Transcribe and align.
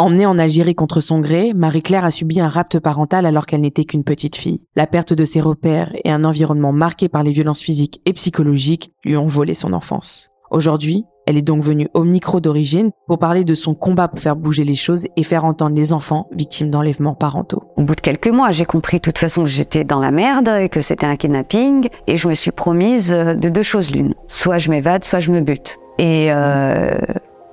Emmenée 0.00 0.26
en 0.26 0.38
Algérie 0.38 0.76
contre 0.76 1.00
son 1.00 1.18
gré, 1.18 1.52
Marie-Claire 1.54 2.04
a 2.04 2.12
subi 2.12 2.40
un 2.40 2.48
rapt 2.48 2.78
parental 2.78 3.26
alors 3.26 3.46
qu'elle 3.46 3.62
n'était 3.62 3.84
qu'une 3.84 4.04
petite 4.04 4.36
fille. 4.36 4.60
La 4.76 4.86
perte 4.86 5.12
de 5.12 5.24
ses 5.24 5.40
repères 5.40 5.90
et 6.04 6.12
un 6.12 6.22
environnement 6.22 6.72
marqué 6.72 7.08
par 7.08 7.24
les 7.24 7.32
violences 7.32 7.60
physiques 7.60 8.00
et 8.06 8.12
psychologiques 8.12 8.92
lui 9.04 9.16
ont 9.16 9.26
volé 9.26 9.54
son 9.54 9.72
enfance. 9.72 10.30
Aujourd'hui, 10.52 11.04
elle 11.26 11.36
est 11.36 11.42
donc 11.42 11.64
venue 11.64 11.88
au 11.94 12.04
micro 12.04 12.38
d'origine 12.38 12.92
pour 13.08 13.18
parler 13.18 13.42
de 13.42 13.54
son 13.56 13.74
combat 13.74 14.06
pour 14.06 14.20
faire 14.20 14.36
bouger 14.36 14.62
les 14.62 14.76
choses 14.76 15.08
et 15.16 15.24
faire 15.24 15.44
entendre 15.44 15.74
les 15.74 15.92
enfants 15.92 16.28
victimes 16.30 16.70
d'enlèvements 16.70 17.16
parentaux. 17.16 17.64
Au 17.76 17.82
bout 17.82 17.96
de 17.96 18.00
quelques 18.00 18.28
mois, 18.28 18.52
j'ai 18.52 18.66
compris 18.66 18.98
de 18.98 19.02
toute 19.02 19.18
façon 19.18 19.42
que 19.42 19.50
j'étais 19.50 19.82
dans 19.82 19.98
la 19.98 20.12
merde 20.12 20.48
et 20.48 20.68
que 20.68 20.80
c'était 20.80 21.06
un 21.06 21.16
kidnapping 21.16 21.88
et 22.06 22.16
je 22.16 22.28
me 22.28 22.34
suis 22.34 22.52
promise 22.52 23.12
euh, 23.12 23.34
de 23.34 23.48
deux 23.48 23.64
choses 23.64 23.90
l'une. 23.90 24.14
Soit 24.28 24.58
je 24.58 24.70
m'évade, 24.70 25.02
soit 25.02 25.18
je 25.18 25.32
me 25.32 25.40
bute. 25.40 25.76
Et 25.98 26.28
euh, 26.30 26.96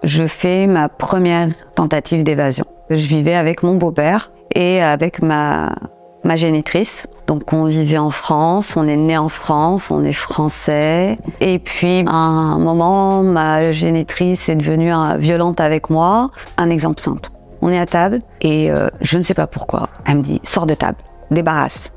je 0.03 0.27
fais 0.27 0.67
ma 0.67 0.89
première 0.89 1.49
tentative 1.75 2.23
d'évasion. 2.23 2.65
Je 2.89 3.07
vivais 3.07 3.35
avec 3.35 3.63
mon 3.63 3.75
beau-père 3.75 4.31
et 4.53 4.81
avec 4.81 5.21
ma, 5.21 5.75
ma 6.23 6.35
génitrice. 6.35 7.05
Donc 7.27 7.53
on 7.53 7.65
vivait 7.65 7.97
en 7.97 8.11
France, 8.11 8.75
on 8.75 8.87
est 8.87 8.95
né 8.95 9.17
en 9.17 9.29
France, 9.29 9.89
on 9.89 10.03
est 10.03 10.13
français. 10.13 11.17
Et 11.39 11.59
puis 11.59 12.03
à 12.07 12.13
un 12.13 12.59
moment, 12.59 13.23
ma 13.23 13.71
génitrice 13.71 14.49
est 14.49 14.55
devenue 14.55 14.93
euh, 14.93 15.17
violente 15.17 15.59
avec 15.59 15.89
moi. 15.89 16.29
Un 16.57 16.69
exemple 16.69 16.99
simple. 16.99 17.29
On 17.61 17.69
est 17.69 17.79
à 17.79 17.85
table 17.85 18.21
et 18.41 18.69
euh, 18.69 18.89
je 19.01 19.17
ne 19.17 19.23
sais 19.23 19.33
pas 19.33 19.47
pourquoi. 19.47 19.89
Elle 20.05 20.17
me 20.17 20.23
dit 20.23 20.41
sors 20.43 20.67
de 20.67 20.75
table, 20.75 20.97
débarrasse. 21.31 21.91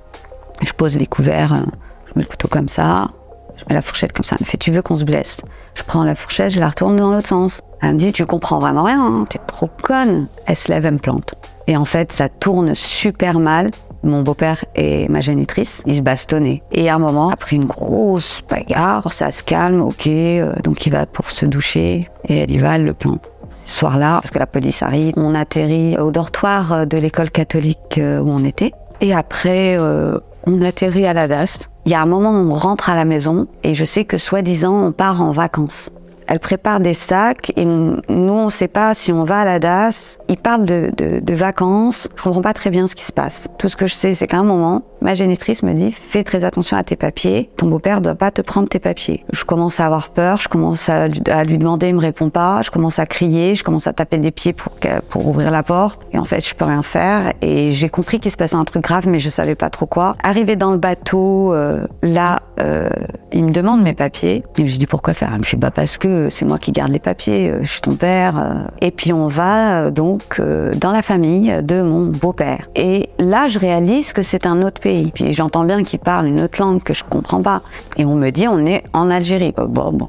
Je 0.63 0.73
pose 0.73 0.97
les 0.97 1.07
couverts, 1.07 1.53
euh, 1.53 1.67
je 2.07 2.13
mets 2.17 2.23
le 2.23 2.29
couteau 2.29 2.49
comme 2.49 2.69
ça, 2.69 3.09
je 3.57 3.65
mets 3.69 3.75
la 3.75 3.83
fourchette 3.83 4.13
comme 4.13 4.25
ça. 4.25 4.37
Elle 4.39 4.47
me 4.47 4.51
fait 4.51 4.57
tu 4.57 4.73
veux 4.73 4.83
qu'on 4.83 4.97
se 4.97 5.05
blesse? 5.05 5.39
Je 5.75 5.83
prends 5.83 6.05
la 6.05 6.15
fourchette, 6.15 6.51
je 6.51 6.61
la 6.61 6.69
retourne 6.69 6.97
dans 6.97 7.13
l'autre 7.13 7.29
sens. 7.29 7.61
Elle 7.83 7.95
me 7.95 7.99
dit 7.99 8.13
tu 8.13 8.27
comprends 8.27 8.59
vraiment 8.59 8.85
rien, 8.85 9.01
hein, 9.01 9.27
t'es 9.29 9.41
trop 9.47 9.71
conne. 9.83 10.27
Elle 10.47 10.57
se 10.57 10.71
lève, 10.71 10.85
elle 10.87 10.95
me 10.95 10.99
plante. 10.99 11.35
Et 11.67 11.77
en 11.77 11.85
fait, 11.85 12.13
ça 12.13 12.29
tourne 12.29 12.75
super 12.75 13.39
mal 13.39 13.71
mon 14.03 14.23
beau-père 14.23 14.65
et 14.75 15.09
ma 15.09 15.21
génitrice, 15.21 15.83
ils 15.87 15.97
se 15.97 16.01
bastonnaient. 16.03 16.63
Et 16.73 16.89
à 16.89 16.95
un 16.95 16.99
moment, 16.99 17.31
après 17.31 17.57
une 17.57 17.65
grosse 17.65 18.43
bagarre, 18.49 19.13
ça 19.13 19.31
se 19.31 19.43
calme, 19.43 19.81
ok, 19.81 20.07
euh, 20.07 20.55
donc 20.63 20.87
il 20.87 20.93
va 20.93 21.07
pour 21.07 21.31
se 21.31 21.47
doucher 21.47 22.09
et 22.29 22.39
elle 22.39 22.51
y 22.51 22.59
va, 22.59 22.77
elle 22.77 22.85
le 22.85 22.95
plante. 22.95 23.31
Ce 23.67 23.79
soir-là, 23.79 24.21
parce 24.21 24.31
que 24.31 24.39
la 24.39 24.47
police 24.47 24.83
arrive, 24.83 25.15
on 25.17 25.35
atterrit 25.35 25.99
au 25.99 26.11
dortoir 26.11 26.87
de 26.87 26.97
l'école 26.97 27.31
catholique 27.31 27.99
euh, 27.99 28.21
où 28.21 28.31
on 28.31 28.45
était. 28.45 28.73
Et 29.01 29.15
après, 29.15 29.77
euh, 29.79 30.19
on 30.47 30.61
atterrit 30.63 31.07
à 31.07 31.13
la 31.13 31.29
DAS. 31.29 31.69
Il 31.85 31.93
y 31.93 31.95
a 31.95 32.03
un 32.03 32.07
moment 32.07 32.31
où 32.31 32.51
on 32.51 32.55
rentre 32.55 32.91
à 32.91 32.95
la 32.95 33.05
maison 33.05 33.47
et 33.65 33.75
je 33.75 33.85
sais 33.85 34.05
que 34.05 34.19
soi-disant 34.19 34.75
on 34.75 34.93
part 34.93 35.23
en 35.23 35.33
vacances. 35.33 35.91
Elle 36.29 36.41
prépare 36.41 36.79
des 36.79 36.93
sacs 36.93 37.53
et 37.57 37.65
nous, 37.65 38.03
on 38.09 38.45
ne 38.45 38.51
sait 38.51 38.69
pas 38.69 38.93
si 38.93 39.13
on 39.13 39.25
va 39.25 39.41
à 39.41 39.45
la 39.47 39.59
DAS. 39.59 40.19
Il 40.29 40.37
parle 40.37 40.67
de, 40.67 40.91
de, 40.97 41.21
de 41.21 41.35
vacances. 41.35 42.09
Je 42.17 42.23
comprends 42.23 42.43
pas 42.43 42.53
très 42.53 42.71
bien 42.71 42.87
ce 42.87 42.95
qui 42.95 43.05
se 43.05 43.13
passe. 43.13 43.49
Tout 43.59 43.69
ce 43.69 43.77
que 43.77 43.87
je 43.87 43.95
sais, 43.95 44.15
c'est 44.15 44.27
qu'à 44.27 44.39
un 44.39 44.45
moment, 44.45 44.83
ma 45.01 45.15
génitrice 45.15 45.63
me 45.63 45.73
dit 45.73 45.93
fais 45.93 46.25
très 46.25 46.45
attention 46.45 46.77
à 46.77 46.83
tes 46.83 46.97
papiers. 46.97 47.51
Ton 47.57 47.67
beau-père 47.67 48.01
doit 48.01 48.15
pas 48.15 48.31
te 48.31 48.43
prendre 48.43 48.69
tes 48.69 48.79
papiers. 48.79 49.25
Je 49.33 49.45
commence 49.45 49.81
à 49.81 49.87
avoir 49.87 50.11
peur. 50.11 50.39
Je 50.39 50.49
commence 50.49 50.89
à, 50.89 51.09
lui 51.09 51.59
demander, 51.59 51.89
il 51.89 51.95
me 51.95 52.01
répond 52.01 52.31
pas. 52.31 52.63
Je 52.63 52.71
commence 52.71 52.99
à 52.99 53.07
crier. 53.07 53.55
Je 53.55 53.65
commence 53.65 53.87
à 53.87 53.93
taper 53.93 54.19
des 54.19 54.31
pieds 54.31 54.53
pour 54.53 54.73
pour 55.09 55.27
ouvrir 55.27 55.51
la 55.51 55.63
porte. 55.63 56.03
Et 56.13 56.19
en 56.19 56.25
fait, 56.25 56.47
je 56.47 56.55
peux 56.55 56.65
rien 56.65 56.83
faire. 56.83 57.33
Et 57.43 57.73
j'ai 57.73 57.89
compris 57.89 58.21
qu'il 58.21 58.31
se 58.31 58.37
passait 58.37 58.57
un 58.57 58.65
truc 58.65 58.83
grave, 58.83 59.09
mais 59.09 59.19
je 59.19 59.29
savais 59.29 59.55
pas 59.55 59.71
trop 59.71 59.87
quoi. 59.87 60.15
Arrivé 60.23 60.57
dans 60.57 60.73
le 60.73 60.79
bateau, 60.79 61.53
euh, 61.53 61.87
là, 62.03 62.41
euh, 62.61 62.89
il 63.33 63.45
me 63.45 63.51
demande 63.51 63.83
mes 63.83 63.95
papiers. 63.95 64.45
Et 64.57 64.67
je 64.67 64.79
dis 64.79 64.87
pourquoi 64.87 65.15
faire? 65.15 65.31
Il 65.33 65.41
me 65.41 65.45
fait 65.45 65.57
bah 65.57 65.71
parce 65.71 65.99
que 65.99 66.29
c'est 66.31 66.45
moi 66.45 66.59
qui 66.59 66.73
garde 66.73 66.91
les 66.91 66.99
papiers, 66.99 67.51
euh, 67.51 67.61
je 67.63 67.73
suis 67.73 67.81
ton 67.81 67.95
père. 67.95 68.39
Euh. 68.39 68.55
Et 68.81 68.91
puis 68.91 69.13
on 69.13 69.27
va 69.27 69.83
euh, 69.85 69.91
donc 70.19 70.41
dans 70.77 70.93
la 70.93 71.03
famille 71.03 71.55
de 71.63 71.83
mon 71.83 72.07
beau-père. 72.07 72.69
Et 72.75 73.09
là, 73.19 73.49
je 73.49 73.59
réalise 73.59 74.13
que 74.13 74.23
c'est 74.23 74.47
un 74.47 74.63
autre 74.63 74.81
pays. 74.81 75.11
Puis 75.13 75.33
j'entends 75.33 75.65
bien 75.65 75.83
qu'il 75.85 75.99
parle 75.99 76.27
une 76.27 76.41
autre 76.41 76.61
langue 76.61 76.83
que 76.83 76.95
je 76.95 77.05
comprends 77.05 77.43
pas. 77.43 77.63
Et 77.97 78.05
on 78.05 78.15
me 78.15 78.31
dit, 78.31 78.49
on 78.49 78.67
est 78.67 78.85
en 78.93 79.11
Algérie. 79.11 79.55
Bon, 79.57 79.93
bon. 79.93 80.09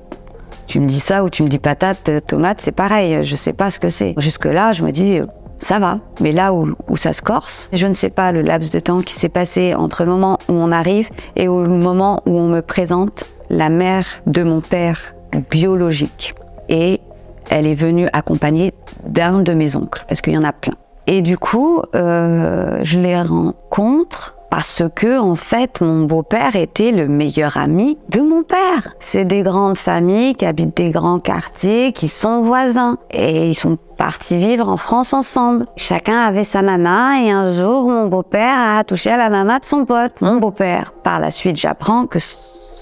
Tu 0.67 0.79
me 0.79 0.87
dis 0.87 0.99
ça 0.99 1.23
ou 1.23 1.29
tu 1.29 1.43
me 1.43 1.47
dis 1.47 1.59
patate, 1.59 2.11
tomate, 2.27 2.61
c'est 2.61 2.71
pareil. 2.71 3.23
Je 3.23 3.35
sais 3.35 3.53
pas 3.53 3.71
ce 3.71 3.79
que 3.79 3.89
c'est. 3.89 4.13
Jusque 4.17 4.45
là, 4.45 4.73
je 4.73 4.83
me 4.83 4.91
dis, 4.91 5.19
ça 5.59 5.79
va. 5.79 5.99
Mais 6.21 6.31
là 6.31 6.53
où, 6.53 6.73
où, 6.89 6.97
ça 6.97 7.13
se 7.13 7.21
corse, 7.21 7.69
je 7.73 7.87
ne 7.87 7.93
sais 7.93 8.09
pas 8.09 8.31
le 8.31 8.41
laps 8.41 8.71
de 8.71 8.79
temps 8.79 8.99
qui 8.99 9.13
s'est 9.13 9.29
passé 9.29 9.73
entre 9.73 10.03
le 10.03 10.11
moment 10.11 10.37
où 10.47 10.53
on 10.53 10.71
arrive 10.71 11.09
et 11.35 11.47
au 11.47 11.67
moment 11.67 12.21
où 12.25 12.37
on 12.37 12.47
me 12.47 12.61
présente 12.61 13.25
la 13.49 13.69
mère 13.69 14.05
de 14.27 14.43
mon 14.43 14.61
père 14.61 15.13
biologique. 15.49 16.35
Et 16.69 17.01
elle 17.49 17.65
est 17.65 17.75
venue 17.75 18.07
accompagnée 18.13 18.73
d'un 19.03 19.41
de 19.41 19.53
mes 19.53 19.75
oncles, 19.75 20.05
parce 20.07 20.21
qu'il 20.21 20.33
y 20.33 20.37
en 20.37 20.43
a 20.43 20.53
plein. 20.53 20.75
Et 21.07 21.21
du 21.21 21.37
coup, 21.37 21.81
euh, 21.95 22.79
je 22.83 22.99
les 22.99 23.19
rencontre 23.19 24.35
parce 24.49 24.83
que 24.95 25.19
en 25.19 25.35
fait 25.35 25.81
mon 25.81 26.05
beau-père 26.05 26.55
était 26.55 26.91
le 26.91 27.07
meilleur 27.07 27.57
ami 27.57 27.97
de 28.09 28.21
mon 28.21 28.43
père. 28.43 28.95
C'est 28.99 29.25
des 29.25 29.43
grandes 29.43 29.77
familles 29.77 30.35
qui 30.35 30.45
habitent 30.45 30.77
des 30.77 30.91
grands 30.91 31.19
quartiers, 31.19 31.93
qui 31.93 32.07
sont 32.07 32.41
voisins 32.41 32.97
et 33.11 33.49
ils 33.49 33.55
sont 33.55 33.77
partis 33.97 34.37
vivre 34.37 34.69
en 34.69 34.77
France 34.77 35.13
ensemble. 35.13 35.67
Chacun 35.77 36.19
avait 36.19 36.43
sa 36.43 36.61
nana 36.61 37.21
et 37.21 37.31
un 37.31 37.49
jour 37.49 37.89
mon 37.89 38.07
beau-père 38.07 38.77
a 38.77 38.83
touché 38.83 39.11
à 39.11 39.17
la 39.17 39.29
nana 39.29 39.59
de 39.59 39.65
son 39.65 39.85
pote. 39.85 40.21
Mon 40.21 40.37
beau-père, 40.37 40.93
par 41.03 41.19
la 41.19 41.31
suite, 41.31 41.57
j'apprends 41.57 42.05
que 42.05 42.19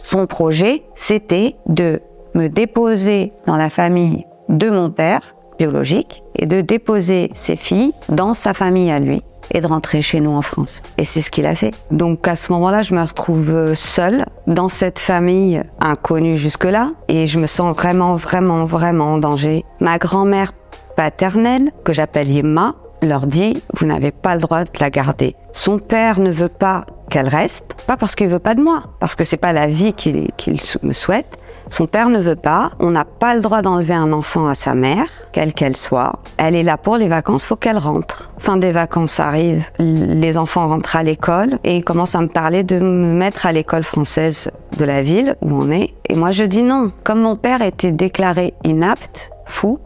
son 0.03 0.25
projet 0.25 0.83
c'était 0.95 1.55
de 1.67 2.01
me 2.33 2.47
déposer 2.47 3.33
dans 3.45 3.57
la 3.57 3.69
famille 3.69 4.25
de 4.49 4.69
mon 4.69 4.89
père 4.89 5.21
biologique 5.57 6.23
et 6.35 6.45
de 6.45 6.61
déposer 6.61 7.31
ses 7.35 7.55
filles 7.55 7.91
dans 8.09 8.33
sa 8.33 8.53
famille 8.53 8.91
à 8.91 8.99
lui 8.99 9.21
et 9.51 9.61
de 9.61 9.67
rentrer 9.67 10.01
chez 10.01 10.19
nous 10.19 10.31
en 10.31 10.41
France. 10.41 10.81
Et 10.97 11.03
c'est 11.03 11.21
ce 11.21 11.31
qu'il 11.31 11.45
a 11.45 11.55
fait. 11.55 11.73
Donc 11.91 12.27
à 12.27 12.35
ce 12.35 12.51
moment-là, 12.51 12.81
je 12.81 12.93
me 12.93 13.01
retrouve 13.01 13.73
seule 13.73 14.25
dans 14.45 14.69
cette 14.69 14.99
famille 14.99 15.63
inconnue 15.79 16.37
jusque-là 16.37 16.91
et 17.07 17.27
je 17.27 17.39
me 17.39 17.45
sens 17.45 17.75
vraiment, 17.75 18.15
vraiment, 18.15 18.65
vraiment 18.65 19.13
en 19.13 19.17
danger. 19.17 19.63
Ma 19.79 19.97
grand-mère 19.97 20.53
paternelle, 20.95 21.71
que 21.83 21.93
j'appelle 21.93 22.29
Yema, 22.29 22.75
leur 23.03 23.27
dit 23.27 23.61
vous 23.73 23.85
n'avez 23.85 24.11
pas 24.11 24.35
le 24.35 24.41
droit 24.41 24.63
de 24.63 24.69
la 24.79 24.89
garder. 24.89 25.35
Son 25.53 25.79
père 25.79 26.19
ne 26.19 26.31
veut 26.31 26.49
pas 26.49 26.85
qu'elle 27.09 27.27
reste, 27.27 27.75
pas 27.85 27.97
parce 27.97 28.15
qu'il 28.15 28.27
veut 28.27 28.39
pas 28.39 28.55
de 28.55 28.61
moi, 28.61 28.83
parce 28.99 29.15
que 29.15 29.23
c'est 29.23 29.37
pas 29.37 29.53
la 29.53 29.67
vie 29.67 29.93
qu'il 29.93 30.31
qu'il 30.35 30.59
me 30.83 30.93
souhaite, 30.93 31.37
son 31.69 31.85
père 31.85 32.09
ne 32.09 32.19
veut 32.19 32.35
pas. 32.35 32.71
On 32.79 32.91
n'a 32.91 33.05
pas 33.05 33.35
le 33.35 33.41
droit 33.41 33.61
d'enlever 33.61 33.93
un 33.93 34.13
enfant 34.13 34.47
à 34.47 34.55
sa 34.55 34.73
mère, 34.73 35.07
quelle 35.31 35.53
qu'elle 35.53 35.77
soit. 35.77 36.13
Elle 36.37 36.55
est 36.55 36.63
là 36.63 36.77
pour 36.77 36.97
les 36.97 37.07
vacances, 37.07 37.45
faut 37.45 37.55
qu'elle 37.55 37.77
rentre. 37.77 38.29
Fin 38.37 38.57
des 38.57 38.71
vacances 38.71 39.19
arrive, 39.19 39.63
les 39.79 40.37
enfants 40.37 40.67
rentrent 40.67 40.95
à 40.95 41.03
l'école 41.03 41.59
et 41.63 41.77
ils 41.77 41.83
commencent 41.83 42.15
à 42.15 42.21
me 42.21 42.27
parler 42.27 42.63
de 42.63 42.79
me 42.79 43.13
mettre 43.13 43.45
à 43.45 43.51
l'école 43.51 43.83
française 43.83 44.49
de 44.77 44.85
la 44.85 45.01
ville 45.01 45.35
où 45.41 45.51
on 45.51 45.71
est. 45.71 45.93
Et 46.09 46.15
moi 46.15 46.31
je 46.31 46.43
dis 46.43 46.63
non. 46.63 46.91
Comme 47.03 47.21
mon 47.21 47.35
père 47.35 47.61
était 47.61 47.91
déclaré 47.91 48.53
inapte, 48.63 49.29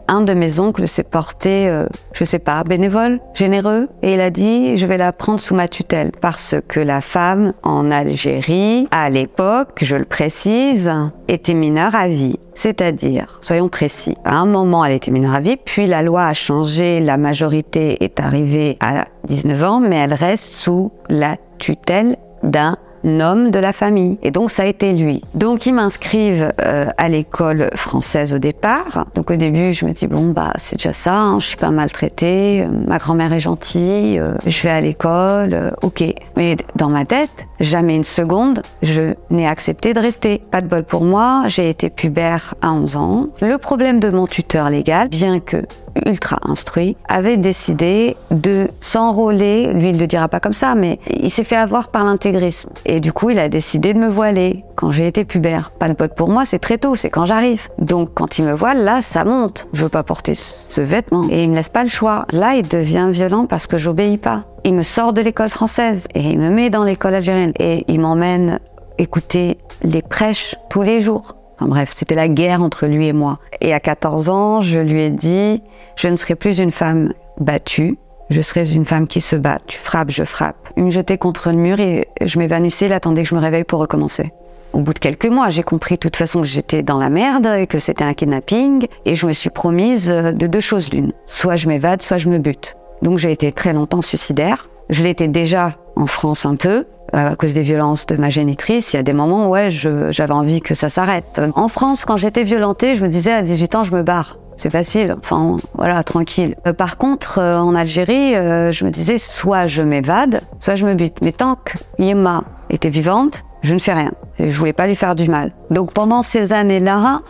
Un 0.08 0.20
de 0.20 0.34
mes 0.34 0.60
oncles 0.60 0.86
s'est 0.86 1.02
porté, 1.02 1.68
euh, 1.68 1.86
je 2.12 2.24
sais 2.24 2.38
pas, 2.38 2.62
bénévole, 2.64 3.20
généreux, 3.34 3.88
et 4.02 4.14
il 4.14 4.20
a 4.20 4.30
dit 4.30 4.76
je 4.76 4.86
vais 4.86 4.98
la 4.98 5.12
prendre 5.12 5.40
sous 5.40 5.54
ma 5.54 5.68
tutelle 5.68 6.12
parce 6.20 6.54
que 6.68 6.80
la 6.80 7.00
femme 7.00 7.54
en 7.62 7.90
Algérie, 7.90 8.88
à 8.90 9.08
l'époque, 9.08 9.78
je 9.80 9.96
le 9.96 10.04
précise, 10.04 10.92
était 11.28 11.54
mineure 11.54 11.94
à 11.94 12.08
vie. 12.08 12.38
C'est-à-dire, 12.54 13.38
soyons 13.40 13.68
précis, 13.68 14.16
à 14.24 14.36
un 14.36 14.46
moment 14.46 14.84
elle 14.84 14.92
était 14.92 15.10
mineure 15.10 15.34
à 15.34 15.40
vie, 15.40 15.56
puis 15.56 15.86
la 15.86 16.02
loi 16.02 16.26
a 16.26 16.34
changé, 16.34 17.00
la 17.00 17.16
majorité 17.16 18.04
est 18.04 18.20
arrivée 18.20 18.76
à 18.80 19.06
19 19.28 19.64
ans, 19.64 19.80
mais 19.80 19.96
elle 19.96 20.14
reste 20.14 20.52
sous 20.52 20.92
la 21.08 21.36
tutelle 21.58 22.16
d'un 22.42 22.76
homme 23.04 23.50
de 23.50 23.58
la 23.58 23.72
famille. 23.72 24.18
Et 24.22 24.30
donc 24.30 24.50
ça 24.50 24.62
a 24.62 24.66
été 24.66 24.92
lui. 24.92 25.22
Donc 25.34 25.66
ils 25.66 25.74
m'inscrivent 25.74 26.52
euh, 26.60 26.86
à 26.96 27.08
l'école 27.08 27.70
française 27.74 28.32
au 28.34 28.38
départ. 28.38 29.06
Donc 29.14 29.30
au 29.30 29.36
début 29.36 29.72
je 29.72 29.84
me 29.84 29.92
dis 29.92 30.06
bon 30.06 30.30
bah 30.30 30.52
c'est 30.56 30.76
déjà 30.76 30.92
ça, 30.92 31.14
hein, 31.14 31.40
je 31.40 31.46
suis 31.46 31.56
pas 31.56 31.70
maltraitée, 31.70 32.62
euh, 32.62 32.68
ma 32.86 32.98
grand-mère 32.98 33.32
est 33.32 33.40
gentille, 33.40 34.18
euh, 34.18 34.34
je 34.46 34.62
vais 34.62 34.70
à 34.70 34.80
l'école, 34.80 35.54
euh, 35.54 35.70
ok. 35.82 36.04
Mais 36.36 36.56
dans 36.76 36.88
ma 36.88 37.04
tête, 37.04 37.46
jamais 37.62 37.96
une 37.96 38.04
seconde, 38.04 38.62
je 38.82 39.14
n'ai 39.30 39.46
accepté 39.46 39.94
de 39.94 40.00
rester. 40.00 40.42
Pas 40.50 40.60
de 40.60 40.66
bol 40.66 40.84
pour 40.84 41.04
moi, 41.04 41.44
j'ai 41.46 41.70
été 41.70 41.88
pubère 41.88 42.54
à 42.60 42.72
11 42.72 42.96
ans. 42.96 43.26
Le 43.40 43.56
problème 43.56 44.00
de 44.00 44.10
mon 44.10 44.26
tuteur 44.26 44.68
légal, 44.68 45.08
bien 45.08 45.40
que 45.40 45.58
ultra 46.06 46.38
instruit, 46.42 46.96
avait 47.08 47.36
décidé 47.36 48.16
de 48.30 48.68
s'enrôler, 48.80 49.72
lui 49.72 49.90
il 49.90 49.96
ne 49.96 50.00
le 50.00 50.06
dira 50.06 50.28
pas 50.28 50.40
comme 50.40 50.52
ça, 50.52 50.74
mais 50.74 50.98
il 51.10 51.30
s'est 51.30 51.44
fait 51.44 51.56
avoir 51.56 51.88
par 51.88 52.04
l'intégrisme. 52.04 52.70
Et 52.86 53.00
du 53.00 53.12
coup, 53.12 53.30
il 53.30 53.38
a 53.38 53.48
décidé 53.48 53.92
de 53.92 53.98
me 53.98 54.08
voiler 54.08 54.64
quand 54.74 54.90
j'ai 54.90 55.06
été 55.06 55.24
pubère. 55.24 55.70
Pas 55.78 55.88
de 55.88 55.94
pote 55.94 56.14
pour 56.14 56.28
moi, 56.28 56.44
c'est 56.44 56.58
très 56.58 56.78
tôt, 56.78 56.96
c'est 56.96 57.10
quand 57.10 57.26
j'arrive. 57.26 57.68
Donc 57.78 58.10
quand 58.14 58.38
il 58.38 58.44
me 58.44 58.52
voile, 58.52 58.84
là, 58.84 59.02
ça 59.02 59.24
monte. 59.24 59.68
Je 59.72 59.82
veux 59.82 59.88
pas 59.88 60.02
porter 60.02 60.34
ce 60.34 60.80
vêtement. 60.80 61.24
Et 61.30 61.44
il 61.44 61.50
me 61.50 61.54
laisse 61.54 61.68
pas 61.68 61.82
le 61.82 61.90
choix. 61.90 62.26
Là, 62.32 62.54
il 62.54 62.66
devient 62.66 63.08
violent 63.10 63.46
parce 63.46 63.66
que 63.66 63.76
j'obéis 63.76 64.18
pas. 64.18 64.44
Il 64.64 64.74
me 64.74 64.82
sort 64.82 65.12
de 65.12 65.20
l'école 65.20 65.48
française 65.48 66.06
et 66.14 66.20
il 66.20 66.38
me 66.38 66.48
met 66.48 66.70
dans 66.70 66.84
l'école 66.84 67.14
algérienne. 67.14 67.52
Et 67.58 67.84
il 67.88 68.00
m'emmène 68.00 68.60
écouter 68.98 69.58
les 69.82 70.02
prêches 70.02 70.54
tous 70.70 70.82
les 70.82 71.00
jours. 71.00 71.34
Enfin 71.56 71.68
bref, 71.68 71.92
c'était 71.92 72.14
la 72.14 72.28
guerre 72.28 72.62
entre 72.62 72.86
lui 72.86 73.08
et 73.08 73.12
moi. 73.12 73.40
Et 73.60 73.74
à 73.74 73.80
14 73.80 74.28
ans, 74.28 74.60
je 74.60 74.78
lui 74.78 75.02
ai 75.02 75.10
dit, 75.10 75.62
je 75.96 76.06
ne 76.06 76.14
serai 76.14 76.36
plus 76.36 76.60
une 76.60 76.70
femme 76.70 77.12
battue. 77.38 77.98
Je 78.30 78.40
serais 78.40 78.70
une 78.72 78.84
femme 78.84 79.08
qui 79.08 79.20
se 79.20 79.34
bat. 79.34 79.58
Tu 79.66 79.78
frappes, 79.78 80.10
je 80.10 80.22
frappe. 80.22 80.70
Il 80.76 80.84
me 80.84 80.90
jetait 80.90 81.18
contre 81.18 81.50
le 81.50 81.56
mur 81.56 81.80
et 81.80 82.08
je 82.20 82.38
m'évanouissais. 82.38 82.86
Il 82.86 82.92
attendait 82.92 83.24
que 83.24 83.28
je 83.28 83.34
me 83.34 83.40
réveille 83.40 83.64
pour 83.64 83.80
recommencer. 83.80 84.32
Au 84.72 84.78
bout 84.78 84.94
de 84.94 85.00
quelques 85.00 85.26
mois, 85.26 85.50
j'ai 85.50 85.64
compris 85.64 85.96
de 85.96 86.00
toute 86.00 86.16
façon 86.16 86.40
que 86.40 86.46
j'étais 86.46 86.82
dans 86.82 86.98
la 86.98 87.10
merde 87.10 87.46
et 87.46 87.66
que 87.66 87.78
c'était 87.78 88.04
un 88.04 88.14
kidnapping. 88.14 88.86
Et 89.04 89.16
je 89.16 89.26
me 89.26 89.32
suis 89.32 89.50
promise 89.50 90.06
de 90.06 90.46
deux 90.46 90.60
choses 90.60 90.90
l'une. 90.92 91.12
Soit 91.26 91.56
je 91.56 91.68
m'évade, 91.68 92.00
soit 92.00 92.18
je 92.18 92.28
me 92.28 92.38
bute. 92.38 92.76
Donc 93.02 93.18
j'ai 93.18 93.32
été 93.32 93.52
très 93.52 93.72
longtemps 93.72 94.02
suicidaire. 94.02 94.68
Je 94.88 95.02
l'étais 95.02 95.28
déjà 95.28 95.76
en 95.96 96.06
France 96.06 96.46
un 96.46 96.56
peu, 96.56 96.86
à 97.12 97.36
cause 97.36 97.54
des 97.54 97.62
violences 97.62 98.06
de 98.06 98.16
ma 98.16 98.30
génitrice. 98.30 98.92
Il 98.92 98.96
y 98.96 98.98
a 98.98 99.02
des 99.02 99.12
moments 99.12 99.48
où 99.48 99.50
ouais, 99.50 99.68
j'avais 99.70 100.32
envie 100.32 100.60
que 100.60 100.74
ça 100.74 100.88
s'arrête. 100.88 101.40
En 101.54 101.68
France, 101.68 102.04
quand 102.04 102.16
j'étais 102.16 102.44
violentée, 102.44 102.96
je 102.96 103.02
me 103.02 103.08
disais 103.08 103.32
à 103.32 103.42
18 103.42 103.74
ans, 103.74 103.84
je 103.84 103.94
me 103.94 104.02
barre. 104.02 104.38
C'est 104.62 104.70
facile, 104.70 105.16
enfin 105.18 105.56
voilà, 105.74 106.04
tranquille. 106.04 106.54
Euh, 106.66 106.72
par 106.72 106.96
contre, 106.96 107.38
euh, 107.38 107.58
en 107.58 107.74
Algérie, 107.74 108.36
euh, 108.36 108.70
je 108.70 108.84
me 108.84 108.90
disais 108.90 109.18
soit 109.18 109.66
je 109.66 109.82
m'évade, 109.82 110.42
soit 110.60 110.76
je 110.76 110.86
me 110.86 110.94
bute. 110.94 111.16
Mais 111.20 111.32
tant 111.32 111.56
que 111.56 111.72
Yema 111.98 112.44
était 112.70 112.88
vivante, 112.88 113.42
je 113.62 113.74
ne 113.74 113.80
fais 113.80 113.92
rien. 113.92 114.12
Je 114.38 114.56
voulais 114.56 114.72
pas 114.72 114.86
lui 114.86 114.94
faire 114.94 115.16
du 115.16 115.28
mal. 115.28 115.52
Donc 115.70 115.92
pendant 115.92 116.22
ces 116.22 116.52
années-là, 116.52 117.22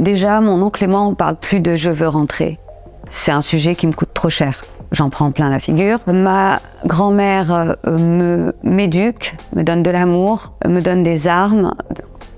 déjà 0.00 0.40
mon 0.40 0.62
oncle 0.62 0.84
et 0.84 0.86
moi 0.86 1.00
on 1.00 1.14
parle 1.14 1.36
plus 1.36 1.60
de 1.60 1.74
je 1.74 1.90
veux 1.90 2.08
rentrer. 2.08 2.58
C'est 3.08 3.32
un 3.32 3.42
sujet 3.42 3.74
qui 3.74 3.86
me 3.86 3.92
coûte 3.92 4.14
trop 4.14 4.30
cher. 4.30 4.62
J'en 4.92 5.10
prends 5.10 5.32
plein 5.32 5.50
la 5.50 5.58
figure. 5.58 5.98
Ma 6.06 6.60
grand-mère 6.84 7.76
me 7.86 8.52
m'éduque, 8.62 9.34
me 9.56 9.62
donne 9.62 9.82
de 9.82 9.90
l'amour, 9.90 10.52
me 10.66 10.80
donne 10.80 11.02
des 11.02 11.28
armes, 11.28 11.74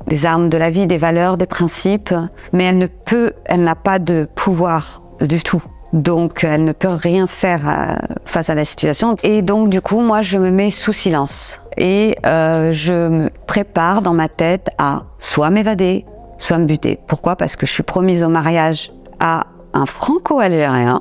des 0.06 0.26
armes 0.26 0.48
de 0.48 0.56
la 0.56 0.70
vie, 0.70 0.86
des 0.86 0.98
valeurs, 0.98 1.36
des 1.36 1.46
principes, 1.46 2.14
mais 2.52 2.64
elle 2.64 2.78
ne 2.78 2.86
peut, 2.86 3.32
elle 3.44 3.64
n'a 3.64 3.74
pas 3.74 3.98
de 3.98 4.28
pouvoir 4.34 5.02
du 5.20 5.42
tout. 5.42 5.62
Donc 5.92 6.42
elle 6.42 6.64
ne 6.64 6.72
peut 6.72 6.88
rien 6.88 7.26
faire 7.26 7.68
euh, 7.68 7.94
face 8.24 8.50
à 8.50 8.54
la 8.54 8.64
situation. 8.64 9.16
Et 9.22 9.42
donc 9.42 9.68
du 9.68 9.80
coup, 9.80 10.00
moi, 10.00 10.22
je 10.22 10.38
me 10.38 10.50
mets 10.50 10.70
sous 10.70 10.92
silence. 10.92 11.60
Et 11.76 12.16
euh, 12.26 12.72
je 12.72 13.08
me 13.08 13.30
prépare 13.46 14.02
dans 14.02 14.12
ma 14.12 14.28
tête 14.28 14.70
à 14.78 15.02
soit 15.18 15.50
m'évader, 15.50 16.04
soit 16.38 16.58
me 16.58 16.66
buter. 16.66 16.98
Pourquoi? 17.06 17.36
Parce 17.36 17.56
que 17.56 17.66
je 17.66 17.72
suis 17.72 17.82
promise 17.82 18.24
au 18.24 18.28
mariage 18.28 18.92
à 19.20 19.46
un 19.72 19.86
franco-algérien 19.86 21.00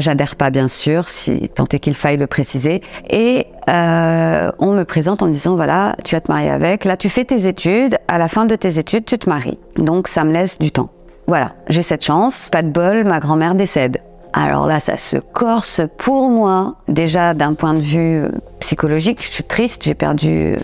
J'adhère 0.00 0.36
pas, 0.36 0.50
bien 0.50 0.68
sûr, 0.68 1.08
si 1.08 1.48
tant 1.54 1.66
est 1.72 1.78
qu'il 1.78 1.94
faille 1.94 2.16
le 2.16 2.26
préciser. 2.26 2.82
Et 3.10 3.46
euh, 3.68 4.50
on 4.58 4.72
me 4.72 4.84
présente 4.84 5.22
en 5.22 5.26
me 5.26 5.32
disant 5.32 5.56
voilà, 5.56 5.96
tu 6.04 6.14
vas 6.14 6.20
te 6.20 6.30
marier 6.30 6.50
avec. 6.50 6.84
Là, 6.84 6.96
tu 6.96 7.08
fais 7.08 7.24
tes 7.24 7.46
études. 7.46 7.96
À 8.08 8.18
la 8.18 8.28
fin 8.28 8.46
de 8.46 8.56
tes 8.56 8.78
études, 8.78 9.04
tu 9.04 9.18
te 9.18 9.28
maries. 9.28 9.58
Donc, 9.76 10.08
ça 10.08 10.24
me 10.24 10.32
laisse 10.32 10.58
du 10.58 10.70
temps. 10.70 10.90
Voilà, 11.26 11.52
j'ai 11.68 11.82
cette 11.82 12.04
chance. 12.04 12.48
Pas 12.50 12.62
de 12.62 12.70
bol, 12.70 13.04
ma 13.04 13.20
grand-mère 13.20 13.54
décède. 13.54 13.98
Alors 14.32 14.66
là, 14.66 14.80
ça 14.80 14.96
se 14.96 15.16
corse 15.16 15.80
pour 15.96 16.28
moi. 16.28 16.74
Déjà, 16.88 17.34
d'un 17.34 17.54
point 17.54 17.74
de 17.74 17.80
vue 17.80 18.22
euh, 18.22 18.28
psychologique, 18.58 19.22
je 19.22 19.30
suis 19.30 19.44
triste. 19.44 19.84
J'ai 19.84 19.94
perdu 19.94 20.28
euh, 20.28 20.56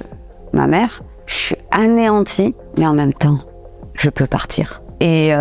ma 0.52 0.66
mère. 0.66 1.02
Je 1.26 1.34
suis 1.34 1.56
anéantie, 1.70 2.54
mais 2.76 2.86
en 2.86 2.94
même 2.94 3.14
temps, 3.14 3.38
je 3.94 4.10
peux 4.10 4.26
partir. 4.26 4.82
Et 4.98 5.32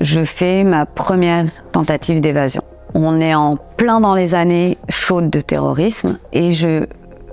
je 0.00 0.24
fais 0.24 0.64
ma 0.64 0.86
première 0.86 1.46
tentative 1.72 2.20
d'évasion. 2.20 2.62
On 2.94 3.20
est 3.20 3.34
en 3.34 3.56
plein 3.76 4.00
dans 4.00 4.14
les 4.14 4.34
années 4.34 4.76
chaudes 4.88 5.30
de 5.30 5.40
terrorisme 5.40 6.18
et 6.32 6.52
je 6.52 6.86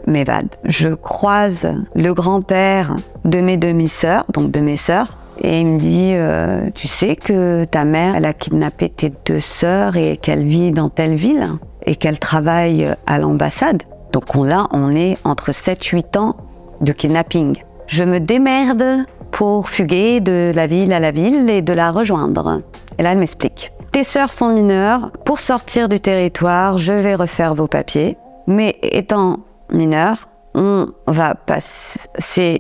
m'évade. 0.07 0.47
Je 0.63 0.89
croise 0.89 1.67
le 1.95 2.13
grand-père 2.13 2.95
de 3.25 3.39
mes 3.39 3.57
demi-sœurs, 3.57 4.25
donc 4.33 4.51
de 4.51 4.59
mes 4.59 4.77
sœurs, 4.77 5.13
et 5.41 5.61
il 5.61 5.67
me 5.67 5.79
dit 5.79 6.11
euh, 6.13 6.69
Tu 6.75 6.88
sais 6.88 7.15
que 7.15 7.65
ta 7.65 7.85
mère, 7.85 8.15
elle 8.15 8.25
a 8.25 8.33
kidnappé 8.33 8.89
tes 8.89 9.11
deux 9.25 9.39
sœurs 9.39 9.95
et 9.97 10.17
qu'elle 10.17 10.44
vit 10.44 10.71
dans 10.71 10.89
telle 10.89 11.15
ville 11.15 11.47
et 11.85 11.95
qu'elle 11.95 12.19
travaille 12.19 12.94
à 13.06 13.19
l'ambassade. 13.19 13.83
Donc 14.11 14.35
on, 14.35 14.44
là, 14.44 14.67
on 14.71 14.95
est 14.95 15.17
entre 15.23 15.51
7-8 15.51 16.17
ans 16.17 16.35
de 16.81 16.91
kidnapping. 16.91 17.57
Je 17.88 18.03
me 18.03 18.19
démerde 18.19 19.06
pour 19.31 19.70
fuguer 19.70 20.20
de 20.20 20.52
la 20.56 20.68
ville 20.68 20.94
à 20.94 21.00
la 21.00 21.12
ville 21.12 21.50
et 21.50 21.62
de 21.62 21.74
la 21.74 21.92
rejoindre. 21.92 22.62
Et 22.98 23.04
là, 23.04 23.12
elle 23.12 23.20
m'explique. 23.20 23.72
Tes 23.92 24.04
sœurs 24.04 24.34
sont 24.34 24.54
mineures. 24.54 25.12
Pour 25.26 25.40
sortir 25.40 25.90
du 25.90 26.00
territoire, 26.00 26.78
je 26.78 26.94
vais 26.94 27.16
refaire 27.16 27.56
vos 27.56 27.68
papiers. 27.68 28.18
Mais 28.48 28.78
étant 28.81 29.40
mineure, 29.72 30.28
on 30.56 30.88
va 31.08 31.36
passer 31.36 32.60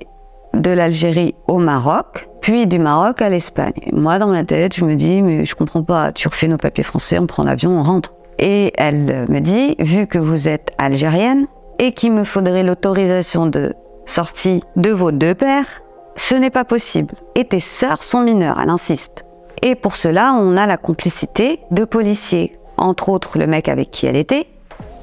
de 0.53 0.69
l'Algérie 0.71 1.35
au 1.47 1.57
Maroc, 1.57 2.27
puis 2.41 2.65
du 2.67 2.79
Maroc 2.79 3.21
à 3.21 3.29
l'Espagne. 3.29 3.73
Moi, 3.91 4.17
dans 4.19 4.27
ma 4.27 4.43
tête, 4.43 4.75
je 4.75 4.85
me 4.85 4.95
dis, 4.95 5.21
mais 5.21 5.45
je 5.45 5.55
comprends 5.55 5.83
pas, 5.83 6.11
tu 6.11 6.27
refais 6.27 6.47
nos 6.47 6.57
papiers 6.57 6.83
français, 6.83 7.19
on 7.19 7.27
prend 7.27 7.43
l'avion, 7.43 7.79
on 7.79 7.83
rentre. 7.83 8.13
Et 8.39 8.71
elle 8.77 9.27
me 9.29 9.39
dit, 9.39 9.75
vu 9.79 10.07
que 10.07 10.17
vous 10.17 10.47
êtes 10.47 10.71
algérienne 10.77 11.47
et 11.77 11.91
qu'il 11.91 12.13
me 12.13 12.23
faudrait 12.23 12.63
l'autorisation 12.63 13.45
de 13.45 13.73
sortie 14.05 14.63
de 14.75 14.91
vos 14.91 15.11
deux 15.11 15.35
pères, 15.35 15.81
ce 16.19 16.35
n'est 16.35 16.49
pas 16.49 16.65
possible. 16.65 17.15
Et 17.35 17.45
tes 17.45 17.61
sœurs 17.61 18.03
sont 18.03 18.19
mineures, 18.19 18.59
elle 18.61 18.69
insiste. 18.69 19.23
Et 19.61 19.75
pour 19.75 19.95
cela, 19.95 20.33
on 20.33 20.57
a 20.57 20.65
la 20.65 20.75
complicité 20.75 21.61
de 21.71 21.85
policiers, 21.85 22.59
entre 22.75 23.07
autres 23.07 23.39
le 23.39 23.47
mec 23.47 23.69
avec 23.69 23.89
qui 23.89 24.05
elle 24.05 24.17
était. 24.17 24.45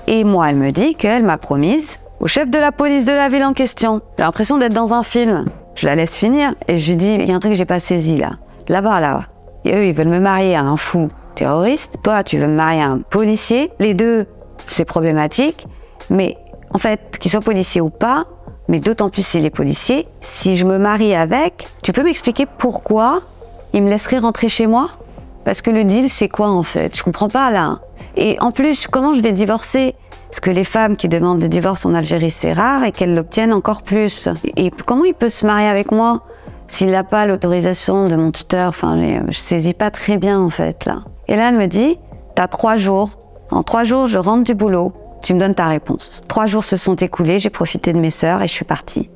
Et 0.07 0.25
moi, 0.25 0.51
elle 0.51 0.57
me 0.57 0.73
dit 0.73 0.95
qu'elle 0.95 1.25
m'a 1.25 1.39
promise 1.39 1.99
au 2.21 2.27
chef 2.27 2.51
de 2.51 2.59
la 2.59 2.71
police 2.71 3.07
de 3.07 3.13
la 3.13 3.29
ville 3.29 3.45
en 3.45 3.55
question. 3.55 4.03
J'ai 4.19 4.25
l'impression 4.25 4.59
d'être 4.59 4.75
dans 4.75 4.93
un 4.93 5.03
film. 5.03 5.47
Je 5.75 5.87
la 5.87 5.95
laisse 5.95 6.17
finir 6.17 6.55
et 6.69 6.77
je 6.77 6.91
lui 6.91 6.97
dis, 6.99 7.15
il 7.15 7.27
y 7.27 7.33
a 7.33 7.35
un 7.35 7.41
truc 7.41 7.53
que 7.53 7.59
j'ai 7.59 7.65
pas 7.65 7.81
saisi 7.81 8.19
là. 8.19 8.33
Là-bas, 8.69 9.01
là. 9.01 9.23
Et 9.65 9.75
eux, 9.75 9.87
ils 9.87 9.95
veulent 9.95 10.09
me 10.09 10.21
marier 10.21 10.55
à 10.55 10.65
un 10.65 10.77
fou 10.77 11.09
terroriste. 11.35 11.95
Toi, 12.03 12.25
tu 12.25 12.37
veux 12.37 12.47
me 12.47 12.57
marier 12.57 12.83
à 12.83 12.89
un 12.89 12.99
policier. 12.99 13.71
Les 13.79 13.95
deux, 13.95 14.27
c'est 14.67 14.85
problématique. 14.85 15.67
Mais 16.11 16.37
en 16.75 16.79
fait, 16.79 17.17
qu'il 17.19 17.31
soit 17.31 17.41
policier 17.41 17.81
ou 17.81 17.89
pas, 17.89 18.27
mais 18.69 18.81
d'autant 18.81 19.11
plus 19.11 19.27
s'il 19.27 19.45
est 19.45 19.51
policier, 19.51 20.07
si 20.21 20.57
je 20.57 20.65
me 20.65 20.79
marie 20.79 21.15
avec, 21.15 21.69
tu 21.83 21.93
peux 21.93 22.03
m'expliquer 22.03 22.47
pourquoi 22.47 23.23
il 23.73 23.83
me 23.83 23.91
laisserait 23.91 24.19
rentrer 24.19 24.49
chez 24.49 24.67
moi? 24.67 24.91
Parce 25.45 25.63
que 25.63 25.71
le 25.71 25.85
deal, 25.85 26.11
c'est 26.11 26.29
quoi 26.29 26.49
en 26.49 26.63
fait? 26.63 26.97
Je 26.97 27.03
comprends 27.03 27.29
pas 27.29 27.51
là. 27.51 27.79
Et 28.17 28.37
en 28.41 28.51
plus, 28.51 28.89
comment 28.89 29.15
je 29.15 29.21
vais 29.21 29.33
divorcer? 29.33 29.95
Parce 30.29 30.41
que 30.41 30.51
les 30.51 30.65
femmes 30.65 30.97
qui 30.97 31.09
demandent 31.09 31.41
le 31.41 31.49
divorce 31.49 31.87
en 31.87 31.95
Algérie, 31.95 32.33
c'est 32.33 32.53
rare 32.53 32.83
et 32.83 32.91
qu'elles 32.91 33.15
l'obtiennent 33.15 33.53
encore 33.53 33.83
plus. 33.83 34.29
Et 34.57 34.71
comment 34.85 35.05
il 35.05 35.15
peut 35.15 35.29
se 35.29 35.47
marier 35.47 35.69
avec 35.69 35.93
moi 35.93 36.23
s'il 36.67 36.91
n'a 36.91 37.05
pas 37.05 37.27
l'autorisation 37.27 38.09
de 38.09 38.17
mon 38.17 38.33
tuteur? 38.33 38.71
Enfin, 38.71 39.01
je 39.29 39.39
saisis 39.39 39.75
pas 39.75 39.91
très 39.91 40.17
bien 40.17 40.41
en 40.41 40.51
fait 40.51 40.85
là. 40.85 41.03
Et 41.29 41.37
là, 41.37 41.51
elle 41.51 41.57
me 41.57 41.67
dit, 41.67 41.97
t'as 42.35 42.49
trois 42.49 42.77
jours. 42.77 43.11
En 43.51 43.63
trois 43.63 43.85
jours, 43.85 44.09
je 44.09 44.19
rentre 44.19 44.43
du 44.43 44.55
boulot 44.55 44.93
tu 45.23 45.35
me 45.35 45.41
donnes 45.41 45.55
ta 45.55 45.67
réponse. 45.67 46.23
Trois 46.29 46.47
jours 46.47 46.65
se 46.65 46.77
sont 46.77 46.95
écoulés, 46.97 47.39
j'ai 47.39 47.51
profité 47.51 47.93
de 47.93 47.99
mes 47.99 48.11
sœurs 48.11 48.43
et 48.43 48.49
je 48.49 48.53
suis 48.53 48.65
partie. 48.65 49.11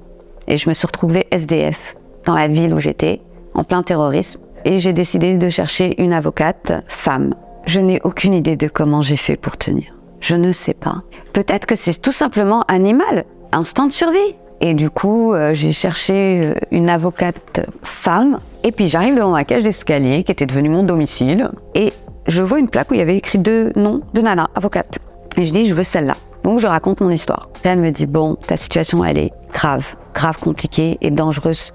Et 0.49 0.57
je 0.57 0.69
me 0.69 0.75
suis 0.75 0.87
retrouvée 0.87 1.27
SDF 1.31 1.97
dans 2.25 2.35
la 2.35 2.49
ville 2.49 2.75
où 2.75 2.81
j'étais, 2.81 3.21
en 3.55 3.65
plein 3.65 3.83
terrorisme. 3.83 4.41
Et 4.65 4.79
j'ai 4.79 4.93
décidé 4.93 5.39
de 5.39 5.49
chercher 5.49 6.01
une 6.03 6.13
avocate 6.13 6.73
femme. 6.89 7.35
Je 7.67 7.81
n'ai 7.81 8.01
aucune 8.05 8.35
idée 8.35 8.57
de 8.57 8.69
comment 8.69 9.03
j'ai 9.03 9.17
fait 9.17 9.37
pour 9.37 9.57
tenir. 9.57 9.95
Je 10.21 10.37
ne 10.37 10.53
sais 10.53 10.75
pas. 10.75 11.03
Peut-être 11.33 11.67
que 11.67 11.77
c'est 11.77 12.01
tout 12.01 12.13
simplement 12.13 12.63
animal, 12.69 13.25
instant 13.53 13.87
de 13.87 13.93
survie. 13.93 14.19
Et 14.61 14.75
du 14.75 14.91
coup, 14.91 15.33
euh, 15.33 15.55
j'ai 15.55 15.73
cherché 15.73 16.43
euh, 16.45 16.55
une 16.71 16.91
avocate 16.91 17.67
femme. 17.83 18.39
Et 18.63 18.73
puis 18.73 18.89
j'arrive 18.89 19.15
devant 19.15 19.31
ma 19.31 19.45
cage 19.45 19.63
d'escalier 19.63 20.23
qui 20.23 20.33
était 20.33 20.45
devenue 20.45 20.69
mon 20.69 20.83
domicile. 20.83 21.51
Et 21.75 21.95
je 22.27 22.43
vois 22.43 22.59
une 22.59 22.69
plaque 22.69 22.91
où 22.91 22.95
il 22.95 22.99
y 22.99 23.03
avait 23.03 23.17
écrit 23.17 23.39
deux 23.39 23.73
noms 23.77 24.03
de 24.13 24.21
nana, 24.21 24.51
avocate. 24.55 24.99
Et 25.37 25.45
je 25.45 25.53
dis, 25.53 25.67
je 25.67 25.75
veux 25.75 25.83
celle-là. 25.83 26.15
Donc 26.45 26.61
je 26.61 26.67
raconte 26.67 27.01
mon 27.01 27.11
histoire. 27.11 27.49
Et 27.65 27.69
elle 27.69 27.81
me 27.81 27.91
dit, 27.91 28.07
bon, 28.07 28.37
ta 28.37 28.57
situation, 28.57 29.05
elle 29.05 29.19
est 29.19 29.31
grave, 29.53 29.87
grave 30.15 30.39
compliquée 30.39 30.99
et 31.01 31.11
dangereuse 31.11 31.73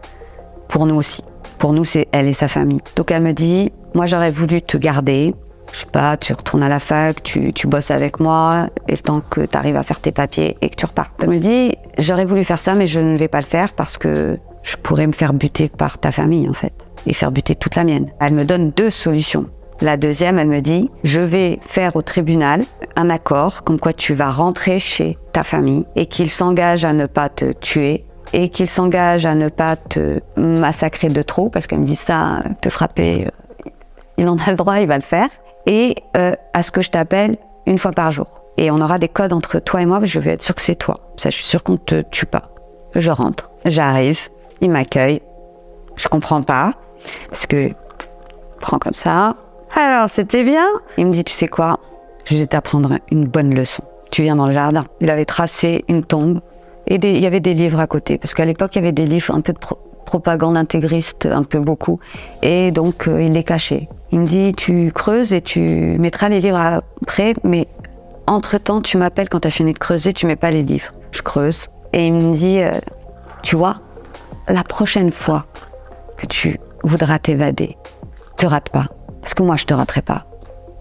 pour 0.67 0.85
nous 0.85 0.95
aussi. 0.95 1.24
Pour 1.57 1.74
nous, 1.74 1.85
c'est 1.85 2.07
elle 2.12 2.27
et 2.27 2.33
sa 2.33 2.47
famille. 2.47 2.81
Donc 2.95 3.12
elle 3.12 3.24
me 3.24 3.33
dit, 3.33 3.71
moi 3.93 4.05
j'aurais 4.05 4.31
voulu 4.31 4.62
te 4.62 4.77
garder. 4.77 5.33
Je 5.71 5.79
sais 5.79 5.85
pas, 5.88 6.15
tu 6.15 6.31
retournes 6.33 6.63
à 6.63 6.69
la 6.69 6.79
fac, 6.79 7.21
tu, 7.24 7.51
tu 7.51 7.67
bosses 7.67 7.91
avec 7.91 8.19
moi, 8.19 8.67
et 8.88 8.93
le 8.93 8.97
temps 8.97 9.19
que 9.19 9.41
tu 9.41 9.57
arrives 9.57 9.75
à 9.75 9.83
faire 9.83 10.00
tes 10.00 10.12
papiers 10.12 10.57
et 10.62 10.69
que 10.69 10.75
tu 10.75 10.85
repars. 10.85 11.12
Elle 11.21 11.29
me 11.29 11.39
dit, 11.39 11.75
j'aurais 11.97 12.24
voulu 12.24 12.43
faire 12.43 12.59
ça, 12.59 12.75
mais 12.75 12.88
je 12.88 13.00
ne 13.00 13.17
vais 13.17 13.27
pas 13.27 13.39
le 13.39 13.45
faire 13.45 13.74
parce 13.74 13.97
que 13.97 14.38
je 14.63 14.77
pourrais 14.77 15.07
me 15.07 15.12
faire 15.12 15.33
buter 15.33 15.67
par 15.67 15.97
ta 15.97 16.12
famille, 16.12 16.47
en 16.47 16.53
fait, 16.53 16.71
et 17.07 17.13
faire 17.13 17.31
buter 17.31 17.55
toute 17.55 17.75
la 17.75 17.83
mienne. 17.83 18.09
Elle 18.21 18.33
me 18.33 18.45
donne 18.45 18.71
deux 18.71 18.89
solutions. 18.89 19.47
La 19.82 19.98
deuxième, 19.98 20.39
elle 20.39 20.48
me 20.48 20.62
dit, 20.62 20.89
je 21.03 21.20
vais 21.20 21.60
faire 21.62 21.96
au 21.96 22.01
tribunal 22.01 22.63
un 22.96 23.10
accord 23.10 23.63
comme 23.63 23.79
quoi 23.79 23.91
tu 23.91 24.13
vas 24.13 24.29
rentrer 24.29 24.79
chez 24.79 25.17
ta 25.34 25.44
famille 25.44 25.86
et 25.96 26.05
qu'il 26.05 26.29
s'engage 26.29 26.86
à 26.86 26.94
ne 26.94 27.05
pas 27.08 27.27
te 27.27 27.51
tuer 27.51 28.05
et 28.32 28.50
qu'il 28.50 28.67
s'engage 28.67 29.25
à 29.25 29.36
ne 29.36 29.50
pas 29.50 29.75
te 29.75 30.20
massacrer 30.38 31.10
de 31.10 31.22
trop, 31.22 31.50
parce 31.50 31.67
qu'elle 31.67 31.79
me 31.79 31.86
dit 31.86 31.96
ça, 31.96 32.44
te 32.62 32.70
frapper, 32.70 33.27
euh, 33.27 33.70
il 34.17 34.27
en 34.27 34.38
a 34.38 34.50
le 34.50 34.55
droit, 34.55 34.79
il 34.79 34.88
va 34.88 34.96
le 34.96 35.03
faire, 35.03 35.29
et 35.65 35.96
euh, 36.17 36.34
à 36.53 36.63
ce 36.63 36.72
que 36.72 36.82
je 36.82 36.89
t'appelle 36.89 37.38
une 37.65 37.77
fois 37.77 37.91
par 37.91 38.12
jour. 38.12 38.27
Et 38.58 38.72
on 38.72 38.79
aura 38.82 38.98
des 38.98 39.10
codes 39.10 39.34
entre 39.34 39.60
toi 39.60 39.82
et 39.82 39.86
moi, 39.86 40.00
je 40.03 40.20
veux 40.20 40.32
être 40.32 40.41
sûr 40.41 40.55
que 40.55 40.62
c'est 40.62 40.75
toi. 40.75 41.01
Ça, 41.17 41.29
je 41.29 41.36
suis 41.36 41.46
sûr 41.46 41.63
qu'on 41.63 41.74
ne 41.74 41.77
te 41.77 42.01
tue 42.12 42.25
pas. 42.25 42.50
Je 42.96 43.12
rentre, 43.12 43.51
j'arrive, 43.65 44.20
il 44.62 44.70
m'accueille, 44.70 45.22
je 45.98 46.08
comprends 46.08 46.41
pas, 46.41 46.74
parce 47.29 47.46
que 47.46 47.72
prends 48.60 48.79
comme 48.79 48.94
ça, 48.94 49.36
alors, 49.75 50.10
c'était 50.10 50.44
bien. 50.44 50.65
Il 50.98 51.08
me 51.08 51.12
dit, 51.12 51.24
tu 51.24 51.34
sais 51.34 51.48
quoi? 51.48 51.79
Je 52.25 52.38
vais 52.38 52.48
t'apprendre 52.48 53.00
une 53.12 53.27
bonne 53.27 53.53
leçon. 53.53 53.84
Tu 54.10 54.22
viens 54.22 54.36
dans 54.36 54.48
le 54.48 54.53
jardin. 54.53 54.86
Il 55.01 55.10
avait 55.10 55.25
tracé 55.25 55.84
une 55.88 56.03
tombe 56.03 56.41
et 56.88 56.96
il 56.96 57.20
y 57.20 57.25
avait 57.25 57.39
des 57.39 57.53
livres 57.53 57.79
à 57.79 57.88
côté. 57.88 58.17
Parce 58.17 58.34
qu'à 58.34 58.46
l'époque, 58.46 58.75
il 58.75 58.79
y 58.79 58.82
avait 58.82 58.91
des 58.91 59.05
livres 59.05 59.34
un 59.34 59.41
peu 59.41 59.53
de 59.53 59.60
propagande 60.05 60.55
intégriste, 60.55 61.25
un 61.25 61.44
peu 61.44 61.60
beaucoup. 61.60 62.00
Et 62.41 62.72
donc, 62.72 63.08
euh, 63.08 63.22
il 63.22 63.34
les 63.34 63.44
cachait. 63.44 63.89
Il 64.12 64.20
me 64.20 64.25
dit, 64.25 64.53
tu 64.53 64.91
creuses 64.94 65.34
et 65.34 65.41
tu 65.41 65.60
mettras 65.60 66.29
les 66.29 66.39
livres 66.39 66.82
après, 67.01 67.34
mais 67.44 67.67
entre-temps, 68.27 68.82
tu 68.82 68.98
m'appelles 68.98 69.29
quand 69.29 69.41
tu 69.41 69.48
as 69.48 69.51
fini 69.51 69.74
de 69.74 69.79
creuser, 69.79 70.13
tu 70.13 70.25
mets 70.25 70.36
pas 70.36 70.51
les 70.51 70.63
livres. 70.63 70.94
Je 71.12 71.22
creuse. 71.22 71.67
Et 71.94 72.08
il 72.08 72.13
me 72.13 72.36
dit, 72.36 72.60
euh, 72.60 72.72
tu 73.44 73.55
vois, 73.55 73.77
la 74.48 74.63
prochaine 74.63 75.12
fois 75.12 75.46
que 76.17 76.25
tu 76.25 76.60
voudras 76.84 77.20
t'évader, 77.20 77.77
te 78.38 78.46
rate 78.46 78.70
pas. 78.70 78.88
Parce 79.25 79.34
que 79.34 79.41
moi, 79.41 79.55
je 79.55 79.65
te 79.65 79.74
raterai 79.74 80.03
pas. 80.03 80.27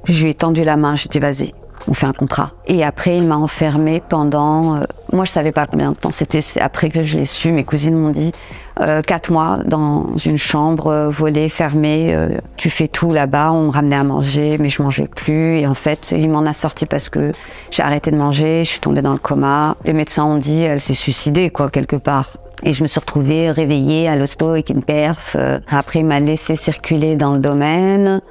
Je 0.05 0.23
lui 0.23 0.33
ai 0.33 0.35
tendu 0.35 0.65
la 0.65 0.77
main, 0.77 0.97
je 0.97 1.09
dit, 1.09 1.19
vas-y, 1.19 1.55
on 1.89 1.95
fait 1.95 2.05
un 2.05 2.13
contrat. 2.13 2.51
Et 2.67 2.85
après, 2.85 3.17
il 3.17 3.25
m'a 3.25 3.39
enfermé 3.39 4.03
pendant. 4.07 4.77
Euh, 4.77 4.85
moi, 5.15 5.25
je 5.25 5.31
savais 5.31 5.51
pas 5.51 5.67
combien 5.67 5.93
de 5.93 5.97
temps. 5.97 6.11
C'était 6.11 6.43
après 6.61 6.91
que 6.91 7.03
je 7.03 7.17
l'ai 7.17 7.25
su. 7.25 7.53
Mes 7.53 7.65
cousines 7.65 7.97
m'ont 7.97 8.11
dit 8.11 8.33
euh, 8.81 9.01
quatre 9.01 9.33
mois 9.33 9.61
dans 9.65 10.15
une 10.19 10.37
chambre 10.37 10.89
euh, 10.89 11.09
volée, 11.09 11.49
fermée. 11.49 12.15
tu 12.59 12.69
fais 12.69 12.87
tout 12.87 13.15
là-bas. 13.15 13.51
On 13.51 13.63
me 13.63 13.71
ramenait 13.71 13.97
à 13.97 14.05
manger, 14.05 14.59
mais 14.61 14.69
je 14.69 14.83
mangeais 14.83 15.09
plus. 15.09 15.61
Et 15.61 15.67
en 15.67 15.73
fait, 15.73 16.11
il 16.15 16.29
m'en 16.29 16.45
a 16.45 16.53
sorti 16.53 16.85
parce 16.85 17.09
que 17.09 17.33
j'ai 17.71 17.83
arrêté 17.83 18.11
de 18.11 18.17
manger. 18.19 18.63
Je 18.63 18.69
suis 18.69 18.81
tombée 18.81 19.01
dans 19.01 19.13
le 19.13 19.19
coma. 19.19 19.75
Les 19.87 19.95
médecins 19.95 20.25
ont 20.25 20.37
dit 20.37 20.61
elle 20.61 20.83
s'est 20.83 20.93
suicidée, 20.93 21.49
quoi, 21.49 21.71
quelque 21.71 21.97
part. 21.97 22.37
Et 22.64 22.73
je 22.73 22.83
me 22.83 22.88
suis 22.88 22.99
retrouvée 22.99 23.50
réveillée 23.50 24.09
à 24.09 24.16
l'hosto 24.16 24.49
avec 24.49 24.71
une 24.71 24.83
perf. 24.83 25.37
Après, 25.71 26.00
il 26.00 26.06
m'a 26.06 26.18
laissé 26.18 26.56
circuler 26.56 27.14
dans 27.16 27.35
le 27.35 27.40
domaine. 27.40 28.23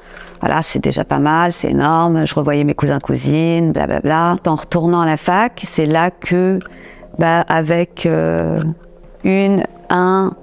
Voilà, 0.45 0.61
c'est 0.61 0.79
déjà 0.79 1.05
pas 1.05 1.19
mal, 1.19 1.53
c'est 1.53 1.69
énorme. 1.69 2.25
Je 2.25 2.35
revoyais 2.35 2.65
mes 2.65 2.73
cousins 2.73 2.99
cousines, 2.99 3.71
blablabla. 3.71 4.35
En 4.45 4.55
retournant 4.55 4.99
à 4.99 5.05
la 5.05 5.15
fac, 5.15 5.63
c'est 5.65 5.85
là 5.85 6.11
que, 6.11 6.59
bah, 7.17 7.45
avec 7.47 8.05
euh, 8.05 8.59
une, 9.23 9.63
un, 9.89 10.33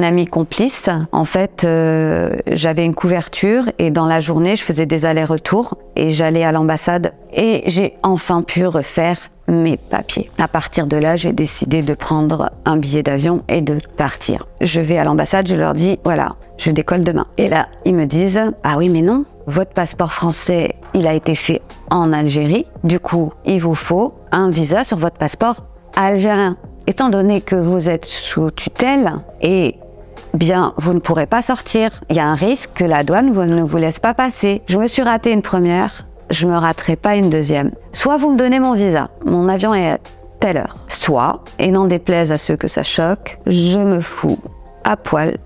ami 0.00 0.26
complice. 0.26 0.88
En 1.10 1.24
fait, 1.24 1.64
euh, 1.64 2.36
j'avais 2.46 2.84
une 2.84 2.94
couverture 2.94 3.64
et 3.80 3.90
dans 3.90 4.06
la 4.06 4.20
journée, 4.20 4.54
je 4.54 4.62
faisais 4.62 4.86
des 4.86 5.04
allers-retours 5.04 5.78
et 5.96 6.10
j'allais 6.10 6.44
à 6.44 6.52
l'ambassade 6.52 7.12
et 7.32 7.64
j'ai 7.66 7.94
enfin 8.04 8.42
pu 8.42 8.68
refaire 8.68 9.18
mes 9.48 9.76
papiers. 9.76 10.30
À 10.38 10.48
partir 10.48 10.86
de 10.86 10.96
là, 10.96 11.16
j'ai 11.16 11.32
décidé 11.32 11.82
de 11.82 11.94
prendre 11.94 12.50
un 12.64 12.76
billet 12.76 13.02
d'avion 13.02 13.42
et 13.48 13.60
de 13.60 13.78
partir. 13.96 14.46
Je 14.60 14.80
vais 14.80 14.98
à 14.98 15.04
l'ambassade, 15.04 15.46
je 15.46 15.54
leur 15.54 15.74
dis, 15.74 15.98
voilà, 16.04 16.36
je 16.58 16.70
décolle 16.70 17.04
demain. 17.04 17.26
Et 17.38 17.48
là, 17.48 17.68
ils 17.84 17.94
me 17.94 18.06
disent, 18.06 18.40
ah 18.62 18.76
oui, 18.78 18.88
mais 18.88 19.02
non, 19.02 19.24
votre 19.46 19.72
passeport 19.72 20.12
français, 20.12 20.74
il 20.94 21.06
a 21.06 21.14
été 21.14 21.34
fait 21.34 21.62
en 21.90 22.12
Algérie. 22.12 22.66
Du 22.82 23.00
coup, 23.00 23.32
il 23.44 23.60
vous 23.60 23.74
faut 23.74 24.14
un 24.32 24.50
visa 24.50 24.84
sur 24.84 24.96
votre 24.96 25.16
passeport 25.16 25.56
algérien. 25.96 26.56
Étant 26.86 27.08
donné 27.08 27.40
que 27.40 27.56
vous 27.56 27.88
êtes 27.88 28.04
sous 28.04 28.50
tutelle 28.50 29.14
et 29.40 29.76
bien, 30.34 30.74
vous 30.76 30.92
ne 30.92 30.98
pourrez 30.98 31.26
pas 31.26 31.42
sortir. 31.42 32.02
Il 32.10 32.16
y 32.16 32.20
a 32.20 32.26
un 32.26 32.34
risque 32.34 32.70
que 32.74 32.84
la 32.84 33.04
douane 33.04 33.32
ne 33.32 33.62
vous 33.62 33.76
laisse 33.76 34.00
pas 34.00 34.14
passer. 34.14 34.62
Je 34.66 34.78
me 34.78 34.86
suis 34.86 35.02
raté 35.02 35.32
une 35.32 35.42
première, 35.42 36.06
je 36.30 36.46
me 36.46 36.56
raterai 36.56 36.96
pas 36.96 37.16
une 37.16 37.30
deuxième. 37.30 37.70
Soit 37.92 38.16
vous 38.16 38.32
me 38.32 38.36
donnez 38.36 38.60
mon 38.60 38.74
visa, 38.74 39.10
mon 39.24 39.48
avion 39.48 39.74
est 39.74 39.92
à 39.92 39.98
telle 40.40 40.56
heure. 40.56 40.76
Soit, 40.88 41.42
et 41.58 41.70
n'en 41.70 41.86
déplaise 41.86 42.32
à 42.32 42.38
ceux 42.38 42.56
que 42.56 42.68
ça 42.68 42.82
choque, 42.82 43.38
je 43.46 43.78
me 43.78 44.00
fous 44.00 44.38
à 44.84 44.96
poil 44.96 45.38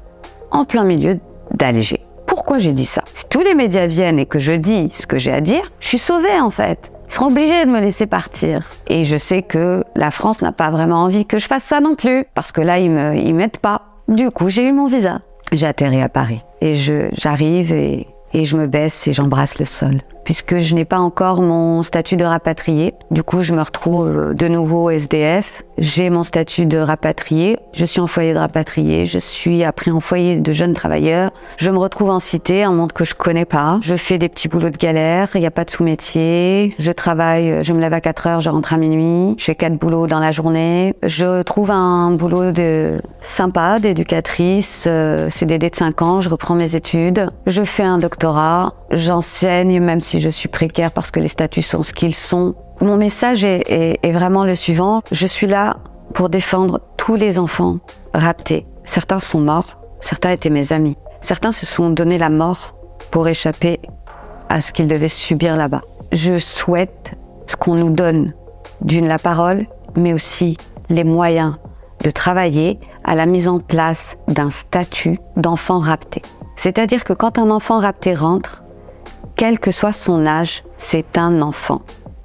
en 0.50 0.64
plein 0.64 0.85
milieu 0.85 1.18
d'Alger. 1.52 2.02
Pourquoi 2.26 2.58
j'ai 2.58 2.73
dit 2.73 2.87
ça? 2.87 3.02
Si 3.12 3.28
tous 3.28 3.40
les 3.40 3.54
médias 3.54 3.87
viennent 3.87 4.18
et 4.18 4.26
que 4.26 4.38
je 4.38 4.52
dis 4.52 4.90
ce 4.90 5.06
que 5.06 5.18
j'ai 5.18 5.32
à 5.32 5.40
dire, 5.40 5.70
je 5.80 5.88
suis 5.88 5.99
sauvée 5.99 6.40
en 6.40 6.50
fait. 6.50 6.90
Ils 7.08 7.14
seront 7.14 7.28
obligés 7.28 7.64
de 7.64 7.70
me 7.70 7.80
laisser 7.80 8.06
partir. 8.06 8.68
Et 8.87 9.04
je 9.04 9.16
sais 9.16 9.42
que 9.42 9.82
la 9.97 10.11
France 10.11 10.42
n'a 10.42 10.52
pas 10.52 10.70
vraiment 10.70 11.02
envie 11.02 11.25
que 11.25 11.38
je 11.38 11.47
fasse 11.47 11.64
ça 11.64 11.80
non 11.80 11.94
plus, 11.94 12.26
parce 12.35 12.52
que 12.52 12.61
là, 12.61 12.78
ils 12.78 12.90
me, 12.90 13.16
ils 13.16 13.35
m'aident 13.35 13.56
pas. 13.56 13.82
Du 14.08 14.30
coup, 14.30 14.50
j'ai 14.50 14.68
eu 14.68 14.73
mon 14.73 14.87
visa. 14.87 15.20
J'ai 15.52 15.66
atterri 15.66 16.02
à 16.02 16.11
Paris. 16.11 16.42
Et 16.61 16.75
j'arrive 16.75 17.73
et, 17.73 18.08
et 18.35 18.44
je 18.44 18.56
me 18.58 18.66
baisse 18.66 19.06
et 19.06 19.14
j'embrasse 19.14 19.58
le 19.58 19.64
sol 19.64 20.02
puisque 20.28 20.58
je 20.58 20.75
n'ai 20.75 20.85
pas 20.85 20.99
encore 20.99 21.40
mon 21.40 21.82
statut 21.82 22.18
de 22.18 22.25
rapatrié. 22.26 22.92
Du 23.11 23.23
coup, 23.23 23.40
je 23.40 23.54
me 23.54 23.62
retrouve 23.62 24.06
euh, 24.06 24.35
de 24.35 24.47
nouveau 24.47 24.90
SDF. 24.90 25.62
J'ai 25.78 26.11
mon 26.11 26.23
statut 26.23 26.66
de 26.66 26.76
rapatrié. 26.76 27.56
Je 27.73 27.87
suis 27.87 27.99
en 27.99 28.06
foyer 28.06 28.35
de 28.35 28.38
rapatrié. 28.38 29.06
Je 29.06 29.18
suis 29.18 29.64
après 29.64 29.90
en 29.90 30.00
foyer 30.00 30.37
de 30.37 30.52
jeunes 30.52 30.75
travailleurs. 30.75 31.30
Je 31.56 31.70
me 31.70 31.78
retrouve 31.78 32.11
en 32.11 32.18
cité, 32.18 32.62
un 32.62 32.73
monde 32.73 32.92
que 32.92 33.06
je 33.06 33.14
connais 33.14 33.47
pas. 33.47 33.78
Je 33.80 33.94
fais 33.94 34.18
des 34.18 34.28
petits 34.28 34.49
boulots 34.49 34.68
de 34.68 34.76
galère. 34.76 35.30
Il 35.35 35.40
n'y 35.40 35.47
a 35.47 35.50
pas 35.50 35.64
de 35.64 35.70
sous-métier. 35.70 36.75
Je 36.78 36.92
travaille. 36.92 37.64
Je 37.64 37.73
me 37.73 37.80
lève 37.80 37.94
à 37.94 38.02
4 38.02 38.26
heures. 38.26 38.40
Je 38.42 38.50
rentre 38.50 38.75
à 38.75 38.76
minuit. 38.76 39.35
Je 39.38 39.44
fais 39.44 39.54
quatre 39.54 39.78
boulots 39.78 40.08
dans 40.08 40.20
la 40.20 40.30
journée. 40.30 40.94
Je 41.04 41.40
trouve 41.40 41.70
un 41.70 42.11
boulot 42.11 42.52
de 42.52 43.00
sympa, 43.23 43.78
d'éducatrice. 43.78 44.85
Euh, 44.87 45.30
CDD 45.30 45.70
de 45.70 45.75
5 45.75 46.02
ans. 46.02 46.20
Je 46.20 46.28
reprends 46.28 46.54
mes 46.54 46.76
études. 46.76 47.30
Je 47.47 47.62
fais 47.62 47.85
un 47.85 47.97
doctorat. 47.97 48.75
J'enseigne, 48.90 49.80
même 49.80 50.00
si 50.00 50.21
je 50.21 50.28
suis 50.28 50.49
précaire 50.49 50.90
parce 50.90 51.11
que 51.11 51.21
les 51.21 51.28
statuts 51.28 51.62
sont 51.62 51.83
ce 51.83 51.92
qu'ils 51.92 52.14
sont. 52.14 52.54
Mon 52.80 52.97
message 52.97 53.45
est, 53.45 54.12
vraiment 54.12 54.45
le 54.45 54.54
suivant. 54.54 55.02
Je 55.12 55.26
suis 55.26 55.47
là 55.47 55.76
pour 56.14 56.28
défendre 56.28 56.80
tous 56.97 57.16
les 57.16 57.38
enfants 57.38 57.78
raptés. 58.14 58.66
Certains 58.85 59.21
sont 59.21 59.40
morts, 59.40 59.78
certains 60.00 60.30
étaient 60.30 60.50
mes 60.50 60.73
amis. 60.73 60.97
Certains 61.21 61.52
se 61.52 61.66
sont 61.66 61.90
donné 61.90 62.16
la 62.16 62.30
mort 62.30 62.75
pour 63.11 63.28
échapper 63.28 63.80
à 64.49 64.61
ce 64.61 64.73
qu'ils 64.73 64.88
devaient 64.88 65.09
subir 65.09 65.57
là-bas. 65.57 65.83
Je 66.12 66.38
souhaite 66.38 67.14
ce 67.47 67.57
qu'on 67.57 67.75
nous 67.75 67.90
donne 67.90 68.33
d'une 68.80 69.09
la 69.09 69.18
parole, 69.18 69.66
mais 69.97 70.14
aussi 70.14 70.57
les 70.88 71.04
moyens 71.04 71.57
de 72.02 72.11
travailler 72.11 72.78
à 73.04 73.14
la 73.14 73.26
mise 73.26 73.49
en 73.49 73.59
place 73.59 74.16
d'un 74.28 74.50
statut 74.50 75.18
d'enfant 75.37 75.80
rapté. 75.80 76.23
C'est-à-dire 76.57 77.04
que 77.04 77.12
quand 77.12 77.38
un 77.38 77.50
enfant 77.50 77.80
rapté 77.80 78.14
rentre, 78.14 78.62
quel 79.38 79.61
que 79.61 79.71
soit 79.71 79.92
son 79.92 80.26
âge, 80.26 80.64
c'est 80.75 81.16
un 81.16 81.40
enfant. 81.42 81.80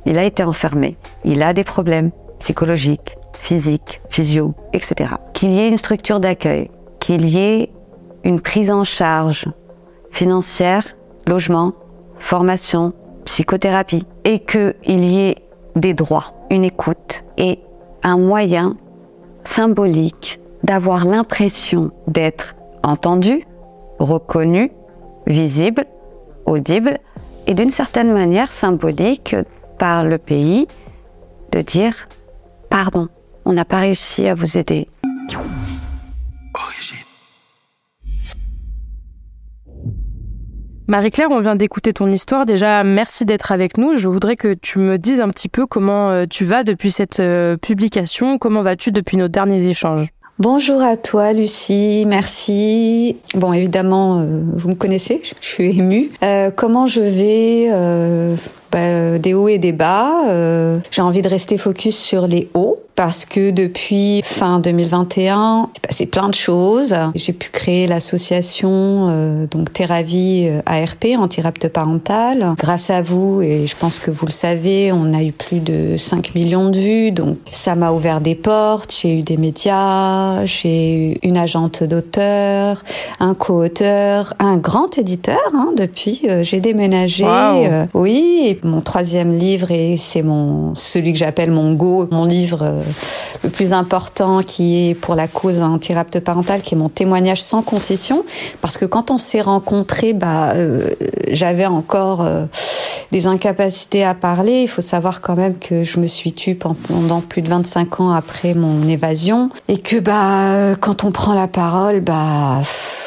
Il 0.08 0.18
a 0.18 0.24
été 0.24 0.44
enfermé, 0.44 0.98
il 1.24 1.44
a 1.44 1.54
des 1.54 1.64
problèmes 1.64 2.10
psychologiques, 2.40 3.16
physiques, 3.40 4.02
physio, 4.10 4.56
etc. 4.74 5.12
Qu'il 5.32 5.52
y 5.52 5.60
ait 5.60 5.70
une 5.70 5.78
structure 5.78 6.20
d'accueil, 6.20 6.72
qu'il 7.00 7.30
y 7.30 7.38
ait 7.38 7.70
une 8.24 8.42
prise 8.42 8.72
en 8.72 8.84
charge 8.84 9.46
financière, 10.10 10.96
logement, 11.28 11.74
formation, 12.18 12.94
psychothérapie, 13.26 14.08
et 14.26 14.40
qu'il 14.40 14.74
y 15.06 15.20
ait 15.20 15.38
des 15.76 15.94
droits, 15.94 16.34
une 16.50 16.66
écoute 16.66 17.24
et 17.38 17.60
un 18.02 18.18
moyen 18.18 18.76
symbolique 19.44 20.40
d'avoir 20.64 21.06
l'impression 21.06 21.92
d'être 22.08 22.56
entendu, 22.82 23.46
reconnu, 24.00 24.72
visible 25.28 25.86
audible 26.46 27.00
et 27.48 27.54
d'une 27.54 27.70
certaine 27.70 28.12
manière 28.12 28.52
symbolique 28.52 29.36
par 29.80 30.04
le 30.04 30.18
pays 30.18 30.68
de 31.52 31.62
dire 31.62 32.08
pardon, 32.70 33.10
on 33.46 33.54
n'a 33.54 33.66
pas 33.66 33.80
réussi 33.80 34.28
à 34.28 34.36
vous 34.36 34.58
aider. 34.58 34.88
Marie-Claire, 40.88 41.32
on 41.32 41.40
vient 41.40 41.56
d'écouter 41.56 41.94
ton 41.94 42.12
histoire. 42.12 42.46
Déjà, 42.46 42.84
merci 42.84 43.26
d'être 43.26 43.52
avec 43.52 43.78
nous. 43.78 43.98
Je 43.98 44.08
voudrais 44.08 44.36
que 44.36 44.54
tu 44.54 44.80
me 44.80 44.98
dises 44.98 45.22
un 45.22 45.30
petit 45.30 45.48
peu 45.48 45.66
comment 45.66 46.12
euh, 46.12 46.26
tu 46.30 46.44
vas 46.44 46.64
depuis 46.64 46.92
cette 46.92 47.22
euh, 47.22 47.56
publication, 47.56 48.38
comment 48.38 48.62
vas-tu 48.62 48.92
depuis 48.92 49.16
nos 49.16 49.30
derniers 49.30 49.66
échanges? 49.68 50.10
Bonjour 50.40 50.82
à 50.82 50.98
toi 50.98 51.32
Lucie, 51.32 52.06
merci. 52.08 53.18
Bon 53.36 53.54
évidemment, 53.54 54.20
euh, 54.20 54.42
vous 54.56 54.70
me 54.70 54.74
connaissez, 54.74 55.22
je, 55.24 55.34
suis 55.40 55.78
émue. 55.78 56.10
Euh, 56.24 56.50
comment 56.50 56.88
je 56.88 57.02
vais 57.02 57.68
euh, 57.70 58.36
bah, 58.74 59.18
Des 59.20 59.34
hauts 59.34 59.48
et 59.48 59.60
des 59.60 59.72
bas. 59.72 60.24
J'ai 60.92 61.02
envie 61.02 61.22
de 61.22 61.30
rester 61.30 61.58
focus 61.58 61.98
sur 61.98 62.28
les 62.28 62.50
hauts 62.54 62.84
parce 62.96 63.26
que 63.26 63.52
depuis 63.52 64.22
fin 64.24 64.60
2021, 64.60 65.70
c'est 65.74 65.82
passé 65.82 66.06
plein 66.06 66.30
de 66.30 66.36
choses. 66.36 66.96
J'ai 67.16 67.34
pu 67.34 67.50
créer 67.50 67.88
l'association 67.88 69.08
euh, 69.10 69.48
donc 69.48 69.74
Théravie 69.74 70.48
euh, 70.48 70.62
ARP, 70.66 71.06
anti-rapte 71.18 71.70
parental. 71.70 72.54
Grâce 72.58 72.90
à 72.90 73.02
vous, 73.02 73.42
et 73.42 73.66
je 73.66 73.76
pense 73.76 74.00
que 74.00 74.12
vous 74.12 74.26
le 74.26 74.32
savez, 74.32 74.92
on 74.92 75.14
a 75.14 75.24
eu 75.24 75.32
plus 75.32 75.60
de 75.60 75.98
5 75.98 76.36
millions 76.36 76.70
de 76.70 76.78
vues, 76.78 77.12
donc 77.12 77.38
ça 77.52 77.76
m'a 77.76 77.92
ouvert 77.92 78.22
des 78.22 78.36
portes. 78.36 78.96
J'ai 79.02 79.20
eu 79.20 79.22
des 79.22 79.38
médias, 79.38 80.46
j'ai 80.46 80.96
eu 80.96 81.18
une 81.24 81.38
agente 81.38 81.84
d'auteur, 81.84 82.84
un 83.20 83.34
co-auteur, 83.34 84.36
un 84.40 84.58
grand 84.58 84.98
éditeur. 84.98 85.40
Hein, 85.54 85.72
depuis, 85.76 86.22
euh, 86.30 86.44
j'ai 86.44 86.60
déménagé. 86.60 87.26
oui, 87.94 88.42
et 88.46 88.60
mon 88.64 88.82
troisième 88.82 89.32
livre 89.32 89.72
et 89.72 89.98
c'est 89.98 90.22
mon 90.22 90.76
celui 90.76 91.14
que 91.14 91.20
j'appelle 91.20 91.52
mon 91.52 91.74
go, 91.74 92.08
mon 92.12 92.26
livre 92.26 92.84
le 93.44 93.50
plus 93.50 93.74
important 93.74 94.40
qui 94.40 94.90
est 94.90 94.94
pour 94.94 95.16
la 95.16 95.28
cause 95.28 95.62
anti-rapte 95.62 96.20
parental, 96.20 96.62
qui 96.62 96.76
est 96.76 96.78
mon 96.78 96.90
témoignage 96.90 97.42
sans 97.42 97.62
concession. 97.62 98.24
Parce 98.62 98.78
que 98.78 98.86
quand 98.86 99.12
on 99.12 99.18
s'est 99.18 99.42
rencontrés, 99.42 100.14
bah, 100.14 100.54
euh, 100.54 100.90
j'avais 101.30 101.66
encore 101.66 102.22
euh, 102.22 102.46
des 103.12 103.28
incapacités 103.28 104.04
à 104.04 104.14
parler. 104.14 104.62
Il 104.62 104.68
faut 104.68 104.82
savoir 104.82 105.22
quand 105.22 105.36
même 105.36 105.58
que 105.58 105.84
je 105.84 106.00
me 106.00 106.06
suis 106.06 106.34
tue 106.34 106.56
pendant 106.56 107.22
plus 107.22 107.42
de 107.42 107.50
25 107.50 108.00
ans 108.00 108.12
après 108.12 108.54
mon 108.54 108.82
évasion. 108.88 109.50
Et 109.68 109.78
que 109.78 109.98
bah, 109.98 110.76
quand 110.80 111.04
on 111.04 111.12
prend 111.12 111.34
la 111.34 111.48
parole, 111.48 112.02
bah, 112.02 112.62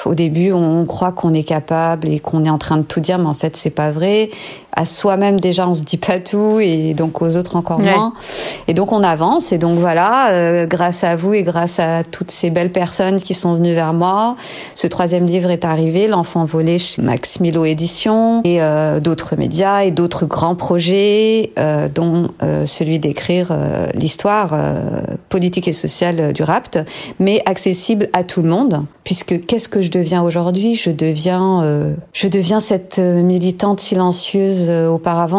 au 0.04 0.14
début, 0.14 0.52
on 0.52 0.84
croit 0.84 1.12
qu'on 1.12 1.34
est 1.34 1.44
capable 1.44 2.08
et 2.08 2.20
qu'on 2.20 2.44
est 2.44 2.50
en 2.50 2.58
train 2.58 2.76
de 2.76 2.82
tout 2.82 3.00
dire, 3.00 3.18
mais 3.18 3.26
en 3.26 3.34
fait, 3.34 3.56
c'est 3.56 3.70
pas 3.70 3.90
vrai 3.90 4.30
à 4.76 4.84
soi-même 4.84 5.40
déjà 5.46 5.68
on 5.68 5.74
se 5.74 5.84
dit 5.84 5.96
pas 5.96 6.18
tout 6.18 6.58
et 6.60 6.94
donc 6.94 7.22
aux 7.22 7.36
autres 7.36 7.56
encore 7.56 7.78
moins. 7.78 8.12
Et 8.68 8.74
donc 8.74 8.92
on 8.92 9.02
avance 9.02 9.52
et 9.52 9.58
donc 9.58 9.78
voilà 9.78 10.30
euh, 10.30 10.66
grâce 10.66 11.04
à 11.04 11.16
vous 11.16 11.34
et 11.34 11.42
grâce 11.42 11.78
à 11.78 12.02
toutes 12.04 12.30
ces 12.30 12.50
belles 12.50 12.72
personnes 12.72 13.20
qui 13.20 13.34
sont 13.34 13.54
venues 13.54 13.74
vers 13.74 13.92
moi 13.92 14.36
ce 14.74 14.86
troisième 14.86 15.24
livre 15.24 15.50
est 15.50 15.64
arrivé 15.64 16.08
l'enfant 16.08 16.44
volé 16.44 16.78
chez 16.78 17.02
Max 17.02 17.40
Milo 17.40 17.64
Édition 17.64 18.42
et 18.44 18.60
euh, 18.60 19.00
d'autres 19.00 19.36
médias 19.36 19.84
et 19.84 19.90
d'autres 19.90 20.26
grands 20.26 20.56
projets 20.56 21.52
euh, 21.58 21.88
dont 21.88 22.28
celui 22.66 22.98
d'écrire 22.98 23.56
l'histoire 23.94 24.54
politique 25.28 25.68
et 25.68 25.72
sociale 25.72 26.32
du 26.32 26.42
rapt 26.42 26.78
mais 27.18 27.42
accessible 27.46 28.08
à 28.12 28.24
tout 28.24 28.42
le 28.42 28.48
monde 28.48 28.84
puisque 29.04 29.46
qu'est-ce 29.46 29.68
que 29.68 29.80
je 29.80 29.90
deviens 29.90 30.22
aujourd'hui? 30.22 30.74
Je 30.74 30.90
deviens 30.90 31.94
je 32.12 32.28
deviens 32.28 32.60
cette 32.60 32.98
militante 32.98 33.80
silencieuse 33.80 34.66
euh, 34.68 34.88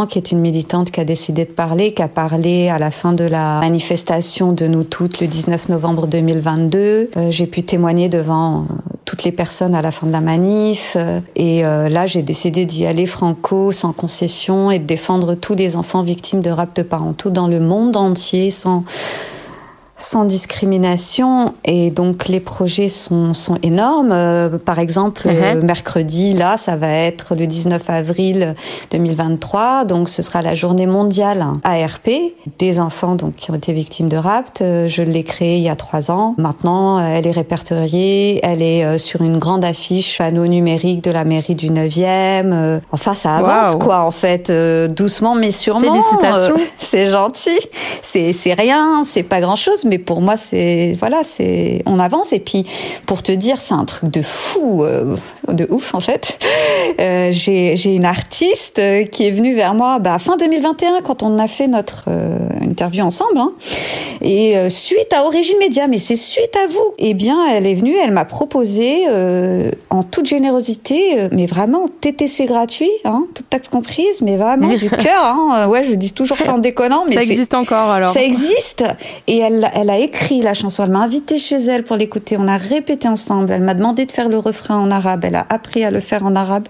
qui 0.06 0.18
est 0.18 0.32
une 0.32 0.40
militante 0.40 0.92
qui 0.92 1.00
a 1.00 1.06
décidé 1.06 1.46
de 1.46 1.52
parler, 1.52 1.94
qui 1.94 2.02
a 2.02 2.08
parlé 2.08 2.70
à 2.70 2.78
la 2.78 2.92
fin 2.92 3.14
de 3.14 3.24
la 3.24 3.60
manifestation 3.60 4.52
de 4.52 4.68
nous 4.68 4.84
toutes 4.84 5.20
le 5.20 5.28
19 5.28 5.70
novembre 5.70 6.08
2022. 6.08 7.10
Euh, 7.18 7.32
j'ai 7.32 7.48
pu 7.48 7.64
témoigner 7.64 8.10
devant 8.10 8.62
euh, 8.62 8.64
toutes 9.06 9.24
les 9.24 9.32
personnes 9.32 9.74
à 9.74 9.82
la 9.82 9.92
fin 9.92 10.06
de 10.06 10.12
la 10.12 10.22
manif. 10.22 10.98
et 11.36 11.62
là, 11.62 12.06
j'ai 12.06 12.22
décidé 12.22 12.66
d'y 12.66 12.86
aller 12.86 13.06
franco, 13.06 13.72
sans 13.72 13.94
concession, 13.94 14.70
et 14.70 14.80
de 14.80 14.86
défendre 14.86 15.34
tous 15.34 15.56
les 15.56 15.78
enfants 15.78 16.02
victimes 16.02 16.42
de 16.42 16.50
raptes 16.50 16.84
parentaux 16.84 17.30
dans 17.30 17.48
le 17.48 17.62
monde 17.62 17.96
entier, 17.96 18.52
sans 18.52 18.84
sans 19.98 20.26
discrimination 20.26 21.56
et 21.66 21.90
donc 21.90 22.28
les 22.28 22.40
projets 22.40 22.88
sont, 22.88 23.34
sont 23.34 23.58
énormes. 23.64 24.12
Euh, 24.12 24.60
par 24.60 24.78
exemple, 24.78 25.28
uh-huh. 25.28 25.62
mercredi, 25.64 26.34
là, 26.34 26.56
ça 26.56 26.76
va 26.76 26.88
être 26.88 27.36
le 27.36 27.48
19 27.48 27.90
avril 27.90 28.56
2023, 28.92 29.86
donc 29.86 30.08
ce 30.08 30.22
sera 30.22 30.44
la 30.44 30.54
journée 30.54 30.86
mondiale 30.86 31.48
ARP 31.64 32.10
des 32.60 32.80
enfants 32.80 33.16
donc 33.16 33.34
qui 33.34 33.50
ont 33.50 33.56
été 33.56 33.74
victimes 33.74 34.08
de 34.08 34.18
rapt. 34.18 34.62
Euh, 34.62 34.88
je 34.88 35.02
l'ai 35.02 35.24
créée 35.24 35.58
il 35.58 35.64
y 35.64 35.70
a 35.70 35.76
trois 35.76 36.12
ans. 36.12 36.36
Maintenant, 36.38 37.00
elle 37.00 37.26
est 37.26 37.32
répertoriée, 37.32 38.40
elle 38.44 38.62
est 38.62 38.86
euh, 38.86 39.00
sur 39.00 39.24
une 39.24 39.40
grande 39.40 39.66
affiche 39.66 40.20
panneau 40.20 40.46
numérique 40.46 41.04
de 41.04 41.10
la 41.10 41.24
mairie 41.24 41.56
du 41.56 41.72
9e. 41.72 42.82
Enfin, 42.92 43.16
ça 43.16 43.38
avance 43.38 43.76
quoi 43.78 44.02
en 44.02 44.12
fait, 44.12 44.52
doucement 44.92 45.34
mais 45.34 45.50
sûrement. 45.50 45.92
Félicitations. 45.94 46.56
c'est 46.80 47.08
gentil. 47.08 47.58
C'est 48.04 48.32
c'est 48.34 48.54
rien, 48.54 49.02
c'est 49.04 49.24
pas 49.24 49.42
grand 49.42 49.56
chose 49.56 49.87
mais 49.88 49.98
pour 49.98 50.22
moi, 50.22 50.38
c'est 50.38 50.96
voilà, 51.00 51.24
c'est 51.24 51.82
on 51.86 52.00
avance. 52.00 52.34
Et 52.34 52.40
puis, 52.40 52.66
pour 53.06 53.24
te 53.24 53.32
dire, 53.32 53.60
c'est 53.60 53.74
un 53.74 53.86
truc 53.86 54.12
de 54.12 54.22
fou, 54.22 54.84
euh, 54.84 55.16
de 55.52 55.68
ouf 55.70 55.94
en 55.94 56.00
fait. 56.00 56.38
Euh, 57.00 57.30
j'ai 57.32 57.76
j'ai 57.76 57.94
une 57.94 58.06
artiste 58.06 58.82
qui 59.12 59.28
est 59.28 59.32
venue 59.32 59.54
vers 59.54 59.74
moi, 59.74 60.00
bah, 60.00 60.20
fin 60.20 60.38
2021, 60.38 61.02
quand 61.04 61.24
on 61.24 61.40
a 61.40 61.48
fait 61.48 61.68
notre 61.68 62.06
euh, 62.08 62.38
interview 62.62 63.04
ensemble, 63.04 63.40
hein, 63.40 63.54
et 64.22 64.56
suite 64.70 65.14
à 65.14 65.24
Origine 65.24 65.58
Média, 65.60 65.88
mais 65.88 65.98
c'est 65.98 66.16
suite 66.16 66.56
à 66.56 66.68
vous. 66.68 66.94
Eh 67.00 67.14
bien, 67.14 67.38
elle 67.54 67.68
est 67.68 67.74
venue, 67.74 67.96
elle 67.96 68.12
m'a 68.12 68.26
proposé 68.26 69.06
en 69.90 70.04
toute 70.04 70.26
générosité, 70.26 71.30
mais 71.32 71.46
vraiment 71.46 71.88
TTC 71.88 72.46
gratuit, 72.46 72.90
hein, 73.06 73.26
toute 73.34 73.50
taxe 73.50 73.68
comprise, 73.68 74.22
mais 74.22 74.38
vraiment 74.38 74.70
du 74.70 74.90
cœur. 74.90 75.24
Hein, 75.24 75.68
ouais, 75.68 75.84
je 75.84 75.94
dis 75.94 76.14
toujours 76.14 76.38
ça 76.38 76.54
en 76.54 76.58
déconnant, 76.58 77.06
mais 77.08 77.16
ça 77.16 77.24
existe 77.24 77.54
encore 77.54 77.90
alors. 77.90 78.10
Ça 78.10 78.22
existe, 78.22 78.84
et 79.28 79.38
elle 79.38 79.70
elle 79.80 79.92
a 79.92 80.00
écrit 80.00 80.42
la 80.42 80.56
chanson, 80.56 80.84
elle 80.84 80.90
m'a 80.90 81.02
invité 81.02 81.38
chez 81.38 81.58
elle 81.58 81.84
pour 81.84 81.98
l'écouter, 81.98 82.36
on 82.40 82.48
a 82.48 82.58
répété 82.58 83.08
ensemble, 83.08 83.52
elle 83.52 83.62
m'a 83.62 83.76
demandé 83.76 84.08
de 84.08 84.12
faire 84.12 84.28
le 84.28 84.40
refrain 84.40 84.76
en 84.76 84.90
arabe, 84.90 85.24
elle 85.24 85.36
a 85.36 85.46
appris 85.50 85.84
à 85.84 85.92
le 85.92 86.00
faire 86.00 86.26
en 86.26 86.36
arabe. 86.36 86.68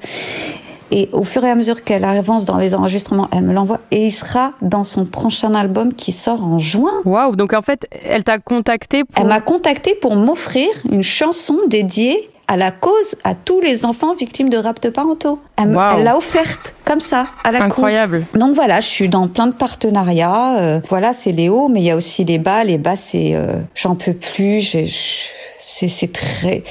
Et 0.92 1.08
au 1.14 1.24
fur 1.24 1.44
et 1.46 1.50
à 1.50 1.56
mesure 1.56 1.86
qu'elle 1.86 2.04
avance 2.04 2.44
dans 2.44 2.58
les 2.58 2.76
enregistrements, 2.76 3.30
elle 3.32 3.44
me 3.44 3.54
l'envoie 3.54 3.80
et 3.92 4.08
il 4.08 4.12
sera 4.12 4.52
dans 4.62 4.84
son 4.84 5.06
prochain 5.06 5.54
album 5.56 5.94
qui 5.94 6.12
sort 6.12 6.44
en 6.44 6.60
juin. 6.60 6.92
Waouh, 7.06 7.38
donc 7.38 7.54
en 7.54 7.62
fait, 7.62 7.88
elle 8.04 8.26
t'a 8.26 8.40
contacté 8.40 9.06
pour... 9.06 9.22
Elle 9.22 9.30
m'a 9.30 9.40
contacté 9.40 9.96
pour 10.02 10.18
m'offrir 10.18 10.68
une 10.92 11.04
chanson 11.04 11.58
dédiée 11.68 12.30
à 12.48 12.58
la 12.58 12.72
cause 12.72 13.16
à 13.24 13.36
tous 13.36 13.60
les 13.62 13.86
enfants 13.86 14.14
victimes 14.14 14.50
de 14.50 14.58
raptes 14.58 14.90
parentaux. 14.90 15.40
Elle 15.58 15.72
l'a 15.72 16.16
offerte 16.18 16.76
comme 16.86 17.00
ça 17.02 17.28
à 17.44 17.52
la 17.52 17.64
Incroyable. 17.64 18.26
cause. 18.32 18.40
Donc 18.42 18.56
voilà, 18.56 18.80
je 18.80 18.88
suis 18.88 19.10
dans 19.10 19.28
plein 19.28 19.48
de 19.48 19.54
partenariats. 19.54 20.58
Euh, 20.60 20.80
voilà, 20.88 21.14
c'est 21.14 21.32
les 21.34 21.50
hauts, 21.50 21.68
mais 21.68 21.82
il 21.82 21.86
y 21.86 21.92
a 21.92 21.96
aussi 21.96 22.24
les 22.24 22.38
bas. 22.40 22.64
Les 22.64 22.78
bas, 22.78 22.96
c'est 22.96 23.36
euh, 23.36 23.58
j'en 23.76 23.96
peux 23.96 24.14
plus. 24.14 24.78
C'est 25.60 26.14
très 26.14 26.64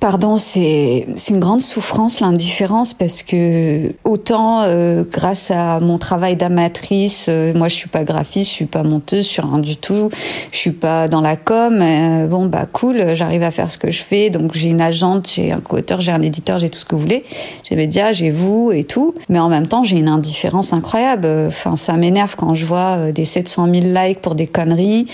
Pardon, 0.00 0.36
c'est 0.36 1.06
une 1.28 1.40
grande 1.40 1.60
souffrance 1.60 2.20
l'indifférence 2.20 2.94
parce 2.94 3.24
que 3.24 3.92
autant 4.04 4.62
euh, 4.62 5.02
grâce 5.10 5.50
à 5.50 5.80
mon 5.80 5.98
travail 5.98 6.36
d'amatrice, 6.36 7.26
euh, 7.28 7.52
moi 7.52 7.66
je 7.66 7.74
suis 7.74 7.88
pas 7.88 8.04
graphiste, 8.04 8.48
je 8.48 8.54
suis 8.54 8.66
pas 8.66 8.84
monteuse, 8.84 9.24
je 9.24 9.28
suis 9.28 9.42
rien 9.42 9.58
du 9.58 9.76
tout, 9.76 10.08
je 10.52 10.56
suis 10.56 10.70
pas 10.70 11.08
dans 11.08 11.20
la 11.20 11.34
com. 11.34 11.80
Euh, 11.82 12.28
bon 12.28 12.46
bah 12.46 12.66
cool, 12.72 13.16
j'arrive 13.16 13.42
à 13.42 13.50
faire 13.50 13.72
ce 13.72 13.76
que 13.76 13.90
je 13.90 14.00
fais, 14.00 14.30
donc 14.30 14.54
j'ai 14.54 14.68
une 14.68 14.80
agente, 14.80 15.28
j'ai 15.34 15.50
un 15.50 15.58
co-auteur, 15.58 16.00
j'ai 16.00 16.12
un 16.12 16.22
éditeur, 16.22 16.58
j'ai 16.58 16.70
tout 16.70 16.78
ce 16.78 16.84
que 16.84 16.94
vous 16.94 17.02
voulez, 17.02 17.24
j'ai 17.64 17.74
médias, 17.74 18.12
j'ai 18.12 18.30
vous 18.30 18.70
et 18.70 18.84
tout, 18.84 19.16
mais 19.28 19.40
en 19.40 19.48
même 19.48 19.66
temps 19.66 19.82
j'ai 19.82 19.96
une 19.96 20.08
indifférence 20.08 20.72
incroyable. 20.72 21.26
Enfin 21.48 21.74
ça 21.74 21.94
m'énerve 21.94 22.36
quand 22.36 22.54
je 22.54 22.64
vois 22.64 23.10
des 23.10 23.24
700 23.24 23.66
000 23.74 23.86
likes 23.92 24.20
pour 24.20 24.36
des 24.36 24.46
conneries 24.46 25.06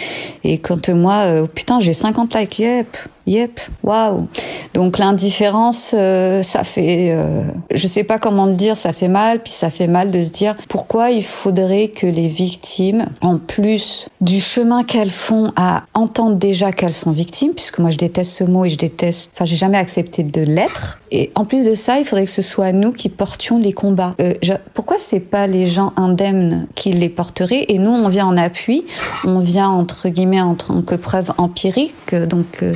et 0.45 0.59
quand 0.59 0.91
moi 0.91 1.23
oh, 1.41 1.47
putain 1.47 1.81
j'ai 1.81 1.95
50 1.95 2.35
likes, 2.35 2.59
yep. 2.59 2.99
Yep, 3.27 3.61
waouh. 3.83 4.29
Donc 4.75 4.99
l'indifférence, 4.99 5.93
euh, 5.95 6.43
ça 6.43 6.65
fait, 6.65 7.11
euh, 7.13 7.45
je 7.71 7.87
sais 7.87 8.05
pas 8.05 8.19
comment 8.19 8.45
le 8.45 8.55
dire, 8.55 8.77
ça 8.77 8.93
fait 8.93 9.09
mal, 9.09 9.41
puis 9.41 9.53
ça 9.53 9.71
fait 9.71 9.87
mal 9.87 10.11
de 10.11 10.21
se 10.21 10.31
dire 10.31 10.57
pourquoi 10.69 11.11
il 11.11 11.25
faudrait 11.25 11.89
que 11.89 12.07
les 12.07 12.29
victimes, 12.29 13.07
en 13.23 13.39
plus 13.39 14.09
du 14.21 14.41
chemin 14.41 14.83
qu'elles 14.83 15.11
font 15.11 15.53
à 15.57 15.85
entendre 15.95 16.37
déjà 16.37 16.73
qu'elles 16.73 16.93
sont 16.93 17.13
victimes, 17.13 17.53
puisque 17.55 17.79
moi 17.79 17.91
je 17.91 17.99
déteste 17.99 18.33
ce 18.33 18.45
mot 18.45 18.65
et 18.65 18.71
je 18.71 18.77
déteste, 18.77 19.31
enfin 19.35 19.45
j'ai 19.45 19.57
jamais 19.57 19.79
accepté 19.79 20.23
de 20.23 20.41
l'être. 20.41 20.99
Et 21.11 21.31
en 21.37 21.45
plus 21.45 21.65
de 21.65 21.75
ça, 21.75 22.01
il 22.01 22.05
faudrait 22.05 22.25
que 22.25 22.31
ce 22.31 22.43
soit 22.43 22.73
nous 22.73 22.91
qui 22.91 23.09
portions 23.09 23.59
les 23.59 23.73
combats. 23.73 24.17
Euh, 24.21 24.35
je, 24.43 24.55
pourquoi 24.75 24.97
c'est 24.99 25.21
pas 25.21 25.47
les 25.47 25.69
gens 25.69 25.93
indemnes 25.97 26.67
qui 26.75 26.91
les 26.91 27.09
porteraient 27.09 27.67
et 27.69 27.79
nous 27.79 27.93
on 27.93 28.09
vient 28.09 28.27
en 28.27 28.37
appui, 28.37 28.85
on 29.25 29.39
vient 29.39 29.69
entre 29.69 30.09
guillemets 30.09 30.41
en 30.41 30.57
tant 30.57 30.83
que 30.83 30.97
preuve 30.97 31.33
empirique, 31.39 32.15
donc 32.15 32.63
euh, 32.63 32.75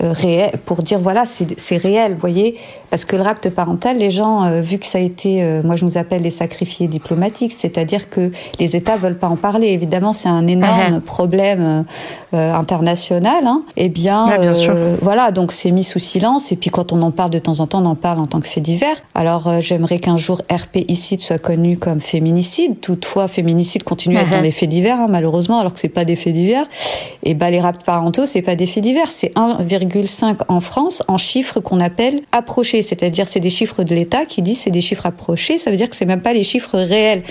réel, 0.00 0.52
pour 0.64 0.82
dire 0.82 0.98
voilà, 0.98 1.24
c'est 1.26 1.76
réel, 1.76 2.14
vous 2.14 2.20
voyez, 2.20 2.56
parce 2.90 3.04
que 3.04 3.16
le 3.16 3.22
rapte 3.22 3.50
parental, 3.50 3.98
les 3.98 4.10
gens, 4.10 4.44
euh, 4.44 4.60
vu 4.60 4.78
que 4.78 4.86
ça 4.86 4.98
a 4.98 5.00
été, 5.00 5.42
euh, 5.42 5.62
moi 5.62 5.76
je 5.76 5.84
nous 5.84 5.98
appelle 5.98 6.22
les 6.22 6.30
sacrifiés 6.30 6.88
diplomatiques, 6.88 7.52
c'est-à-dire 7.52 8.08
que 8.08 8.30
les 8.58 8.76
États 8.76 8.96
veulent 8.96 9.18
pas 9.18 9.28
en 9.28 9.36
parler. 9.36 9.68
Évidemment, 9.68 10.12
c'est 10.12 10.28
un 10.28 10.46
énorme 10.46 10.98
uh-huh. 10.98 11.00
problème 11.00 11.84
international. 12.32 13.46
Hein. 13.46 13.62
Eh 13.76 13.88
bien, 13.88 14.38
voilà, 15.02 15.30
donc 15.30 15.52
c'est 15.52 15.70
mis 15.70 15.84
sous 15.84 15.98
silence. 15.98 16.52
Et 16.52 16.56
puis 16.56 16.70
quand 16.70 16.92
on 16.92 17.02
en 17.02 17.10
parle 17.10 17.30
de 17.30 17.38
temps 17.38 17.60
en 17.60 17.66
temps, 17.66 17.82
on 17.82 17.86
en 17.86 17.94
parle 17.94 18.18
en 18.20 18.26
tant 18.26 18.40
que 18.40 18.46
fait 18.46 18.60
divers. 18.60 18.96
Alors 19.14 19.60
j'aimerais 19.60 19.98
qu'un 19.98 20.16
jour 20.16 20.42
RPicide 20.50 21.20
soit 21.20 21.38
connu 21.38 21.76
comme 21.76 22.00
féminicide. 22.00 22.80
Toutefois, 22.80 23.28
féminicide 23.28 23.82
continue 23.82 24.16
à 24.16 24.22
être 24.22 24.30
dans 24.30 24.36
uh-huh. 24.36 24.42
les 24.42 24.50
faits 24.50 24.68
divers, 24.68 25.00
hein, 25.00 25.06
malheureusement, 25.08 25.60
alors 25.60 25.72
que 25.74 25.80
c'est 25.80 25.88
pas 25.88 26.04
des 26.04 26.16
faits 26.16 26.34
divers. 26.34 26.66
Et 27.24 27.34
bah 27.34 27.50
les 27.50 27.60
raptes 27.60 27.84
parentaux, 27.84 28.26
c'est 28.26 28.42
pas 28.42 28.56
des 28.56 28.66
faits 28.66 28.82
divers, 28.82 29.10
c'est 29.10 29.34
1,5 29.34 29.87
en 30.48 30.60
France 30.60 31.02
en 31.08 31.16
chiffres 31.16 31.60
qu'on 31.60 31.80
appelle 31.80 32.22
approchés, 32.32 32.82
c'est-à-dire 32.82 33.28
c'est 33.28 33.40
des 33.40 33.50
chiffres 33.50 33.84
de 33.84 33.94
l'État 33.94 34.24
qui 34.24 34.42
disent 34.42 34.60
c'est 34.60 34.70
des 34.70 34.80
chiffres 34.80 35.06
approchés, 35.06 35.58
ça 35.58 35.70
veut 35.70 35.76
dire 35.76 35.88
que 35.88 35.96
c'est 35.96 36.04
même 36.04 36.22
pas 36.22 36.32
les 36.32 36.42
chiffres 36.42 36.78
réels. 36.78 37.22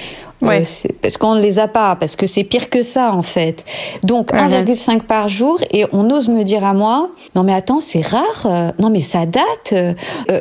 Ouais. 0.41 0.61
Euh, 0.61 0.89
parce 1.01 1.17
qu'on 1.17 1.35
ne 1.35 1.41
les 1.41 1.59
a 1.59 1.67
pas, 1.67 1.95
parce 1.95 2.15
que 2.15 2.27
c'est 2.27 2.43
pire 2.43 2.69
que 2.69 2.81
ça 2.81 3.11
en 3.13 3.23
fait. 3.23 3.65
Donc 4.03 4.31
1,5 4.31 5.01
par 5.01 5.27
jour 5.27 5.59
et 5.71 5.85
on 5.93 6.09
ose 6.11 6.27
me 6.29 6.43
dire 6.43 6.63
à 6.63 6.73
moi, 6.73 7.09
non 7.35 7.43
mais 7.43 7.53
attends 7.53 7.79
c'est 7.79 8.05
rare, 8.05 8.45
euh, 8.45 8.71
non 8.79 8.89
mais 8.89 8.99
ça 8.99 9.25
date. 9.25 9.43
Euh, 9.73 9.93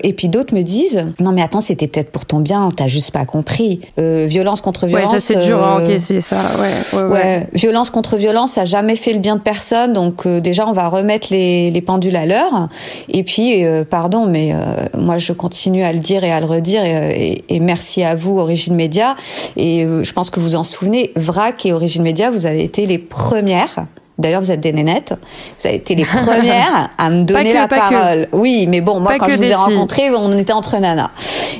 et 0.03 0.13
puis 0.13 0.29
d'autres 0.29 0.55
me 0.55 0.63
disent, 0.63 1.07
non 1.21 1.33
mais 1.33 1.43
attends 1.43 1.63
c'était 1.63 1.89
peut-être 1.89 2.11
pour 2.11 2.27
ton 2.27 2.41
bien, 2.41 2.69
t'as 2.77 2.89
juste 2.89 3.11
pas 3.11 3.25
compris. 3.25 3.81
violence 3.97 4.61
contre 4.61 4.87
violence. 4.87 5.13
Ouais 5.13 5.19
ça 5.19 5.25
c'est 5.25 5.41
dur 5.41 5.63
à 5.63 5.77
encaisser 5.77 6.21
ça. 6.21 6.37
Ouais, 6.59 6.99
ouais, 6.99 7.05
ouais. 7.09 7.47
Violence 7.55 7.91
contre 7.91 8.17
violence, 8.17 8.53
ça 8.53 8.63
a 8.63 8.65
jamais 8.65 8.97
fait 8.97 9.13
le 9.13 9.19
bien 9.19 9.37
de 9.37 9.41
personne. 9.41 9.93
Donc 9.93 10.27
déjà 10.29 10.67
on 10.69 10.73
va 10.73 10.89
remettre 10.89 11.29
les, 11.31 11.71
les 11.71 11.81
pendules 11.81 12.17
à 12.17 12.27
l'heure. 12.27 12.69
Et 13.09 13.23
puis 13.23 13.65
pardon 13.89 14.27
mais 14.27 14.53
moi 14.97 15.17
je 15.17 15.33
continue 15.33 15.85
à 15.85 15.93
le 15.93 16.01
dire 16.01 16.23
et 16.23 16.33
à 16.33 16.41
le 16.41 16.47
redire 16.47 16.85
et, 16.85 17.43
et, 17.49 17.57
et 17.57 17.61
merci 17.61 18.03
à 18.03 18.15
vous 18.15 18.39
Origine 18.39 18.75
Média 18.75 19.17
et 19.57 19.86
je 20.03 20.13
pense 20.13 20.31
que 20.31 20.41
vous 20.41 20.57
en 20.57 20.65
souvenez, 20.65 21.13
VRAC 21.17 21.67
et 21.67 21.73
Origine 21.73 22.03
Média, 22.03 22.31
vous 22.31 22.47
avez 22.47 22.63
été 22.65 22.87
les 22.87 22.99
premières 22.99 23.87
D'ailleurs, 24.19 24.41
vous 24.41 24.51
êtes 24.51 24.61
des 24.61 24.73
nénettes. 24.73 25.15
Vous 25.59 25.67
avez 25.67 25.77
été 25.77 25.95
les 25.95 26.05
premières 26.25 26.91
à 26.97 27.11
me 27.11 27.25
donner 27.25 27.53
la 27.53 27.69
parole. 27.69 28.29
Oui, 28.33 28.67
mais 28.67 28.81
bon, 28.81 29.01
moi, 29.01 29.17
quand 29.19 29.29
je 29.29 29.37
vous 29.37 29.45
ai 29.45 29.55
rencontré, 29.55 30.11
on 30.11 30.33
était 30.39 30.53
entre 30.53 30.79
nanas. 30.79 31.11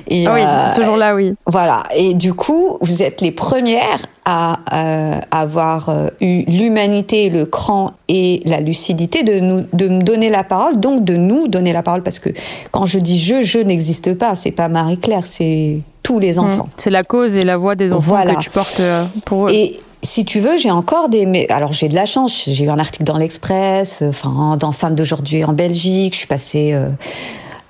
Et, 0.09 0.27
oui, 0.27 0.41
euh, 0.41 0.69
ce 0.71 0.81
jour-là, 0.81 1.15
oui. 1.15 1.35
Voilà. 1.47 1.83
Et 1.95 2.15
du 2.15 2.33
coup, 2.33 2.79
vous 2.81 3.03
êtes 3.03 3.21
les 3.21 3.33
premières 3.33 4.07
à 4.25 4.61
euh, 4.73 5.21
avoir 5.31 5.89
euh, 5.89 6.09
eu 6.21 6.45
l'humanité, 6.47 7.29
le 7.29 7.45
cran 7.45 7.93
et 8.09 8.41
la 8.45 8.61
lucidité 8.61 9.23
de 9.23 9.39
nous, 9.39 9.67
de 9.73 9.89
me 9.89 10.01
donner 10.01 10.31
la 10.31 10.45
parole, 10.45 10.81
donc 10.81 11.05
de 11.05 11.17
nous 11.17 11.49
donner 11.49 11.73
la 11.73 11.83
parole, 11.83 12.03
parce 12.03 12.19
que 12.19 12.31
quand 12.71 12.87
je 12.87 12.99
dis 12.99 13.19
je, 13.19 13.41
je 13.41 13.59
n'existe 13.59 14.15
pas. 14.15 14.35
C'est 14.35 14.51
pas 14.51 14.69
Marie 14.69 14.99
Claire, 14.99 15.27
c'est 15.27 15.81
tous 16.07 16.21
les 16.21 16.35
mmh. 16.35 16.39
enfants. 16.39 16.69
c'est 16.77 16.91
la 16.91 17.03
cause 17.03 17.37
et 17.37 17.43
la 17.43 17.57
voix 17.57 17.75
des 17.75 17.93
enfants 17.93 18.23
que 18.23 18.41
tu 18.41 18.51
portes 18.51 18.81
pour 19.25 19.47
eux. 19.47 19.51
Et 19.53 19.77
si 20.07 20.25
tu 20.25 20.39
veux, 20.39 20.57
j'ai 20.57 20.71
encore 20.71 21.09
des. 21.09 21.27
Mais 21.27 21.47
alors 21.51 21.73
j'ai 21.73 21.89
de 21.89 21.95
la 21.95 22.07
chance. 22.07 22.45
J'ai 22.47 22.65
eu 22.65 22.69
un 22.69 22.79
article 22.79 23.05
dans 23.05 23.19
l'Express, 23.19 24.03
enfin 24.09 24.57
dans 24.57 24.71
Femmes 24.71 24.95
d'aujourd'hui 24.95 25.45
en 25.45 25.53
Belgique. 25.53 26.15
Je 26.15 26.19
suis 26.19 26.27
passée 26.29 26.73
euh, 26.75 26.89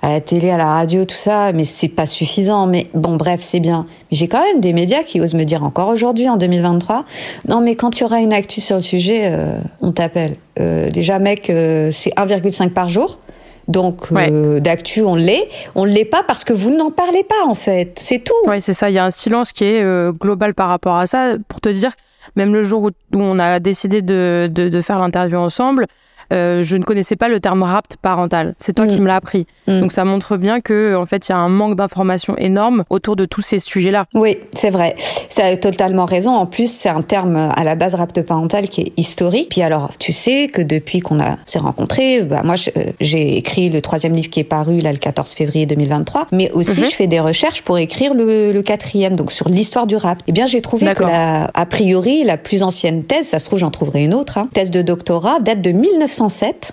à 0.03 0.09
la 0.09 0.21
télé, 0.21 0.51
à 0.51 0.57
la 0.57 0.67
radio, 0.67 1.03
tout 1.03 1.15
ça, 1.15 1.51
mais 1.51 1.63
c'est 1.63 1.87
pas 1.87 2.05
suffisant. 2.05 2.67
Mais 2.67 2.89
bon, 2.93 3.15
bref, 3.15 3.39
c'est 3.41 3.59
bien. 3.59 3.87
Mais 4.11 4.17
j'ai 4.17 4.27
quand 4.27 4.41
même 4.41 4.61
des 4.61 4.73
médias 4.73 5.01
qui 5.01 5.19
osent 5.19 5.33
me 5.33 5.45
dire 5.45 5.63
encore 5.63 5.89
aujourd'hui, 5.89 6.29
en 6.29 6.37
2023, 6.37 7.05
non 7.47 7.59
mais 7.59 7.75
quand 7.75 7.97
il 7.97 8.01
y 8.01 8.03
aura 8.03 8.19
une 8.19 8.33
actu 8.33 8.61
sur 8.61 8.75
le 8.75 8.83
sujet, 8.83 9.21
euh, 9.23 9.57
on 9.81 9.91
t'appelle. 9.91 10.35
Euh, 10.59 10.91
déjà, 10.91 11.17
mec, 11.17 11.45
c'est 11.47 12.13
1,5 12.15 12.69
par 12.69 12.89
jour. 12.89 13.17
Donc 13.67 14.13
d'actu, 14.61 15.01
on 15.01 15.15
l'est. 15.15 15.47
On 15.75 15.83
l'est 15.83 16.05
pas 16.05 16.23
parce 16.23 16.43
que 16.43 16.53
vous 16.53 16.75
n'en 16.75 16.91
parlez 16.91 17.23
pas 17.23 17.45
en 17.45 17.55
fait. 17.55 17.99
C'est 18.01 18.23
tout. 18.23 18.33
Oui, 18.47 18.61
c'est 18.61 18.73
ça. 18.73 18.89
Il 18.89 18.93
y 18.93 18.99
a 18.99 19.05
un 19.05 19.11
silence 19.11 19.51
qui 19.51 19.65
est 19.65 20.11
global 20.17 20.53
par 20.53 20.69
rapport 20.69 20.95
à 20.95 21.05
ça. 21.05 21.33
Pour 21.47 21.59
te 21.59 21.69
dire, 21.69 21.91
même 22.35 22.53
le 22.53 22.63
jour 22.63 22.83
où, 22.83 22.91
on 23.13 23.39
a 23.39 23.59
décidé 23.59 24.01
de, 24.01 24.49
de 24.49 24.81
faire 24.81 24.99
l'interview 24.99 25.37
ensemble, 25.37 25.87
euh, 26.33 26.63
je 26.63 26.75
ne 26.75 26.83
connaissais 26.83 27.15
pas 27.15 27.27
le 27.27 27.39
terme 27.39 27.63
rapt 27.63 27.97
parental. 28.01 28.55
C'est 28.59 28.73
toi 28.73 28.87
qui 28.87 28.99
mm. 28.99 29.03
me 29.03 29.07
l'as 29.07 29.15
appris. 29.15 29.47
Mm. 29.67 29.81
Donc 29.81 29.91
ça 29.91 30.05
montre 30.05 30.37
bien 30.37 30.61
que 30.61 30.95
en 30.95 31.05
fait 31.05 31.27
il 31.27 31.31
y 31.31 31.35
a 31.35 31.37
un 31.37 31.49
manque 31.49 31.75
d'information 31.75 32.35
énorme 32.37 32.83
autour 32.89 33.15
de 33.15 33.25
tous 33.25 33.41
ces 33.41 33.59
sujets-là. 33.59 34.05
Oui, 34.13 34.37
c'est 34.55 34.69
vrai. 34.69 34.95
Tu 35.33 35.41
as 35.41 35.57
totalement 35.57 36.05
raison. 36.05 36.31
En 36.35 36.45
plus, 36.45 36.71
c'est 36.71 36.89
un 36.89 37.01
terme 37.01 37.51
à 37.55 37.63
la 37.63 37.75
base 37.75 37.95
rapt 37.95 38.21
parental 38.21 38.69
qui 38.69 38.81
est 38.81 38.93
historique. 38.97 39.49
Puis 39.49 39.61
alors, 39.61 39.91
tu 39.99 40.13
sais 40.13 40.47
que 40.47 40.61
depuis 40.61 40.99
qu'on 40.99 41.19
a 41.19 41.37
s'est 41.45 41.59
rencontrés, 41.59 42.21
bah 42.21 42.41
moi 42.43 42.55
j'ai 42.99 43.37
écrit 43.37 43.69
le 43.69 43.81
troisième 43.81 44.13
livre 44.13 44.29
qui 44.29 44.39
est 44.39 44.45
paru 44.45 44.79
là 44.79 44.91
le 44.91 44.97
14 44.97 45.31
février 45.31 45.65
2023, 45.65 46.27
mais 46.31 46.51
aussi 46.51 46.79
mhm. 46.79 46.85
je 46.85 46.91
fais 46.91 47.07
des 47.07 47.19
recherches 47.19 47.61
pour 47.61 47.77
écrire 47.77 48.13
le, 48.13 48.51
le 48.51 48.61
quatrième, 48.63 49.15
donc 49.15 49.31
sur 49.31 49.49
l'histoire 49.49 49.87
du 49.87 49.95
rap. 49.95 50.21
Eh 50.27 50.31
bien, 50.31 50.45
j'ai 50.45 50.61
trouvé 50.61 50.93
que 50.93 51.03
la, 51.03 51.49
a 51.53 51.65
priori 51.65 52.23
la 52.23 52.37
plus 52.37 52.63
ancienne 52.63 53.03
thèse, 53.03 53.27
ça 53.27 53.39
se 53.39 53.45
trouve 53.45 53.59
j'en 53.59 53.71
trouverai 53.71 54.03
une 54.03 54.13
autre, 54.13 54.37
hein, 54.37 54.49
thèse 54.53 54.71
de 54.71 54.81
doctorat 54.81 55.39
date 55.39 55.61
de 55.61 55.71
1900 55.71 56.16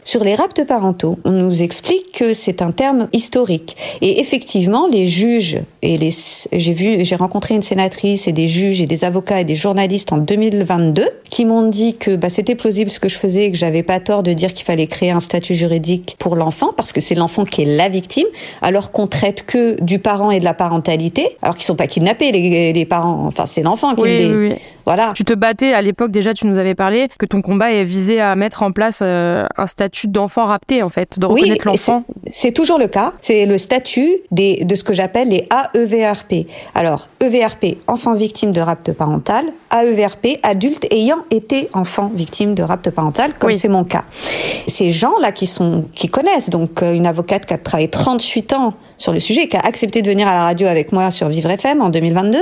sur 0.04 0.24
les 0.24 0.34
raptes 0.34 0.64
parentaux. 0.66 1.18
On 1.24 1.30
nous 1.30 1.62
explique 1.62 2.12
que 2.12 2.32
c'est 2.32 2.62
un 2.62 2.72
terme 2.72 3.08
historique. 3.12 3.76
Et 4.00 4.20
effectivement, 4.20 4.88
les 4.90 5.06
juges 5.06 5.58
et 5.82 5.98
les, 5.98 6.10
j'ai 6.52 6.72
vu, 6.72 7.04
j'ai 7.04 7.16
rencontré 7.16 7.54
une 7.54 7.62
sénatrice 7.62 8.26
et 8.26 8.32
des 8.32 8.48
juges 8.48 8.80
et 8.80 8.86
des 8.86 9.04
avocats 9.04 9.40
et 9.40 9.44
des 9.44 9.54
journalistes 9.54 10.12
en 10.12 10.18
2022 10.18 11.08
qui 11.28 11.44
m'ont 11.44 11.68
dit 11.68 11.96
que 11.96 12.16
bah, 12.16 12.28
c'était 12.30 12.54
plausible 12.54 12.90
ce 12.90 13.00
que 13.00 13.08
je 13.08 13.16
faisais 13.16 13.46
et 13.46 13.50
que 13.50 13.58
j'avais 13.58 13.82
pas 13.82 14.00
tort 14.00 14.22
de 14.22 14.32
dire 14.32 14.54
qu'il 14.54 14.64
fallait 14.64 14.86
créer 14.86 15.10
un 15.10 15.20
statut 15.20 15.54
juridique 15.54 16.16
pour 16.18 16.36
l'enfant 16.36 16.72
parce 16.74 16.92
que 16.92 17.00
c'est 17.00 17.14
l'enfant 17.14 17.44
qui 17.44 17.62
est 17.62 17.76
la 17.76 17.88
victime 17.88 18.26
alors 18.62 18.92
qu'on 18.92 19.06
traite 19.06 19.44
que 19.44 19.80
du 19.82 19.98
parent 19.98 20.30
et 20.30 20.38
de 20.38 20.44
la 20.44 20.54
parentalité 20.54 21.36
alors 21.42 21.56
qu'ils 21.56 21.64
sont 21.64 21.76
pas 21.76 21.86
kidnappés 21.86 22.32
les, 22.32 22.72
les 22.72 22.84
parents. 22.86 23.24
Enfin, 23.26 23.46
c'est 23.46 23.62
l'enfant 23.62 23.94
qui 23.94 24.04
les. 24.04 24.34
Oui. 24.34 24.54
Voilà. 24.86 25.12
Tu 25.14 25.24
te 25.24 25.32
battais 25.32 25.72
à 25.72 25.80
l'époque 25.80 26.10
déjà, 26.10 26.34
tu 26.34 26.46
nous 26.46 26.58
avais 26.58 26.74
parlé 26.74 27.08
que 27.18 27.26
ton 27.26 27.40
combat 27.40 27.72
est 27.72 27.84
visé 27.84 28.20
à 28.20 28.36
mettre 28.36 28.62
en 28.62 28.72
place 28.72 29.00
euh, 29.02 29.33
un 29.56 29.66
statut 29.66 30.08
d'enfant 30.08 30.46
rapté 30.46 30.82
en 30.82 30.88
fait, 30.88 31.18
de 31.18 31.26
reconnaître 31.26 31.66
l'enfant. 31.66 32.04
C'est 32.30 32.52
toujours 32.52 32.78
le 32.78 32.88
cas. 32.88 33.12
C'est 33.20 33.46
le 33.46 33.58
statut 33.58 34.16
des, 34.30 34.64
de 34.64 34.74
ce 34.74 34.84
que 34.84 34.92
j'appelle 34.92 35.28
les 35.28 35.48
AEVRP. 35.74 36.46
Alors 36.74 37.08
EVRP, 37.20 37.78
enfant 37.86 38.14
victime 38.14 38.52
de 38.52 38.60
rapt 38.60 38.92
parental. 38.92 39.44
AEVRP, 39.74 40.38
adulte 40.42 40.86
ayant 40.90 41.18
été 41.30 41.68
enfant 41.72 42.10
victime 42.14 42.54
de 42.54 42.62
rapt 42.62 42.90
parental, 42.90 43.32
comme 43.38 43.54
c'est 43.54 43.68
mon 43.68 43.84
cas. 43.84 44.04
Ces 44.68 44.90
gens 44.90 45.14
là 45.20 45.32
qui 45.32 45.46
sont 45.46 45.84
qui 45.94 46.08
connaissent 46.08 46.50
donc 46.50 46.82
euh, 46.82 46.92
une 46.92 47.06
avocate 47.06 47.46
qui 47.46 47.54
a 47.54 47.58
travaillé 47.58 47.88
38 47.88 48.52
ans 48.52 48.74
sur 48.98 49.12
le 49.12 49.18
sujet, 49.18 49.48
qui 49.48 49.56
a 49.56 49.60
accepté 49.60 50.02
de 50.02 50.08
venir 50.08 50.28
à 50.28 50.34
la 50.34 50.42
radio 50.42 50.66
avec 50.66 50.92
moi 50.92 51.10
sur 51.10 51.28
Vivre 51.28 51.50
FM 51.50 51.80
en 51.80 51.88
2022. 51.88 52.38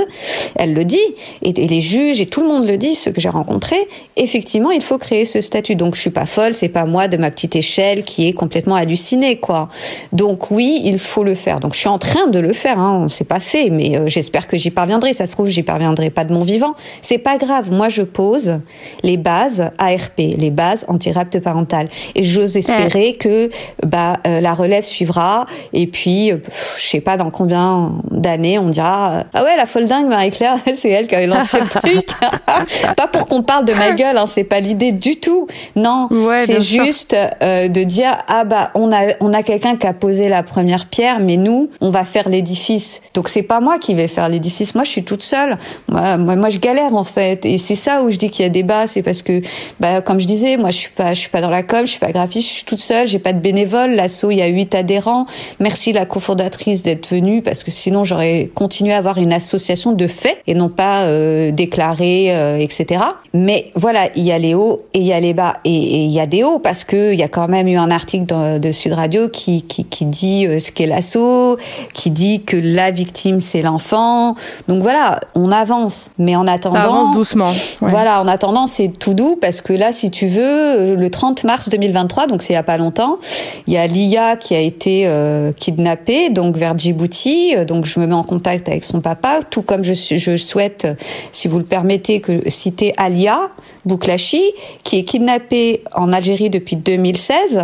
Elle 0.55 0.73
le 0.73 0.85
dit, 0.85 0.97
et, 1.41 1.51
les 1.51 1.81
juges 1.81 2.21
et 2.21 2.25
tout 2.25 2.41
le 2.41 2.47
monde 2.47 2.67
le 2.67 2.77
dit, 2.77 2.95
ceux 2.95 3.11
que 3.11 3.19
j'ai 3.19 3.29
rencontrés. 3.29 3.87
Effectivement, 4.15 4.71
il 4.71 4.81
faut 4.81 4.97
créer 4.97 5.25
ce 5.25 5.41
statut. 5.41 5.75
Donc, 5.75 5.95
je 5.95 6.01
suis 6.01 6.09
pas 6.09 6.25
folle, 6.25 6.53
c'est 6.53 6.69
pas 6.69 6.85
moi 6.85 7.07
de 7.07 7.17
ma 7.17 7.31
petite 7.31 7.55
échelle 7.55 8.03
qui 8.03 8.27
est 8.27 8.33
complètement 8.33 8.75
hallucinée, 8.75 9.37
quoi. 9.37 9.69
Donc, 10.11 10.51
oui, 10.51 10.81
il 10.85 10.99
faut 10.99 11.23
le 11.23 11.35
faire. 11.35 11.59
Donc, 11.59 11.73
je 11.73 11.79
suis 11.79 11.89
en 11.89 11.99
train 11.99 12.27
de 12.27 12.39
le 12.39 12.53
faire. 12.53 12.79
Hein. 12.79 13.07
C'est 13.09 13.27
pas 13.27 13.39
fait, 13.39 13.69
mais 13.69 13.97
euh, 13.97 14.07
j'espère 14.07 14.47
que 14.47 14.57
j'y 14.57 14.69
parviendrai. 14.69 15.13
Ça 15.13 15.25
se 15.25 15.31
trouve, 15.31 15.47
j'y 15.47 15.63
parviendrai 15.63 16.09
pas 16.09 16.25
de 16.25 16.33
mon 16.33 16.41
vivant. 16.41 16.75
C'est 17.01 17.17
pas 17.23 17.37
grave. 17.37 17.71
Moi, 17.71 17.89
je 17.89 18.03
pose 18.03 18.59
les 19.03 19.17
bases 19.17 19.71
ARP, 19.77 20.17
les 20.17 20.51
bases 20.51 20.85
anti-rapte 20.87 21.39
parental, 21.39 21.89
et 22.15 22.23
j'ose 22.23 22.57
espérer 22.57 23.15
que 23.15 23.49
bah 23.85 24.19
euh, 24.27 24.41
la 24.41 24.53
relève 24.53 24.83
suivra. 24.83 25.45
Et 25.73 25.87
puis 25.87 26.31
euh, 26.31 26.37
je 26.77 26.87
sais 26.87 27.01
pas 27.01 27.17
dans 27.17 27.31
combien 27.31 27.93
d'années 28.11 28.59
on 28.59 28.69
dira 28.69 29.11
euh, 29.11 29.23
ah 29.33 29.43
ouais 29.43 29.55
la 29.57 29.65
folle 29.65 29.85
dingue 29.85 30.07
Marie-Claire 30.07 30.57
c'est 30.75 30.89
elle 30.89 31.07
qui 31.07 31.15
avait 31.15 31.27
lancé 31.27 31.57
le 31.59 31.67
truc. 31.67 32.07
Pas 32.95 33.07
pour 33.07 33.27
qu'on 33.27 33.43
parle 33.43 33.65
de 33.65 33.73
ma 33.73 33.91
gueule 33.95 34.17
hein, 34.17 34.27
c'est 34.27 34.43
pas 34.43 34.59
l'idée 34.59 34.91
du 34.91 35.19
tout. 35.19 35.47
Non 35.75 36.09
c'est 36.45 36.61
juste 36.61 37.15
euh, 37.41 37.67
de 37.67 37.83
dire 37.83 38.17
ah 38.27 38.43
bah 38.43 38.71
on 38.75 38.91
a 38.91 39.13
on 39.19 39.33
a 39.33 39.43
quelqu'un 39.43 39.75
qui 39.75 39.87
a 39.87 39.93
posé 39.93 40.29
la 40.29 40.43
première 40.43 40.87
pierre 40.87 41.19
mais 41.19 41.37
nous 41.37 41.69
on 41.81 41.89
va 41.89 42.03
faire 42.03 42.29
l'édifice 42.29 43.01
donc 43.13 43.29
c'est 43.29 43.43
pas 43.43 43.59
moi 43.59 43.77
qui 43.79 43.93
vais 43.93 44.07
faire 44.07 44.29
l'édifice. 44.29 44.75
Moi 44.75 44.83
je 44.83 44.89
suis 44.89 45.03
toute 45.03 45.23
seule. 45.23 45.57
Moi, 45.89 46.17
moi, 46.17 46.49
je 46.49 46.59
galère 46.59 46.95
en 46.95 47.03
fait 47.03 47.12
et 47.17 47.57
c'est 47.57 47.75
ça 47.75 48.03
où 48.03 48.09
je 48.09 48.17
dis 48.17 48.29
qu'il 48.29 48.43
y 48.43 48.45
a 48.45 48.49
débat 48.49 48.87
c'est 48.87 49.01
parce 49.01 49.21
que 49.21 49.41
bah 49.79 50.01
comme 50.01 50.19
je 50.19 50.25
disais 50.25 50.57
moi 50.57 50.71
je 50.71 50.77
suis 50.77 50.91
pas 50.91 51.13
je 51.13 51.19
suis 51.19 51.29
pas 51.29 51.41
dans 51.41 51.49
la 51.49 51.63
com 51.63 51.85
je 51.85 51.91
suis 51.91 51.99
pas 51.99 52.11
graphiste 52.11 52.49
je 52.49 52.53
suis 52.53 52.65
toute 52.65 52.79
seule 52.79 53.07
j'ai 53.07 53.19
pas 53.19 53.33
de 53.33 53.39
bénévoles. 53.39 53.91
L'asso 53.91 54.31
il 54.31 54.37
y 54.37 54.41
a 54.41 54.47
huit 54.47 54.73
adhérents. 54.75 55.25
Merci 55.59 55.93
la 55.93 56.05
cofondatrice 56.05 56.83
d'être 56.83 57.07
venue 57.07 57.41
parce 57.41 57.63
que 57.63 57.71
sinon 57.71 58.03
j'aurais 58.03 58.49
continué 58.53 58.93
à 58.93 58.97
avoir 58.97 59.17
une 59.17 59.33
association 59.33 59.91
de 59.91 60.07
faits 60.07 60.41
et 60.47 60.53
non 60.53 60.69
pas 60.69 61.01
euh, 61.01 61.51
déclarée, 61.51 62.35
euh, 62.35 62.57
etc. 62.57 63.03
Mais 63.33 63.71
voilà, 63.75 64.09
il 64.15 64.23
y 64.23 64.31
a 64.31 64.39
les 64.39 64.53
hauts 64.53 64.81
et 64.93 64.99
il 64.99 65.05
y 65.05 65.13
a 65.13 65.19
les 65.19 65.33
bas. 65.33 65.57
Et, 65.65 65.69
il 65.69 66.11
y 66.11 66.19
a 66.19 66.27
des 66.27 66.43
hauts 66.43 66.59
parce 66.59 66.83
que 66.83 67.13
il 67.13 67.19
y 67.19 67.23
a 67.23 67.27
quand 67.27 67.47
même 67.47 67.67
eu 67.67 67.77
un 67.77 67.91
article 67.91 68.59
de 68.59 68.71
Sud 68.71 68.93
Radio 68.93 69.29
qui 69.29 69.63
qui, 69.63 69.85
qui 69.85 70.05
dit 70.05 70.47
euh, 70.47 70.59
ce 70.59 70.71
qu'est 70.71 70.87
l'assaut, 70.87 71.57
qui 71.93 72.09
dit 72.09 72.43
que 72.43 72.57
la 72.57 72.91
victime 72.91 73.39
c'est 73.39 73.61
l'enfant. 73.61 74.35
Donc 74.67 74.81
voilà, 74.81 75.19
on 75.35 75.51
avance, 75.51 76.09
mais 76.17 76.35
en 76.35 76.47
attendant, 76.47 77.02
Ça 77.07 77.13
doucement. 77.13 77.51
Voilà, 77.81 78.21
en 78.21 78.27
attendant 78.27 78.67
c'est 78.67 78.87
tout 78.87 79.13
doux 79.13 79.37
parce 79.39 79.61
que 79.61 79.73
là, 79.73 79.91
si 79.91 80.11
tu 80.11 80.27
veux, 80.27 80.95
le 80.95 81.09
30 81.09 81.43
mars 81.43 81.69
2023, 81.69 82.27
donc 82.27 82.41
c'est 82.41 82.53
il 82.53 82.55
y 82.55 82.59
a 82.59 82.63
pas 82.63 82.77
longtemps, 82.77 83.17
il 83.65 83.73
y 83.73 83.77
a 83.77 83.87
Lia 83.87 84.37
qui 84.37 84.53
a 84.53 84.59
été 84.59 85.07
euh, 85.07 85.51
kidnappée 85.53 86.29
donc 86.29 86.55
vers 86.55 86.77
Djibouti. 86.77 87.55
Euh, 87.55 87.65
donc 87.65 87.85
je 87.85 87.99
me 87.99 88.05
mets 88.05 88.13
en 88.13 88.23
contact 88.23 88.69
avec 88.69 88.83
son 88.83 89.01
papa, 89.01 89.39
tout 89.49 89.63
comme 89.63 89.83
je, 89.83 89.93
je 89.93 90.37
souhaite, 90.37 90.85
euh, 90.85 90.93
si 91.31 91.47
vous 91.47 91.57
le 91.57 91.65
permettez, 91.65 92.21
que 92.21 92.47
citer 92.49 92.93
Alia 92.97 93.49
Bouklachi, 93.85 94.43
qui 94.83 94.99
est 94.99 95.03
kidnappée 95.03 95.83
en 95.95 96.13
Algérie 96.13 96.49
depuis 96.49 96.75
2016. 96.75 97.63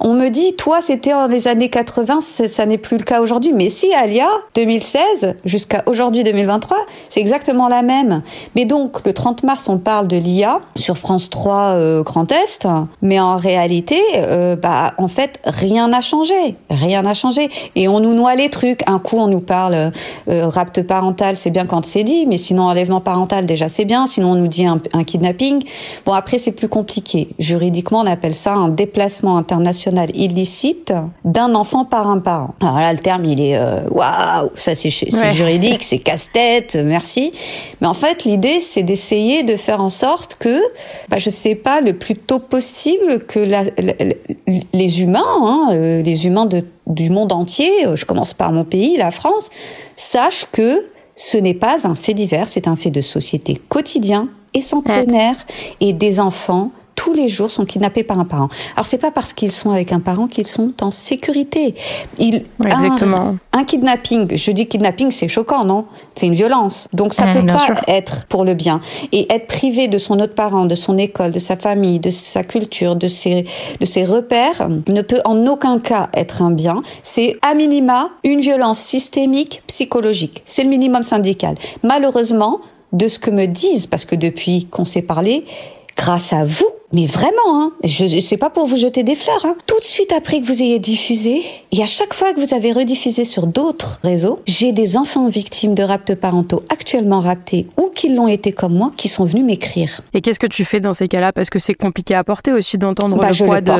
On 0.00 0.14
me 0.14 0.28
dit, 0.28 0.54
toi, 0.54 0.80
c'était 0.80 1.12
en 1.12 1.26
les 1.26 1.48
années 1.48 1.70
80, 1.70 2.20
ça 2.20 2.66
n'est 2.66 2.78
plus 2.78 2.98
le 2.98 3.02
cas 3.02 3.20
aujourd'hui. 3.20 3.52
Mais 3.52 3.68
si, 3.68 3.92
Alia, 3.92 4.28
2016 4.54 5.34
jusqu'à 5.44 5.82
aujourd'hui 5.86 6.22
2023, 6.22 6.76
c'est 7.08 7.20
exactement 7.20 7.68
la 7.68 7.82
même. 7.82 8.22
Mais 8.54 8.57
donc, 8.64 9.04
le 9.04 9.12
30 9.12 9.42
mars, 9.42 9.68
on 9.68 9.78
parle 9.78 10.08
de 10.08 10.16
l'IA 10.16 10.60
sur 10.76 10.96
France 10.96 11.30
3 11.30 11.74
euh, 11.74 12.02
Grand 12.02 12.30
Est. 12.32 12.66
Mais 13.02 13.20
en 13.20 13.36
réalité, 13.36 13.98
bah, 14.60 14.94
en 14.98 15.08
fait, 15.08 15.40
rien 15.44 15.88
n'a 15.88 16.00
changé. 16.00 16.56
Rien 16.70 17.02
n'a 17.02 17.14
changé. 17.14 17.48
Et 17.74 17.88
on 17.88 18.00
nous 18.00 18.14
noie 18.14 18.34
les 18.34 18.50
trucs. 18.50 18.82
Un 18.86 18.98
coup, 18.98 19.16
on 19.18 19.28
nous 19.28 19.40
parle 19.40 19.74
euh, 19.74 19.90
euh, 20.28 20.46
rapte 20.46 20.82
parental, 20.82 21.36
c'est 21.36 21.50
bien 21.50 21.66
quand 21.66 21.84
c'est 21.84 22.04
dit, 22.04 22.26
mais 22.26 22.36
sinon 22.36 22.64
enlèvement 22.64 23.00
parental, 23.00 23.46
déjà 23.46 23.68
c'est 23.68 23.84
bien. 23.84 24.06
Sinon, 24.06 24.32
on 24.32 24.34
nous 24.34 24.48
dit 24.48 24.66
un, 24.66 24.78
kidnapping. 25.04 25.62
Bon, 26.04 26.12
après, 26.12 26.38
c'est 26.38 26.52
plus 26.52 26.68
compliqué. 26.68 27.28
Juridiquement, 27.38 28.00
on 28.00 28.06
appelle 28.06 28.34
ça 28.34 28.54
un 28.54 28.68
déplacement 28.68 29.36
international 29.36 30.10
illicite 30.14 30.92
d'un 31.24 31.54
enfant 31.54 31.84
par 31.84 32.10
un 32.10 32.18
parent. 32.18 32.54
Alors 32.60 32.78
là, 32.78 32.92
le 32.92 32.98
terme, 32.98 33.24
il 33.24 33.40
est 33.40 33.56
euh, 33.56 33.82
waouh, 33.90 34.50
ça 34.54 34.74
c'est 34.74 34.90
juridique, 34.90 35.82
c'est 35.82 35.98
casse-tête, 35.98 36.76
merci. 36.76 37.32
Mais 37.80 37.86
en 37.86 37.94
fait, 37.94 38.24
l'idée, 38.24 38.47
c'est 38.60 38.82
d'essayer 38.82 39.42
de 39.42 39.56
faire 39.56 39.80
en 39.80 39.90
sorte 39.90 40.36
que, 40.38 40.60
bah, 41.08 41.18
je 41.18 41.30
sais 41.30 41.54
pas, 41.54 41.80
le 41.80 41.92
plus 41.92 42.16
tôt 42.16 42.40
possible 42.40 43.24
que 43.26 43.38
la, 43.38 43.64
les 44.72 45.02
humains, 45.02 45.24
hein, 45.42 46.02
les 46.02 46.26
humains 46.26 46.46
de 46.46 46.64
du 46.88 47.10
monde 47.10 47.32
entier, 47.32 47.70
euh, 47.86 47.96
je 47.96 48.04
commence 48.04 48.34
par 48.34 48.52
mon 48.52 48.64
pays, 48.64 48.96
la 48.96 49.10
France, 49.10 49.50
sache 49.96 50.46
que 50.50 50.88
ce 51.14 51.36
n'est 51.36 51.54
pas 51.54 51.86
un 51.86 51.94
fait 51.94 52.14
divers, 52.14 52.48
c'est 52.48 52.68
un 52.68 52.76
fait 52.76 52.90
de 52.90 53.02
société 53.02 53.60
quotidien 53.68 54.28
et 54.54 54.62
centenaire. 54.62 55.34
Et 55.80 55.92
des 55.92 56.20
enfants 56.20 56.70
tous 56.98 57.12
les 57.12 57.28
jours 57.28 57.48
sont 57.48 57.64
kidnappés 57.64 58.02
par 58.02 58.18
un 58.18 58.24
parent. 58.24 58.48
Alors 58.74 58.86
c'est 58.86 58.98
pas 58.98 59.12
parce 59.12 59.32
qu'ils 59.32 59.52
sont 59.52 59.70
avec 59.70 59.92
un 59.92 60.00
parent 60.00 60.26
qu'ils 60.26 60.48
sont 60.48 60.72
en 60.82 60.90
sécurité. 60.90 61.76
Il, 62.18 62.42
exactement. 62.64 63.36
Un, 63.52 63.62
kidnapping, 63.62 64.36
je 64.36 64.50
dis 64.50 64.66
kidnapping, 64.66 65.12
c'est 65.12 65.28
choquant, 65.28 65.64
non? 65.64 65.84
C'est 66.16 66.26
une 66.26 66.34
violence. 66.34 66.88
Donc 66.92 67.14
ça 67.14 67.26
mmh, 67.26 67.34
peut 67.34 67.46
pas 67.46 67.68
être 67.86 68.26
pour 68.26 68.44
le 68.44 68.54
bien. 68.54 68.80
Et 69.12 69.32
être 69.32 69.46
privé 69.46 69.86
de 69.86 69.96
son 69.96 70.18
autre 70.18 70.34
parent, 70.34 70.64
de 70.64 70.74
son 70.74 70.98
école, 70.98 71.30
de 71.30 71.38
sa 71.38 71.54
famille, 71.54 72.00
de 72.00 72.10
sa 72.10 72.42
culture, 72.42 72.96
de 72.96 73.06
ses, 73.06 73.44
de 73.78 73.84
ses 73.84 74.02
repères, 74.02 74.68
ne 74.88 75.02
peut 75.02 75.20
en 75.24 75.46
aucun 75.46 75.78
cas 75.78 76.10
être 76.14 76.42
un 76.42 76.50
bien. 76.50 76.82
C'est 77.04 77.36
à 77.42 77.54
minima 77.54 78.10
une 78.24 78.40
violence 78.40 78.80
systémique 78.80 79.62
psychologique. 79.68 80.42
C'est 80.44 80.64
le 80.64 80.68
minimum 80.68 81.04
syndical. 81.04 81.54
Malheureusement, 81.84 82.60
de 82.92 83.06
ce 83.06 83.20
que 83.20 83.30
me 83.30 83.46
disent, 83.46 83.86
parce 83.86 84.04
que 84.04 84.16
depuis 84.16 84.64
qu'on 84.64 84.84
s'est 84.84 85.02
parlé, 85.02 85.44
grâce 85.96 86.32
à 86.32 86.44
vous, 86.44 86.77
mais 86.92 87.06
vraiment, 87.06 87.60
hein, 87.60 87.72
je, 87.84 88.18
sais 88.18 88.36
pas 88.38 88.48
pour 88.48 88.66
vous 88.66 88.76
jeter 88.76 89.02
des 89.02 89.14
fleurs. 89.14 89.44
Hein. 89.44 89.56
Tout 89.66 89.78
de 89.78 89.84
suite 89.84 90.12
après 90.12 90.40
que 90.40 90.46
vous 90.46 90.62
ayez 90.62 90.78
diffusé, 90.78 91.42
et 91.70 91.82
à 91.82 91.86
chaque 91.86 92.14
fois 92.14 92.32
que 92.32 92.40
vous 92.40 92.54
avez 92.54 92.72
rediffusé 92.72 93.24
sur 93.24 93.46
d'autres 93.46 94.00
réseaux, 94.02 94.40
j'ai 94.46 94.72
des 94.72 94.96
enfants 94.96 95.28
victimes 95.28 95.74
de 95.74 95.82
raptes 95.82 96.14
parentaux 96.14 96.62
actuellement 96.70 97.20
raptés 97.20 97.66
ou 97.76 97.90
qui 97.94 98.08
l'ont 98.08 98.28
été 98.28 98.52
comme 98.52 98.74
moi, 98.74 98.90
qui 98.96 99.08
sont 99.08 99.24
venus 99.24 99.44
m'écrire. 99.44 100.00
Et 100.14 100.22
qu'est-ce 100.22 100.38
que 100.38 100.46
tu 100.46 100.64
fais 100.64 100.80
dans 100.80 100.94
ces 100.94 101.08
cas-là? 101.08 101.32
Parce 101.32 101.50
que 101.50 101.58
c'est 101.58 101.74
compliqué 101.74 102.14
à 102.14 102.24
porter 102.24 102.52
aussi 102.52 102.78
d'entendre 102.78 103.16
bah, 103.16 103.30
le 103.30 103.44
poids 103.44 103.60
de, 103.60 103.72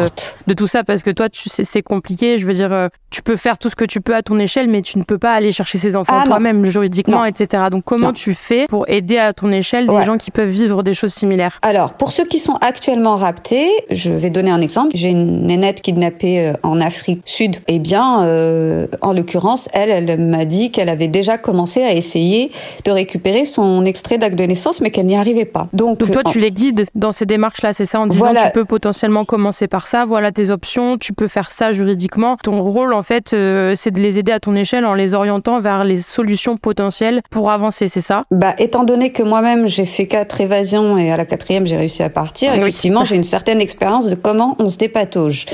de, 0.47 0.55
tout 0.55 0.67
ça, 0.67 0.85
parce 0.85 1.03
que 1.03 1.11
toi, 1.11 1.31
tu 1.31 1.49
sais, 1.49 1.65
c'est 1.65 1.83
compliqué. 1.83 2.37
Je 2.37 2.47
veux 2.47 2.53
dire, 2.53 2.73
euh, 2.73 2.89
tu 3.11 3.23
peux 3.23 3.37
faire 3.37 3.57
tout 3.57 3.71
ce 3.71 3.77
que 3.77 3.87
tu 3.87 4.01
peux 4.03 4.15
à 4.15 4.23
ton 4.23 4.39
échelle, 4.39 4.69
mais 4.69 4.83
tu 4.83 4.99
ne 4.99 5.05
peux 5.05 5.19
pas 5.19 5.33
aller 5.33 5.53
chercher 5.53 5.79
ces 5.79 5.97
enfants 5.97 6.21
ah, 6.23 6.27
toi-même 6.27 6.65
juridiquement, 6.67 7.25
etc. 7.25 7.65
Donc 7.71 7.85
comment 7.85 8.13
tu 8.13 8.35
fais 8.35 8.67
pour 8.67 8.89
aider 8.89 9.17
à 9.17 9.33
ton 9.33 9.51
échelle 9.51 9.87
des 9.87 10.03
gens 10.05 10.19
qui 10.19 10.31
peuvent 10.31 10.49
vivre 10.49 10.83
des 10.83 10.95
choses 10.95 11.15
similaires? 11.15 11.59
Alors, 11.63 11.95
pour 11.95 12.13
ceux 12.13 12.25
qui 12.27 12.39
sont 12.39 12.57
actuellement 12.61 12.98
rapté. 13.07 13.69
Je 13.91 14.11
vais 14.11 14.31
donner 14.31 14.51
un 14.51 14.61
exemple. 14.61 14.91
J'ai 14.95 15.09
une 15.09 15.47
nénette 15.47 15.81
kidnappée 15.81 16.41
euh, 16.41 16.53
en 16.63 16.81
Afrique 16.81 17.23
Sud. 17.25 17.57
Eh 17.69 17.79
bien, 17.79 18.25
euh, 18.25 18.87
en 19.03 19.13
l'occurrence, 19.13 19.69
elle, 19.73 19.91
elle 19.91 20.21
m'a 20.21 20.45
dit 20.45 20.71
qu'elle 20.71 20.89
avait 20.89 21.09
déjà 21.09 21.39
commencé 21.39 21.83
à 21.83 21.93
essayer 21.93 22.51
de 22.85 22.91
récupérer 22.91 23.45
son 23.45 23.85
extrait 23.85 24.19
d'acte 24.19 24.37
de 24.37 24.45
naissance, 24.45 24.81
mais 24.81 24.91
qu'elle 24.91 25.07
n'y 25.07 25.17
arrivait 25.17 25.45
pas. 25.45 25.69
Donc, 25.73 25.99
toi, 25.99 26.23
tu 26.25 26.41
les 26.41 26.51
guides 26.51 26.87
dans 26.95 27.13
ces 27.13 27.27
démarches-là, 27.27 27.73
c'est 27.73 27.87
ça, 27.87 28.01
en 28.01 28.07
disant 28.07 28.33
tu 28.35 28.53
peux 28.53 28.65
potentiellement 28.65 29.25
commencer 29.25 29.69
par 29.69 29.87
ça, 29.87 30.05
voilà 30.05 30.33
tes 30.33 30.51
options, 30.51 30.99
tu 30.99 31.13
peux 31.13 31.29
faire 31.29 31.51
ça 31.51 31.73
juridiquement. 31.73 32.37
Ton 32.43 32.63
rôle, 32.63 32.93
en 32.95 33.03
fait, 33.03 33.33
euh, 33.33 33.75
c'est 33.75 33.91
de 33.91 34.01
les 34.01 34.19
aider 34.19 34.33
à 34.33 34.41
ton 34.41 34.55
échelle 34.55 34.85
en 34.85 34.95
les 34.95 35.15
orientant 35.15 35.61
vers 35.61 35.85
les 35.85 35.97
solutions 35.97 36.57
potentielles 36.57 37.23
pour 37.31 37.51
avancer, 37.51 37.89
c'est 37.89 38.01
ça? 38.01 38.25
Bah, 38.31 38.55
étant 38.59 38.85
donné 38.85 39.11
que 39.11 39.23
moi-même 39.23 39.67
j'ai 39.67 39.85
fait 39.85 40.07
quatre 40.07 40.41
évasions 40.41 40.99
et 40.99 41.11
à 41.11 41.17
la 41.17 41.25
quatrième 41.25 41.67
j'ai 41.67 41.77
réussi 41.77 42.03
à 42.03 42.11
partir, 42.11 42.55
effectivement 42.55 42.88
j'ai 43.05 43.17
une 43.17 43.25
certaine 43.25 43.61
expérience 43.61 44.09
de 44.09 44.15
comment 44.15 44.57
on 44.59 44.67
se 44.67 44.79
dépatauge. 44.79 45.47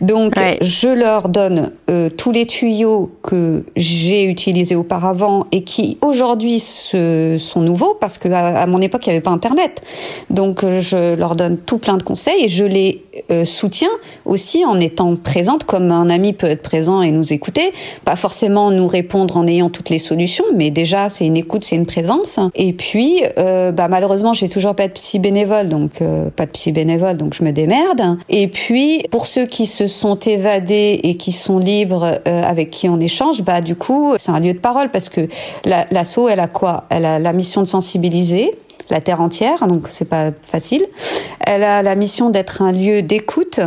Donc, 0.00 0.32
je 0.60 0.88
leur 0.88 1.28
donne 1.28 1.70
euh, 1.90 2.08
tous 2.10 2.32
les 2.32 2.46
tuyaux 2.46 3.10
que 3.22 3.64
j'ai 3.76 4.24
utilisés 4.24 4.76
auparavant 4.76 5.46
et 5.52 5.62
qui 5.62 5.98
aujourd'hui 6.00 6.60
sont 6.60 7.60
nouveaux 7.60 7.96
parce 8.00 8.18
que 8.18 8.28
à, 8.28 8.66
mon 8.66 8.80
époque 8.80 9.06
il 9.06 9.10
n'y 9.10 9.16
avait 9.16 9.22
pas 9.22 9.30
Internet. 9.30 9.82
Donc, 10.30 10.60
je 10.78 11.14
leur 11.16 11.36
donne 11.36 11.58
tout 11.58 11.78
plein 11.78 11.96
de 11.96 12.02
conseils 12.02 12.44
et 12.44 12.48
je 12.48 12.64
les 12.64 13.04
euh, 13.30 13.44
soutiens 13.44 13.90
aussi 14.24 14.64
en 14.64 14.78
étant 14.80 15.16
présente 15.16 15.64
comme 15.64 15.90
un 15.90 16.10
ami 16.10 16.32
peut 16.32 16.46
être 16.46 16.62
présent 16.62 17.02
et 17.02 17.10
nous 17.10 17.32
écouter, 17.32 17.72
pas 18.04 18.16
forcément 18.16 18.70
nous 18.70 18.86
répondre 18.86 19.36
en 19.36 19.46
ayant 19.46 19.70
toutes 19.70 19.90
les 19.90 19.98
solutions, 19.98 20.44
mais 20.54 20.70
déjà 20.70 21.08
c'est 21.08 21.26
une 21.26 21.36
écoute, 21.36 21.64
c'est 21.64 21.76
une 21.76 21.86
présence. 21.86 22.38
Et 22.54 22.72
puis, 22.72 23.22
euh, 23.38 23.72
bah, 23.72 23.88
malheureusement, 23.88 24.32
j'ai 24.32 24.48
toujours 24.48 24.74
pas 24.74 24.88
de 24.88 24.92
psy 24.92 25.18
bénévole, 25.18 25.68
donc 25.68 26.02
pas 26.36 26.46
de 26.46 26.50
psy 26.50 26.72
bénévole 26.72 26.81
donc 26.84 27.34
je 27.34 27.44
me 27.44 27.52
démerde. 27.52 28.18
Et 28.28 28.48
puis, 28.48 29.04
pour 29.10 29.26
ceux 29.26 29.46
qui 29.46 29.66
se 29.66 29.86
sont 29.86 30.16
évadés 30.16 31.00
et 31.02 31.16
qui 31.16 31.32
sont 31.32 31.58
libres, 31.58 32.20
euh, 32.26 32.42
avec 32.42 32.70
qui 32.70 32.88
on 32.88 33.00
échange, 33.00 33.42
bah 33.42 33.60
du 33.60 33.76
coup, 33.76 34.14
c'est 34.18 34.30
un 34.30 34.40
lieu 34.40 34.52
de 34.52 34.58
parole 34.58 34.90
parce 34.90 35.08
que 35.08 35.28
l'assaut, 35.64 36.28
elle 36.28 36.40
a 36.40 36.48
quoi? 36.48 36.84
Elle 36.90 37.04
a 37.04 37.18
la 37.18 37.32
mission 37.32 37.62
de 37.62 37.66
sensibiliser 37.66 38.52
la 38.90 39.00
terre 39.00 39.20
entière, 39.20 39.66
donc 39.68 39.86
c'est 39.90 40.08
pas 40.08 40.32
facile. 40.42 40.86
Elle 41.40 41.64
a 41.64 41.82
la 41.82 41.94
mission 41.94 42.30
d'être 42.30 42.62
un 42.62 42.72
lieu 42.72 43.02
d'écoute 43.02 43.60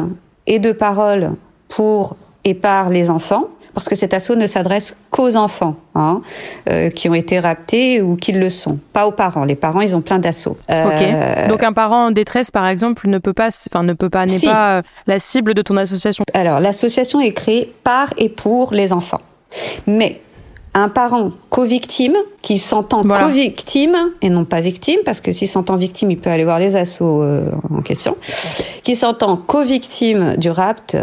et 0.45 0.59
de 0.59 0.71
parole 0.71 1.31
pour 1.67 2.15
et 2.45 2.53
par 2.53 2.89
les 2.89 3.09
enfants 3.09 3.49
parce 3.75 3.89
que 3.89 3.95
cet 3.95 4.13
assaut 4.13 4.35
ne 4.35 4.47
s'adresse 4.47 4.95
qu'aux 5.11 5.35
enfants 5.35 5.75
hein, 5.93 6.21
euh, 6.69 6.89
qui 6.89 7.09
ont 7.09 7.13
été 7.13 7.39
raptés 7.39 8.01
ou 8.01 8.15
qui 8.15 8.31
le 8.31 8.49
sont, 8.49 8.79
pas 8.93 9.05
aux 9.05 9.11
parents. 9.11 9.43
Les 9.43 9.55
parents, 9.55 9.81
ils 9.81 9.95
ont 9.95 10.01
plein 10.01 10.17
d'assauts. 10.17 10.57
Euh, 10.71 11.47
Donc 11.49 11.61
un 11.61 11.73
parent 11.73 12.05
en 12.07 12.11
détresse, 12.11 12.51
par 12.51 12.67
exemple, 12.67 13.07
ne 13.09 13.17
peut 13.17 13.33
pas, 13.33 13.49
enfin 13.69 13.83
ne 13.83 13.93
peut 13.93 14.09
pas, 14.09 14.25
n'est 14.25 14.39
pas 14.39 14.77
euh, 14.77 14.81
la 15.07 15.19
cible 15.19 15.53
de 15.53 15.61
ton 15.61 15.75
association. 15.75 16.23
Alors 16.33 16.61
l'association 16.61 17.19
est 17.19 17.33
créée 17.33 17.71
par 17.83 18.13
et 18.17 18.29
pour 18.29 18.73
les 18.73 18.93
enfants, 18.93 19.21
mais 19.85 20.21
un 20.75 20.89
parent 20.89 21.31
co-victime 21.49 22.17
qui 22.41 22.59
s'entend 22.59 23.01
co-victime 23.03 23.95
et 24.21 24.29
non 24.29 24.43
pas 24.43 24.59
victime 24.59 24.99
parce 25.05 25.21
que 25.21 25.31
s'il 25.31 25.47
s'entend 25.47 25.77
victime, 25.77 26.11
il 26.11 26.17
peut 26.17 26.29
aller 26.29 26.43
voir 26.43 26.59
les 26.59 26.75
assauts 26.75 27.23
euh, 27.23 27.49
en 27.73 27.81
question, 27.81 28.17
qui 28.83 28.95
s'entend 28.95 29.37
co-victime 29.37 30.35
du 30.35 30.51
rapt 30.51 30.97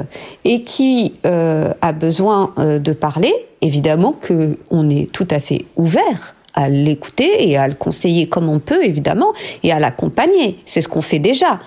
et 0.44 0.62
qui 0.62 1.14
euh, 1.24 1.72
a 1.80 1.92
besoin 1.92 2.52
euh, 2.58 2.78
de 2.78 2.92
parler, 2.92 3.32
évidemment 3.62 4.12
que 4.12 4.58
on 4.70 4.90
est 4.90 5.10
tout 5.10 5.28
à 5.30 5.40
fait 5.40 5.64
ouvert 5.76 6.36
à 6.54 6.68
l'écouter 6.68 7.48
et 7.48 7.56
à 7.56 7.68
le 7.68 7.74
conseiller 7.74 8.28
comme 8.28 8.48
on 8.48 8.58
peut, 8.58 8.84
évidemment, 8.84 9.32
et 9.62 9.72
à 9.72 9.78
l'accompagner. 9.78 10.58
C'est 10.64 10.80
ce 10.80 10.88
qu'on 10.88 11.00
fait 11.02 11.18
déjà. 11.18 11.60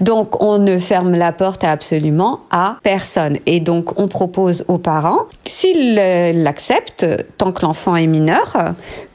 Donc, 0.00 0.42
on 0.42 0.58
ne 0.58 0.78
ferme 0.78 1.12
la 1.12 1.32
porte 1.32 1.64
absolument 1.64 2.40
à 2.50 2.78
personne. 2.82 3.38
Et 3.46 3.60
donc, 3.60 3.98
on 3.98 4.08
propose 4.08 4.64
aux 4.68 4.78
parents, 4.78 5.26
s'ils 5.44 5.94
l'acceptent, 5.94 7.06
tant 7.38 7.52
que 7.52 7.62
l'enfant 7.62 7.96
est 7.96 8.06
mineur, 8.06 8.56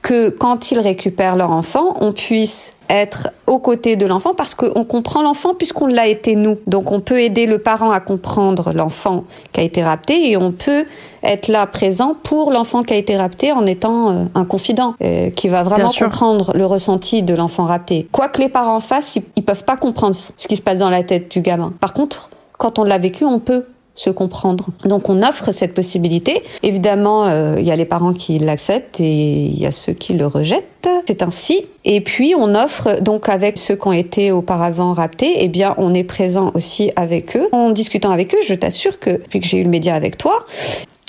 que 0.01 0.29
quand 0.29 0.71
ils 0.71 0.79
récupèrent 0.79 1.35
leur 1.35 1.51
enfant, 1.51 1.95
on 1.99 2.11
puisse 2.11 2.73
être 2.89 3.29
aux 3.45 3.59
côtés 3.59 3.95
de 3.95 4.05
l'enfant 4.05 4.33
parce 4.35 4.55
qu'on 4.55 4.83
comprend 4.83 5.21
l'enfant 5.21 5.53
puisqu'on 5.53 5.87
l'a 5.87 6.07
été 6.07 6.35
nous. 6.35 6.57
Donc 6.67 6.91
on 6.91 6.99
peut 6.99 7.19
aider 7.19 7.45
le 7.45 7.59
parent 7.59 7.91
à 7.91 7.99
comprendre 7.99 8.71
l'enfant 8.73 9.25
qui 9.51 9.59
a 9.59 9.63
été 9.63 9.83
rapté 9.83 10.31
et 10.31 10.37
on 10.37 10.51
peut 10.51 10.85
être 11.23 11.47
là 11.47 11.65
présent 11.67 12.15
pour 12.23 12.51
l'enfant 12.51 12.83
qui 12.83 12.93
a 12.93 12.97
été 12.97 13.17
rapté 13.17 13.51
en 13.51 13.65
étant 13.65 14.11
euh, 14.11 14.25
un 14.35 14.45
confident 14.45 14.95
euh, 15.01 15.29
qui 15.29 15.47
va 15.47 15.63
vraiment 15.63 15.89
comprendre 15.89 16.51
le 16.55 16.65
ressenti 16.65 17.23
de 17.23 17.33
l'enfant 17.33 17.65
rapté. 17.65 18.07
Quoi 18.11 18.29
que 18.29 18.41
les 18.41 18.49
parents 18.49 18.79
fassent, 18.79 19.15
ils, 19.15 19.23
ils 19.35 19.43
peuvent 19.43 19.65
pas 19.65 19.77
comprendre 19.77 20.15
ce 20.15 20.47
qui 20.47 20.55
se 20.55 20.61
passe 20.61 20.79
dans 20.79 20.89
la 20.89 21.03
tête 21.03 21.31
du 21.31 21.41
gamin. 21.41 21.73
Par 21.79 21.93
contre, 21.93 22.29
quand 22.57 22.79
on 22.79 22.83
l'a 22.83 22.97
vécu, 22.97 23.23
on 23.25 23.39
peut 23.39 23.65
se 23.97 24.11
comprendre. 24.11 24.67
Donc 24.85 25.09
on 25.09 25.23
offre 25.23 25.51
cette 25.51 25.73
possibilité. 25.73 26.43
Évidemment, 26.61 27.25
euh, 27.25 27.55
il 27.57 27.65
y 27.65 27.71
a 27.71 27.75
les 27.75 27.85
parents 27.85 28.13
qui 28.13 28.37
l'acceptent 28.37 28.99
et 28.99 29.45
il 29.45 29.59
y 29.59 29.65
a 29.65 29.71
ceux 29.71 29.93
qui 29.93 30.13
le 30.13 30.27
rejettent. 30.27 30.87
C'est 31.07 31.23
ainsi. 31.23 31.65
Et 31.83 31.99
puis 32.01 32.35
on 32.37 32.53
offre 32.53 33.01
donc 33.01 33.27
avec 33.27 33.57
ceux 33.57 33.75
qui 33.75 33.87
ont 33.87 33.93
été 33.93 34.31
auparavant 34.31 34.93
raptés, 34.93 35.33
eh 35.37 35.47
bien 35.47 35.73
on 35.77 35.95
est 35.95 36.03
présent 36.03 36.51
aussi 36.53 36.91
avec 36.95 37.35
eux. 37.35 37.49
En 37.51 37.71
discutant 37.71 38.11
avec 38.11 38.35
eux, 38.35 38.39
je 38.47 38.53
t'assure 38.53 38.99
que 38.99 39.09
depuis 39.09 39.39
que 39.39 39.47
j'ai 39.47 39.57
eu 39.57 39.63
le 39.63 39.69
média 39.69 39.95
avec 39.95 40.17
toi, 40.17 40.45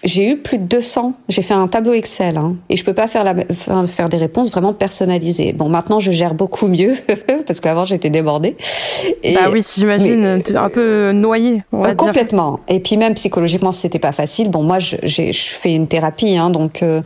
j'ai 0.04 0.30
eu 0.30 0.36
plus 0.36 0.58
de 0.58 0.64
200. 0.64 1.12
J'ai 1.28 1.42
fait 1.42 1.54
un 1.54 1.66
tableau 1.66 1.92
Excel 1.92 2.36
hein, 2.36 2.56
et 2.70 2.76
je 2.76 2.84
peux 2.84 2.94
pas 2.94 3.08
faire, 3.08 3.24
la, 3.24 3.34
faire 3.86 4.08
des 4.08 4.16
réponses 4.16 4.50
vraiment 4.50 4.72
personnalisées. 4.72 5.52
Bon, 5.52 5.68
maintenant 5.68 5.98
je 5.98 6.12
gère 6.12 6.34
beaucoup 6.34 6.68
mieux 6.68 6.94
parce 7.48 7.60
qu'avant 7.60 7.84
j'étais 7.84 8.10
débordée. 8.10 8.56
Et, 9.24 9.34
bah 9.34 9.48
oui, 9.50 9.64
j'imagine, 9.76 10.40
un 10.54 10.68
peu 10.68 11.12
noyée. 11.12 11.62
Euh, 11.74 11.94
complètement. 11.94 12.60
Et 12.68 12.80
puis 12.80 12.96
même 12.96 13.14
psychologiquement, 13.14 13.72
c'était 13.72 13.98
pas 13.98 14.12
facile. 14.12 14.50
Bon, 14.50 14.62
moi, 14.62 14.78
je, 14.78 14.96
je 15.02 15.32
fais 15.32 15.74
une 15.74 15.88
thérapie, 15.88 16.36
hein, 16.36 16.50
donc 16.50 16.82
euh, 16.82 17.02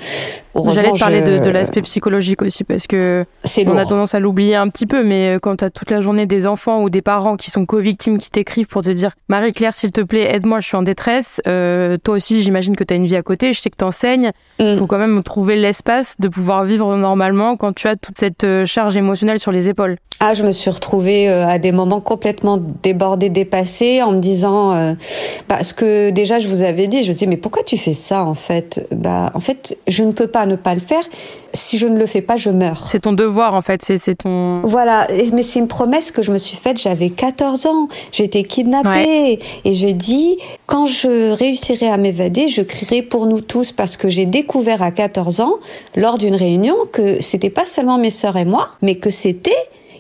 J'allais 0.55 0.93
te 0.93 0.99
parler 0.99 1.23
de, 1.23 1.39
de 1.39 1.51
l'aspect 1.51 1.81
psychologique 1.83 2.43
aussi 2.43 2.65
parce 2.65 2.87
que 2.87 3.25
on 3.67 3.77
a 3.77 3.85
tendance 3.87 4.15
à 4.15 4.21
l'oublier 4.21 4.55
un 4.55 4.69
petit 4.69 4.87
peu, 4.87 5.03
mais 5.03 5.37
quand 5.41 5.57
tu 5.57 5.65
as 5.65 5.71
toute 5.71 5.91
la 5.91 6.01
journée 6.01 6.27
des 6.27 6.47
enfants 6.47 6.83
ou 6.83 6.91
des 6.91 7.01
parents 7.01 7.37
qui 7.37 7.51
sont 7.51 7.65
co-victimes 7.65 8.19
qui 8.19 8.31
t'écrivent 8.31 8.67
pour 8.67 8.83
te 8.83 8.91
dire 8.91 9.13
Marie-Claire, 9.29 9.75
s'il 9.75 9.93
te 9.93 10.03
plaît, 10.03 10.35
aide-moi, 10.35 10.61
je 10.61 10.67
suis 10.67 10.77
en 10.77 10.83
détresse. 10.83 11.41
Euh, 11.47 11.97
toi 12.03 12.17
aussi, 12.17 12.43
j'imagine 12.43 12.77
que 12.77 12.85
tu 12.85 12.93
as 12.93 12.97
une 12.97 13.07
vie 13.07 13.17
à 13.17 13.23
côté, 13.23 13.53
je 13.53 13.61
sais 13.61 13.71
que 13.71 13.77
tu 13.79 13.85
enseignes. 13.85 14.33
Il 14.59 14.75
mm. 14.75 14.79
faut 14.79 14.87
quand 14.87 14.99
même 14.99 15.23
trouver 15.23 15.57
l'espace 15.57 16.17
de 16.19 16.29
pouvoir 16.29 16.65
vivre 16.65 16.97
normalement 16.97 17.57
quand 17.57 17.73
tu 17.73 17.89
as 17.89 17.97
toute 17.97 18.19
cette 18.19 18.45
euh, 18.45 18.67
charge 18.67 18.97
émotionnelle 18.97 19.39
sur 19.39 19.53
les 19.53 19.69
épaules. 19.69 19.97
Ah, 20.21 20.32
je 20.35 20.45
me 20.45 20.51
suis 20.51 20.71
retrouvée 20.71 21.29
euh, 21.29 21.47
à 21.47 21.59
des 21.59 21.73
moments 21.73 22.01
complètement 22.01 22.59
débordés, 22.83 23.31
dépassés, 23.31 24.03
en 24.03 24.13
me 24.13 24.21
disant 24.21 24.73
euh, 24.73 24.95
parce 25.49 25.73
que 25.73 26.11
déjà 26.11 26.39
je 26.39 26.49
vous 26.49 26.63
avais 26.63 26.89
dit, 26.89 27.03
je 27.03 27.09
me 27.09 27.15
dis 27.15 27.27
mais 27.27 27.37
pourquoi 27.37 27.63
tu 27.63 27.77
fais 27.77 27.95
ça 27.95 28.25
en 28.25 28.35
fait? 28.35 28.87
Bah 28.91 29.31
en 29.35 29.41
fait, 29.41 29.77
je 29.89 30.05
ne 30.05 30.13
peux 30.13 30.27
pas 30.27 30.47
ne 30.47 30.57
pas 30.57 30.75
le 30.75 30.81
faire. 30.81 31.05
Si 31.55 31.77
je 31.77 31.87
ne 31.87 31.99
le 31.99 32.07
fais 32.07 32.23
pas, 32.23 32.37
je 32.37 32.49
meurs. 32.49 32.87
C'est 32.89 33.01
ton 33.01 33.13
devoir 33.13 33.55
en 33.55 33.61
fait, 33.61 33.83
c'est 33.83 34.15
ton 34.15 34.63
Voilà, 34.65 35.07
mais 35.35 35.43
c'est 35.43 35.59
une 35.59 35.69
promesse 35.69 36.11
que 36.11 36.23
je 36.23 36.33
me 36.33 36.39
suis 36.39 36.57
faite, 36.57 36.81
j'avais 36.81 37.11
14 37.11 37.67
ans, 37.67 37.89
j'ai 38.11 38.25
été 38.25 38.43
kidnappée 38.43 39.39
et 39.65 39.73
j'ai 39.73 39.93
dit 39.93 40.39
quand 40.67 40.87
je 40.87 41.33
réussirai 41.33 41.89
à 41.89 41.99
m'évader, 41.99 42.49
je 42.49 42.63
crierai 42.63 43.03
pour 43.03 43.27
nous 43.27 43.41
tous 43.41 43.73
parce 43.73 43.97
que 43.97 44.09
j'ai 44.09 44.25
découvert 44.25 44.83
à 44.83 44.91
14 44.91 45.41
ans 45.41 45.55
lors 45.95 46.17
d'une 46.17 46.37
réunion 46.37 46.75
que 46.93 47.21
c'était 47.21 47.51
pas 47.51 47.67
seulement 47.67 47.99
mes 47.99 48.11
sœurs 48.11 48.37
et 48.37 48.45
moi, 48.45 48.71
mais 48.81 48.97
que 48.97 49.11
c'était 49.11 49.53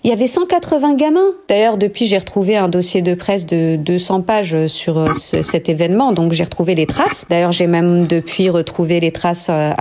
il 0.04 0.10
y 0.10 0.12
avait 0.12 0.26
180 0.26 0.94
gamins. 0.94 1.20
D'ailleurs, 1.48 1.78
depuis, 1.78 2.06
j'ai 2.06 2.18
retrouvé 2.18 2.56
un 2.56 2.68
dossier 2.68 3.02
de 3.02 3.14
presse 3.14 3.46
de 3.46 3.76
200 3.76 4.22
pages 4.22 4.66
sur 4.66 4.98
euh, 4.98 5.04
cet 5.14 5.68
événement, 5.68 6.12
donc 6.12 6.32
j'ai 6.32 6.42
retrouvé 6.42 6.74
les 6.74 6.86
traces. 6.86 7.24
D'ailleurs, 7.30 7.52
j'ai 7.52 7.68
même 7.68 8.06
depuis 8.08 8.50
retrouvé 8.50 8.98
les 8.98 9.12
traces 9.12 9.46
euh, 9.48 9.72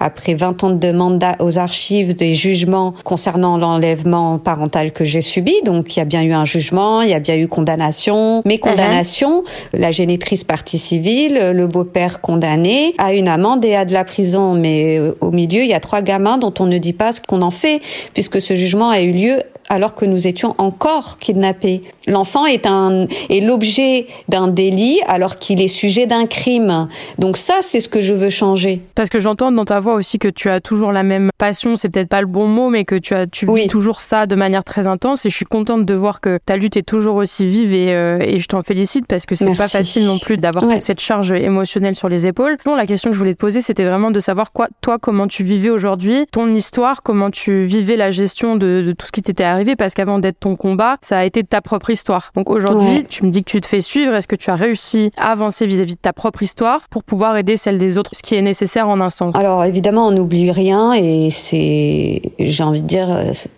après 0.00 0.34
20 0.34 0.64
ans 0.64 0.70
de 0.70 0.78
demande 0.78 1.24
aux 1.38 1.58
archives 1.58 2.14
des 2.14 2.34
jugements 2.34 2.92
concernant 3.04 3.56
l'enlèvement 3.56 4.38
parental 4.38 4.92
que 4.92 5.04
j'ai 5.04 5.22
subi. 5.22 5.54
Donc, 5.64 5.96
il 5.96 5.98
y 5.98 6.02
a 6.02 6.04
bien 6.04 6.22
eu 6.22 6.32
un 6.32 6.44
jugement, 6.44 7.00
il 7.00 7.08
y 7.08 7.14
a 7.14 7.20
bien 7.20 7.36
eu 7.36 7.48
condamnation. 7.48 8.42
Mais 8.44 8.56
uh-huh. 8.56 8.60
condamnation, 8.60 9.44
la 9.72 9.90
génitrice 9.90 10.44
partie 10.44 10.78
civile, 10.78 11.52
le 11.54 11.66
beau-père 11.66 12.20
condamné, 12.20 12.94
à 12.98 13.14
une 13.14 13.28
amende 13.28 13.64
et 13.64 13.74
à 13.74 13.86
de 13.86 13.94
la 13.94 14.04
prison. 14.04 14.52
Mais 14.52 14.98
euh, 14.98 15.16
au 15.22 15.30
milieu, 15.30 15.62
il 15.62 15.68
y 15.68 15.74
a 15.74 15.80
trois 15.80 16.02
gamins 16.02 16.36
dont 16.36 16.52
on 16.58 16.66
ne 16.66 16.76
dit 16.76 16.92
pas 16.92 17.12
ce 17.12 17.22
qu'on 17.22 17.40
en 17.40 17.50
fait, 17.50 17.80
puisque 18.12 18.42
ce 18.42 18.54
jugement 18.54 18.90
a 18.90 19.00
eu 19.00 19.10
lieu 19.10 19.38
alors 19.74 19.94
que 19.94 20.04
nous 20.04 20.26
étions 20.26 20.54
encore 20.58 21.18
kidnappés. 21.18 21.82
L'enfant 22.06 22.46
est 22.46 22.66
un 22.66 23.06
est 23.28 23.40
l'objet 23.40 24.06
d'un 24.28 24.48
délit 24.48 25.00
alors 25.06 25.38
qu'il 25.38 25.60
est 25.60 25.68
sujet 25.68 26.06
d'un 26.06 26.26
crime. 26.26 26.88
Donc 27.18 27.36
ça, 27.36 27.54
c'est 27.60 27.80
ce 27.80 27.88
que 27.88 28.00
je 28.00 28.14
veux 28.14 28.28
changer. 28.28 28.80
Parce 28.94 29.08
que 29.08 29.18
j'entends 29.18 29.52
dans 29.52 29.64
ta 29.64 29.80
voix 29.80 29.94
aussi 29.94 30.18
que 30.18 30.28
tu 30.28 30.48
as 30.48 30.60
toujours 30.60 30.92
la 30.92 31.02
même 31.02 31.30
passion, 31.38 31.76
c'est 31.76 31.88
peut-être 31.88 32.08
pas 32.08 32.20
le 32.20 32.26
bon 32.26 32.46
mot, 32.46 32.70
mais 32.70 32.84
que 32.84 32.94
tu 32.94 33.14
as 33.14 33.26
tu 33.26 33.46
vis 33.52 33.66
toujours 33.66 34.00
ça 34.00 34.26
de 34.26 34.34
manière 34.34 34.64
très 34.64 34.86
intense. 34.86 35.26
Et 35.26 35.30
je 35.30 35.34
suis 35.34 35.44
contente 35.44 35.84
de 35.84 35.94
voir 35.94 36.20
que 36.20 36.38
ta 36.44 36.56
lutte 36.56 36.76
est 36.76 36.82
toujours 36.82 37.16
aussi 37.16 37.46
vive 37.46 37.72
et, 37.72 37.92
euh, 37.92 38.18
et 38.20 38.38
je 38.38 38.46
t'en 38.46 38.62
félicite 38.62 39.06
parce 39.06 39.26
que 39.26 39.34
c'est 39.34 39.56
pas 39.56 39.68
facile 39.68 40.06
non 40.06 40.18
plus 40.18 40.36
d'avoir 40.36 40.66
toute 40.68 40.82
cette 40.82 41.00
charge 41.00 41.32
émotionnelle 41.32 41.96
sur 41.96 42.08
les 42.08 42.26
épaules. 42.26 42.56
Bon, 42.64 42.74
la 42.74 42.86
question 42.86 43.10
que 43.10 43.14
je 43.14 43.18
voulais 43.18 43.34
te 43.34 43.40
poser, 43.40 43.62
c'était 43.62 43.84
vraiment 43.84 44.10
de 44.10 44.20
savoir 44.20 44.52
quoi, 44.52 44.68
toi, 44.80 44.98
comment 44.98 45.26
tu 45.26 45.42
vivais 45.42 45.70
aujourd'hui, 45.70 46.26
ton 46.30 46.52
histoire, 46.54 47.02
comment 47.02 47.30
tu 47.30 47.64
vivais 47.64 47.96
la 47.96 48.10
gestion 48.10 48.56
de, 48.56 48.82
de 48.86 48.92
tout 48.92 49.06
ce 49.06 49.12
qui 49.12 49.22
t'était 49.22 49.44
arrivé, 49.44 49.63
parce 49.76 49.94
qu'avant 49.94 50.18
d'être 50.18 50.40
ton 50.40 50.56
combat, 50.56 50.96
ça 51.00 51.18
a 51.18 51.24
été 51.24 51.42
ta 51.42 51.60
propre 51.60 51.90
histoire. 51.90 52.30
Donc 52.34 52.50
aujourd'hui, 52.50 53.04
tu 53.08 53.24
me 53.24 53.30
dis 53.30 53.42
que 53.42 53.50
tu 53.50 53.60
te 53.60 53.66
fais 53.66 53.80
suivre. 53.80 54.14
Est-ce 54.14 54.28
que 54.28 54.36
tu 54.36 54.50
as 54.50 54.54
réussi 54.54 55.10
à 55.16 55.32
avancer 55.32 55.66
vis-à-vis 55.66 55.94
de 55.94 56.00
ta 56.00 56.12
propre 56.12 56.42
histoire 56.42 56.88
pour 56.90 57.02
pouvoir 57.02 57.36
aider 57.36 57.56
celle 57.56 57.78
des 57.78 57.98
autres, 57.98 58.12
ce 58.14 58.22
qui 58.22 58.34
est 58.34 58.42
nécessaire 58.42 58.88
en 58.88 59.00
un 59.00 59.10
sens? 59.10 59.34
Alors 59.34 59.64
évidemment, 59.64 60.06
on 60.06 60.12
n'oublie 60.12 60.50
rien 60.50 60.92
et 60.92 61.30
c'est, 61.30 62.22
j'ai 62.38 62.62
envie 62.62 62.82
de 62.82 62.86
dire, 62.86 63.08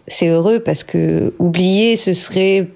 c'est 0.06 0.28
heureux 0.28 0.60
parce 0.60 0.84
que 0.84 1.34
oublier, 1.38 1.96
ce 1.96 2.12
serait 2.12 2.68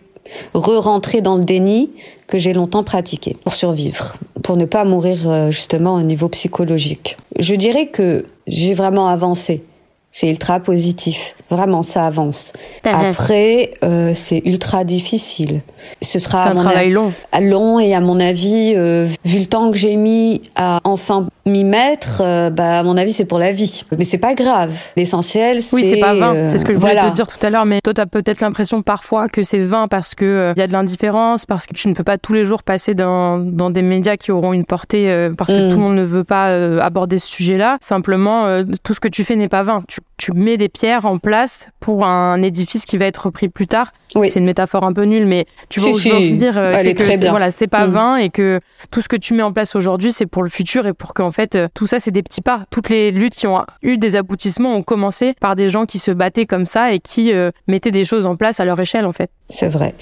re-rentrer 0.55 1.21
dans 1.21 1.37
le 1.37 1.45
déni 1.45 1.91
que 2.27 2.39
j'ai 2.39 2.53
longtemps 2.53 2.85
pratiqué 2.85 3.37
pour 3.45 3.55
survivre, 3.55 4.15
pour 4.45 4.57
ne 4.57 4.65
pas 4.65 4.85
mourir 4.85 5.19
euh, 5.27 5.51
justement 5.51 5.95
au 5.95 6.03
niveau 6.03 6.29
psychologique. 6.29 7.17
Je 7.39 7.55
dirais 7.55 7.87
que 7.87 8.27
j'ai 8.47 8.75
vraiment 8.75 9.09
avancé. 9.09 9.65
C'est 10.11 10.29
ultra 10.29 10.59
positif. 10.59 11.37
Vraiment, 11.51 11.83
ça 11.83 12.07
avance. 12.07 12.53
Après, 12.85 13.73
euh, 13.85 14.13
c'est 14.13 14.43
ultra 14.45 14.85
difficile. 14.85 15.63
Ce 16.03 16.19
sera 16.19 16.49
un 16.49 16.55
travail 16.55 16.91
long. 16.91 17.13
Long 17.41 17.79
et 17.79 17.95
à 17.95 18.01
mon 18.01 18.21
avis, 18.21 18.75
euh, 18.77 19.07
vu 19.25 19.39
le 19.39 19.47
temps 19.47 19.71
que 19.71 19.77
j'ai 19.77 19.97
mis 19.97 20.41
à 20.57 20.81
enfin 20.85 21.27
m'y 21.47 21.65
mettre, 21.65 22.21
euh, 22.21 22.51
bah 22.51 22.81
à 22.81 22.83
mon 22.83 22.97
avis 22.97 23.13
c'est 23.13 23.25
pour 23.25 23.39
la 23.39 23.53
vie. 23.53 23.83
Mais 23.97 24.05
c'est 24.05 24.19
pas 24.19 24.35
grave. 24.35 24.77
L'essentiel 24.97 25.63
c'est 25.63 25.77
Oui, 25.77 25.87
c'est 25.89 26.01
pas 26.01 26.15
vain, 26.15 26.49
c'est 26.49 26.59
ce 26.59 26.65
que 26.65 26.73
je 26.73 26.79
voulais 26.79 26.99
te 26.99 27.11
dire 27.11 27.27
tout 27.27 27.45
à 27.45 27.51
l'heure 27.51 27.67
mais 27.67 27.81
toi 27.83 27.95
tu 27.95 28.01
as 28.01 28.07
peut-être 28.07 28.41
l'impression 28.41 28.83
parfois 28.83 29.29
que 29.29 29.43
c'est 29.43 29.59
vain 29.59 29.89
parce 29.89 30.15
que 30.15 30.53
il 30.57 30.61
y 30.61 30.63
a 30.63 30.67
de 30.67 30.73
l'indifférence, 30.73 31.47
parce 31.47 31.67
que 31.67 31.75
tu 31.75 31.89
ne 31.89 31.95
peux 31.95 32.05
pas 32.05 32.19
tous 32.19 32.33
les 32.33 32.45
jours 32.45 32.63
passer 32.63 32.95
dans, 32.95 33.39
dans 33.39 33.71
des 33.71 33.83
médias 33.83 34.17
qui 34.17 34.33
auront 34.33 34.53
une 34.53 34.65
portée 34.65 35.29
parce 35.37 35.51
que 35.51 35.67
mm. 35.67 35.71
tout 35.71 35.77
le 35.77 35.83
monde 35.83 35.97
ne 35.97 36.05
veut 36.05 36.25
pas 36.25 36.47
aborder 36.83 37.19
ce 37.19 37.27
sujet-là. 37.27 37.79
Simplement 37.81 38.63
tout 38.83 38.95
ce 38.95 39.01
que 39.01 39.09
tu 39.09 39.25
fais 39.25 39.37
n'est 39.37 39.49
pas 39.49 39.63
vain. 39.63 39.83
Tu, 39.89 40.01
tu 40.21 40.33
mets 40.33 40.59
des 40.59 40.69
pierres 40.69 41.07
en 41.07 41.19
place 41.19 41.71
pour 41.81 42.05
un 42.05 42.43
édifice 42.43 42.85
qui 42.85 42.99
va 42.99 43.07
être 43.07 43.27
repris 43.27 43.49
plus 43.49 43.67
tard. 43.67 43.93
Oui. 44.15 44.31
C'est 44.31 44.41
une 44.41 44.45
métaphore 44.45 44.85
un 44.85 44.93
peu 44.93 45.05
nulle, 45.05 45.27
mais 45.27 45.47
tu 45.69 45.81
vois 45.81 45.93
je 45.93 46.09
veux 46.09 46.37
dire, 46.37 46.55
c'est 46.81 46.95
que 46.95 47.31
voilà, 47.31 47.51
c'est 47.51 47.69
pas 47.69 47.87
mm. 47.87 47.91
vain 47.91 48.17
et 48.17 48.29
que 48.29 48.61
tout 48.91 49.01
ce 49.01 49.09
que 49.09 49.17
tu 49.17 49.35
mets 49.35 49.43
en 49.43 49.53
place 49.53 49.75
aujourd'hui, 49.75 50.13
c'est 50.13 50.27
pour 50.27 50.43
le 50.43 50.49
futur 50.49 50.87
et 50.87 50.93
pour 50.93 51.15
qu'en 51.15 51.31
fait, 51.31 51.55
euh, 51.55 51.69
tout 51.75 51.87
ça, 51.87 52.01
c'est 52.01 52.11
des 52.11 52.23
petits 52.23 52.41
pas. 52.41 52.65
Toutes 52.71 52.89
les 52.89 53.11
luttes 53.11 53.35
qui 53.35 53.47
ont 53.47 53.65
eu 53.83 53.97
des 53.97 54.17
aboutissements 54.17 54.75
ont 54.75 54.83
commencé 54.83 55.35
par 55.41 55.57
des 55.57 55.69
gens 55.69 55.87
qui 55.87 55.99
se 55.99 56.11
battaient 56.11 56.47
comme 56.47 56.67
ça 56.67 56.93
et 56.93 57.01
qui 57.01 57.33
euh, 57.33 57.51
mettaient 57.67 57.91
des 57.91 58.05
choses 58.05 58.27
en 58.27 58.37
place 58.37 58.61
à 58.61 58.65
leur 58.65 58.79
échelle, 58.81 59.07
en 59.07 59.13
fait. 59.13 59.31
C'est 59.49 59.69
vrai. 59.69 59.95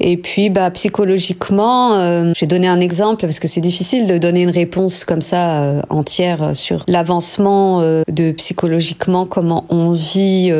Et 0.00 0.16
puis, 0.16 0.50
bah, 0.50 0.70
psychologiquement, 0.70 1.94
euh, 1.94 2.32
j'ai 2.34 2.46
donné 2.46 2.68
un 2.68 2.80
exemple 2.80 3.22
parce 3.22 3.40
que 3.40 3.48
c'est 3.48 3.60
difficile 3.60 4.06
de 4.06 4.18
donner 4.18 4.42
une 4.42 4.50
réponse 4.50 5.04
comme 5.04 5.20
ça 5.20 5.82
entière 5.90 6.54
sur 6.54 6.84
l'avancement 6.88 7.80
de 7.80 8.32
psychologiquement, 8.32 9.26
comment 9.26 9.63
on 9.70 9.90
vit 9.90 10.52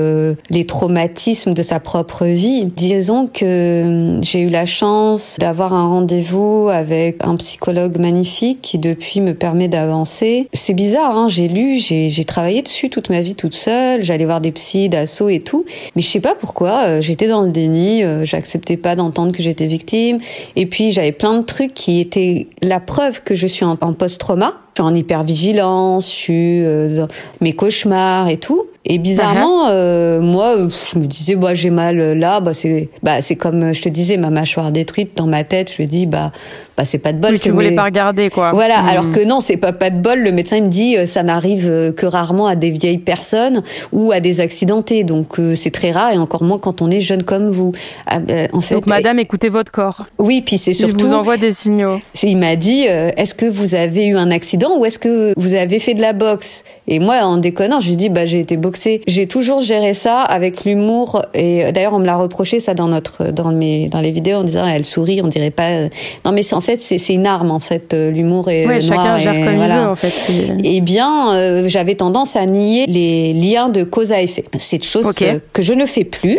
les 0.51 0.67
traumatismes 0.67 1.55
de 1.55 1.62
sa 1.62 1.81
propre 1.81 2.27
vie. 2.27 2.64
Disons 2.64 3.27
que 3.27 4.19
j'ai 4.23 4.40
eu 4.40 4.49
la 4.49 4.67
chance 4.67 5.37
d'avoir 5.38 5.75
un 5.75 5.88
rendez-vous 5.88 6.69
avec 6.71 7.25
un 7.25 7.37
psychologue 7.37 7.99
magnifique 7.99 8.61
qui 8.62 8.79
depuis 8.79 9.21
me 9.21 9.35
permet 9.35 9.69
d'avancer. 9.69 10.49
C'est 10.53 10.75
bizarre, 10.75 11.17
hein, 11.17 11.29
j'ai 11.29 11.49
lu, 11.49 11.79
j'ai 11.79 12.25
travaillé 12.25 12.62
dessus 12.62 12.90
toute 12.90 13.11
ma 13.11 13.21
vie 13.21 13.35
toute 13.35 13.55
seule, 13.55 14.03
j'allais 14.03 14.25
voir 14.25 14.40
des 14.40 14.53
psys, 14.53 14.88
d'assaut 14.88 15.29
et 15.29 15.40
tout, 15.40 15.64
mais 15.95 16.03
je 16.03 16.09
sais 16.09 16.21
pas 16.21 16.35
pourquoi, 16.35 16.85
euh, 16.85 17.01
j'étais 17.01 17.27
dans 17.27 17.43
le 17.43 17.51
déni, 17.51 18.03
euh, 18.03 18.25
j'acceptais 18.25 18.77
pas 18.77 18.97
d'entendre 18.97 19.33
que 19.33 19.43
j'étais 19.43 19.67
victime, 19.67 20.19
et 20.57 20.67
puis 20.67 20.93
j'avais 20.93 21.12
plein 21.12 21.38
de 21.38 21.45
trucs 21.45 21.75
qui 21.75 22.01
étaient 22.01 22.49
la 22.62 22.81
preuve 22.81 23.23
que 23.23 23.35
je 23.35 23.47
suis 23.47 23.64
en, 23.64 23.77
post-trauma, 23.77 24.55
je 24.77 24.83
suis 24.83 24.91
en 24.91 24.95
hypervigilance, 24.95 26.11
je 26.11 26.15
suis 26.15 26.65
euh, 26.65 26.97
dans 26.97 27.09
mes 27.41 27.53
cauchemars 27.53 28.29
et 28.29 28.39
tout. 28.39 28.67
Et 28.85 28.99
bizarrement, 28.99 29.69
uh-huh. 29.69 29.73
euh, 29.73 30.21
moi, 30.21 30.57
je 30.93 30.99
me 30.99 31.07
disais, 31.07 31.37
bah, 31.37 31.55
j'ai 31.55 31.71
mal 31.71 31.97
là, 32.15 32.41
bah, 32.41 32.53
c'est, 32.53 32.89
bah, 33.03 33.21
c'est 33.21 33.37
comme 33.37 33.73
je 33.73 33.81
te 33.81 33.89
disais, 33.89 34.17
ma 34.17 34.31
mâchoire 34.31 34.73
détruite 34.73 35.17
dans 35.17 35.27
ma 35.27 35.45
tête. 35.45 35.73
Je 35.75 35.83
me 35.83 35.87
dis, 35.87 36.07
bah, 36.07 36.33
bah, 36.77 36.85
c'est 36.85 36.99
pas 36.99 37.13
de 37.13 37.19
bol. 37.19 37.33
Oui, 37.33 37.39
tu 37.39 37.51
voulais 37.51 37.75
pas 37.75 37.85
regarder, 37.85 38.31
quoi. 38.31 38.51
Voilà. 38.53 38.83
Hmm. 38.83 38.89
Alors 38.89 39.11
que 39.11 39.25
non, 39.25 39.41
c'est 39.41 39.57
pas 39.57 39.73
pas 39.73 39.91
de 39.91 39.99
bol. 39.99 40.21
Le 40.21 40.33
médecin 40.33 40.57
il 40.57 40.65
me 40.65 40.69
dit, 40.69 40.97
euh, 40.97 41.07
ça 41.07 41.23
n'arrive 41.23 41.69
euh, 41.69 41.93
que 41.93 42.07
rarement 42.07 42.47
à 42.47 42.57
des 42.57 42.71
vieilles 42.71 42.99
personnes 42.99 43.63
ou 43.93 44.13
à 44.13 44.21
des 44.21 44.41
accidentés. 44.41 45.05
Donc 45.05 45.41
c'est 45.55 45.71
très 45.71 45.91
rare 45.91 46.13
et 46.13 46.19
encore 46.19 46.43
moins 46.43 46.59
quand 46.59 46.83
on 46.83 46.91
est 46.91 47.01
jeune 47.01 47.23
comme 47.23 47.47
vous. 47.47 47.73
Ah, 48.07 48.19
ben, 48.19 48.49
en 48.53 48.61
fait. 48.61 48.75
Donc, 48.75 48.87
madame, 48.87 49.19
écoutez 49.19 49.49
votre 49.49 49.71
corps. 49.71 50.07
Oui, 50.19 50.43
puis 50.45 50.59
c'est 50.59 50.73
surtout. 50.73 50.97
Il 50.99 51.07
vous 51.07 51.15
envoie 51.15 51.37
des 51.37 51.53
signaux. 51.53 52.01
Il 52.23 52.39
m'a 52.39 52.57
dit, 52.57 52.83
est-ce 52.83 53.35
que 53.35 53.47
vous 53.47 53.75
avez 53.75 54.07
eu 54.07 54.17
un 54.17 54.31
accident 54.31 54.79
ou 54.79 54.85
est-ce 54.85 54.99
que 54.99 55.33
vous 55.37 55.55
avez 55.55 55.79
fait 55.79 55.95
de 55.95 56.01
la 56.01 56.13
boxe? 56.13 56.65
Et 56.87 56.99
moi, 56.99 57.16
en 57.23 57.38
déconnant, 57.38 57.81
je 57.81 57.88
lui 57.88 57.97
dis, 57.97 58.09
bah, 58.09 58.27
j'ai 58.27 58.40
été 58.40 58.59
j'ai 59.07 59.27
toujours 59.27 59.61
géré 59.61 59.94
ça 59.94 60.20
avec 60.20 60.64
l'humour 60.64 61.23
et 61.35 61.73
d'ailleurs 61.73 61.94
on 61.94 61.99
me 61.99 62.07
l'a 62.07 62.16
reproché 62.16 62.61
ça 62.61 62.75
dans 62.75 62.88
notre 62.88 63.27
dans 63.31 63.53
mes 63.53 63.88
dans 63.88 64.01
les 64.01 64.11
vidéos 64.11 64.38
en 64.38 64.44
disant 64.44 64.66
elle 64.66 64.85
sourit, 64.85 65.20
on 65.23 65.29
dirait 65.29 65.51
pas. 65.51 65.88
Non 66.25 66.33
mais 66.33 66.55
en 66.55 66.61
fait 66.61 66.79
c'est 66.79 66.99
c'est 66.99 67.14
une 67.14 67.27
arme 67.27 67.51
en 67.51 67.59
fait 67.59 67.94
l'humour 67.94 68.49
et 68.49 68.66
oui, 68.66 68.83
chacun 68.83 69.18
gère 69.18 69.35
comme 69.35 69.55
il 69.55 69.68
veut 69.68 69.88
en 69.88 69.94
fait. 69.94 70.33
Eh 70.64 70.81
bien 70.81 71.35
euh, 71.35 71.68
j'avais 71.68 71.94
tendance 71.94 72.37
à 72.37 72.47
nier 72.47 72.87
les 72.87 73.33
liens 73.33 73.68
de 73.68 73.85
cause 73.85 74.12
à 74.12 74.20
effet. 74.20 74.44
C'est 74.59 74.77
une 74.77 74.83
chose 74.83 75.12
que 75.14 75.62
je 75.62 75.73
ne 75.73 75.87
fais 75.87 76.05
plus 76.05 76.38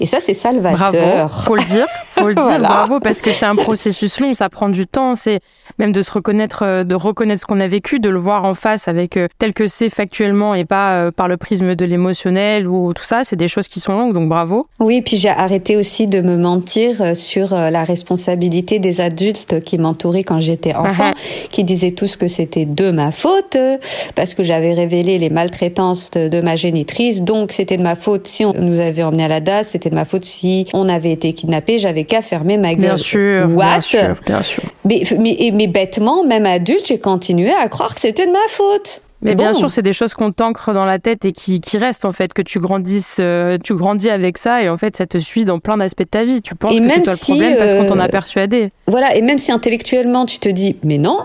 et 0.00 0.06
ça 0.06 0.20
c'est 0.20 0.34
salvateur. 0.34 0.92
Bravo, 0.92 1.28
faut 1.28 1.56
le 1.56 1.64
dire, 1.64 1.86
faut 2.14 2.28
le 2.28 2.34
dire, 2.48 2.58
bravo 2.58 3.00
parce 3.00 3.20
que 3.20 3.30
c'est 3.30 3.46
un 3.46 3.56
processus 3.56 4.20
long, 4.20 4.34
ça 4.34 4.48
prend 4.48 4.68
du 4.68 4.86
temps, 4.86 5.14
c'est 5.14 5.40
même 5.78 5.92
de 5.92 6.02
se 6.02 6.10
reconnaître, 6.10 6.64
euh, 6.64 6.84
de 6.84 6.94
reconnaître 6.94 7.40
ce 7.40 7.46
qu'on 7.46 7.60
a 7.60 7.68
vécu, 7.68 8.00
de 8.00 8.08
le 8.08 8.18
voir 8.18 8.44
en 8.44 8.54
face 8.54 8.88
avec 8.88 9.16
euh, 9.16 9.28
tel 9.38 9.54
que 9.54 9.66
factuellement 9.88 10.54
et 10.54 10.64
pas 10.64 11.10
par 11.12 11.28
le 11.28 11.36
prisme 11.36 11.74
de 11.74 11.84
l'émotionnel 11.84 12.66
ou 12.66 12.92
tout 12.92 13.04
ça, 13.04 13.22
c'est 13.24 13.36
des 13.36 13.48
choses 13.48 13.68
qui 13.68 13.80
sont 13.80 13.96
longues, 13.96 14.12
donc 14.12 14.28
bravo. 14.28 14.66
Oui, 14.80 15.02
puis 15.02 15.16
j'ai 15.16 15.28
arrêté 15.28 15.76
aussi 15.76 16.06
de 16.06 16.20
me 16.20 16.36
mentir 16.36 17.00
euh, 17.00 17.14
sur 17.14 17.52
euh, 17.52 17.70
la 17.70 17.84
responsabilité 17.84 18.78
des 18.78 19.00
adultes 19.00 19.60
qui 19.60 19.78
m'entouraient 19.78 20.24
quand 20.24 20.40
j'étais 20.40 20.74
enfant, 20.74 21.10
uh-huh. 21.10 21.48
qui 21.50 21.64
disaient 21.64 21.92
tous 21.92 22.16
que 22.16 22.28
c'était 22.28 22.64
de 22.64 22.90
ma 22.90 23.10
faute 23.10 23.56
parce 24.14 24.34
que 24.34 24.42
j'avais 24.42 24.72
révélé 24.72 25.18
les 25.18 25.30
maltraitances 25.30 26.10
de, 26.10 26.40
ma 26.40 26.56
génitrice, 26.56 27.22
donc 27.22 27.52
c'était 27.52 27.76
de 27.76 27.82
ma 27.82 27.96
faute 27.96 28.26
si 28.26 28.44
on 28.44 28.52
nous 28.52 28.80
avait 28.80 29.02
emmenés 29.02 29.24
à 29.24 29.28
la 29.28 29.40
DAS, 29.40 29.64
c'était 29.64 29.90
de 29.90 29.94
ma 29.94 30.04
faute 30.04 30.24
si 30.24 30.66
on 30.72 30.88
avait 30.88 31.12
été 31.12 31.32
kidnappé, 31.32 31.78
j'avais 31.78 32.04
qu'à 32.04 32.22
fermer 32.22 32.58
ma 32.58 32.74
gueule. 32.74 32.78
Bien 32.78 32.96
sûr, 32.96 33.48
bien 33.48 33.80
sûr, 33.80 34.14
bien 34.26 34.42
sûr. 34.42 34.62
Mais, 34.84 35.02
mais, 35.18 35.50
mais 35.52 35.66
bêtement, 35.66 36.24
même 36.24 36.46
adulte, 36.46 36.86
j'ai 36.86 36.98
continué 36.98 37.50
à 37.50 37.68
croire 37.68 37.94
que 37.94 38.00
c'était 38.00 38.26
de 38.26 38.32
ma 38.32 38.38
faute. 38.48 39.02
Mais 39.22 39.34
bien 39.34 39.52
sûr, 39.52 39.70
c'est 39.70 39.82
des 39.82 39.92
choses 39.92 40.14
qu'on 40.14 40.32
t'ancre 40.32 40.72
dans 40.72 40.84
la 40.84 40.98
tête 40.98 41.24
et 41.24 41.32
qui, 41.32 41.60
qui 41.60 41.78
restent 41.78 42.04
en 42.04 42.12
fait, 42.12 42.32
que 42.32 42.42
tu 42.42 42.60
grandisses, 42.60 43.16
euh, 43.20 43.58
tu 43.62 43.74
grandis 43.74 44.10
avec 44.10 44.38
ça 44.38 44.62
et 44.62 44.68
en 44.68 44.76
fait, 44.76 44.96
ça 44.96 45.06
te 45.06 45.18
suit 45.18 45.44
dans 45.44 45.58
plein 45.58 45.76
d'aspects 45.76 46.02
de 46.02 46.08
ta 46.08 46.24
vie. 46.24 46.40
Tu 46.40 46.54
penses 46.54 46.70
que 46.72 46.88
c'est 46.88 47.02
toi 47.02 47.12
le 47.12 47.18
problème 47.18 47.56
parce 47.56 47.74
qu'on 47.74 47.86
t'en 47.86 47.98
a 47.98 48.06
euh, 48.06 48.08
persuadé. 48.08 48.70
Voilà, 48.86 49.16
et 49.16 49.22
même 49.22 49.38
si 49.38 49.50
intellectuellement 49.50 50.24
tu 50.24 50.38
te 50.38 50.48
dis, 50.48 50.76
mais 50.84 50.98
non, 50.98 51.18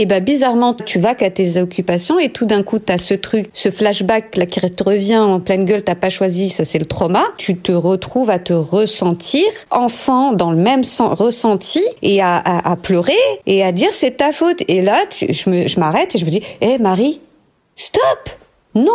et 0.00 0.06
ben 0.06 0.22
bizarrement, 0.22 0.74
tu 0.74 1.00
vas 1.00 1.16
qu'à 1.16 1.28
tes 1.28 1.60
occupations 1.60 2.20
et 2.20 2.28
tout 2.28 2.44
d'un 2.44 2.62
coup, 2.62 2.78
tu 2.78 2.92
as 2.92 2.98
ce 2.98 3.14
truc, 3.14 3.50
ce 3.52 3.68
flashback 3.68 4.36
là 4.36 4.46
qui 4.46 4.60
te 4.60 4.84
revient 4.84 5.16
en 5.16 5.40
pleine 5.40 5.64
gueule, 5.64 5.82
t'as 5.82 5.96
pas 5.96 6.08
choisi, 6.08 6.50
ça 6.50 6.64
c'est 6.64 6.78
le 6.78 6.86
trauma. 6.86 7.24
Tu 7.36 7.56
te 7.56 7.72
retrouves 7.72 8.30
à 8.30 8.38
te 8.38 8.52
ressentir 8.52 9.42
enfant 9.72 10.32
dans 10.32 10.52
le 10.52 10.56
même 10.56 10.82
ressenti 10.98 11.82
et 12.02 12.22
à, 12.22 12.36
à, 12.36 12.76
pleurer 12.76 13.12
et 13.46 13.64
à 13.64 13.72
dire 13.72 13.88
c'est 13.90 14.18
ta 14.18 14.30
faute. 14.30 14.62
Et 14.68 14.82
là, 14.82 14.98
je 15.28 15.50
me, 15.50 15.66
je 15.66 15.80
m'arrête 15.80 16.14
et 16.14 16.18
je 16.18 16.24
me 16.24 16.30
dis, 16.30 16.42
hé 16.60 16.78
Marie, 16.78 17.20
Stop 17.78 18.30
Non 18.74 18.90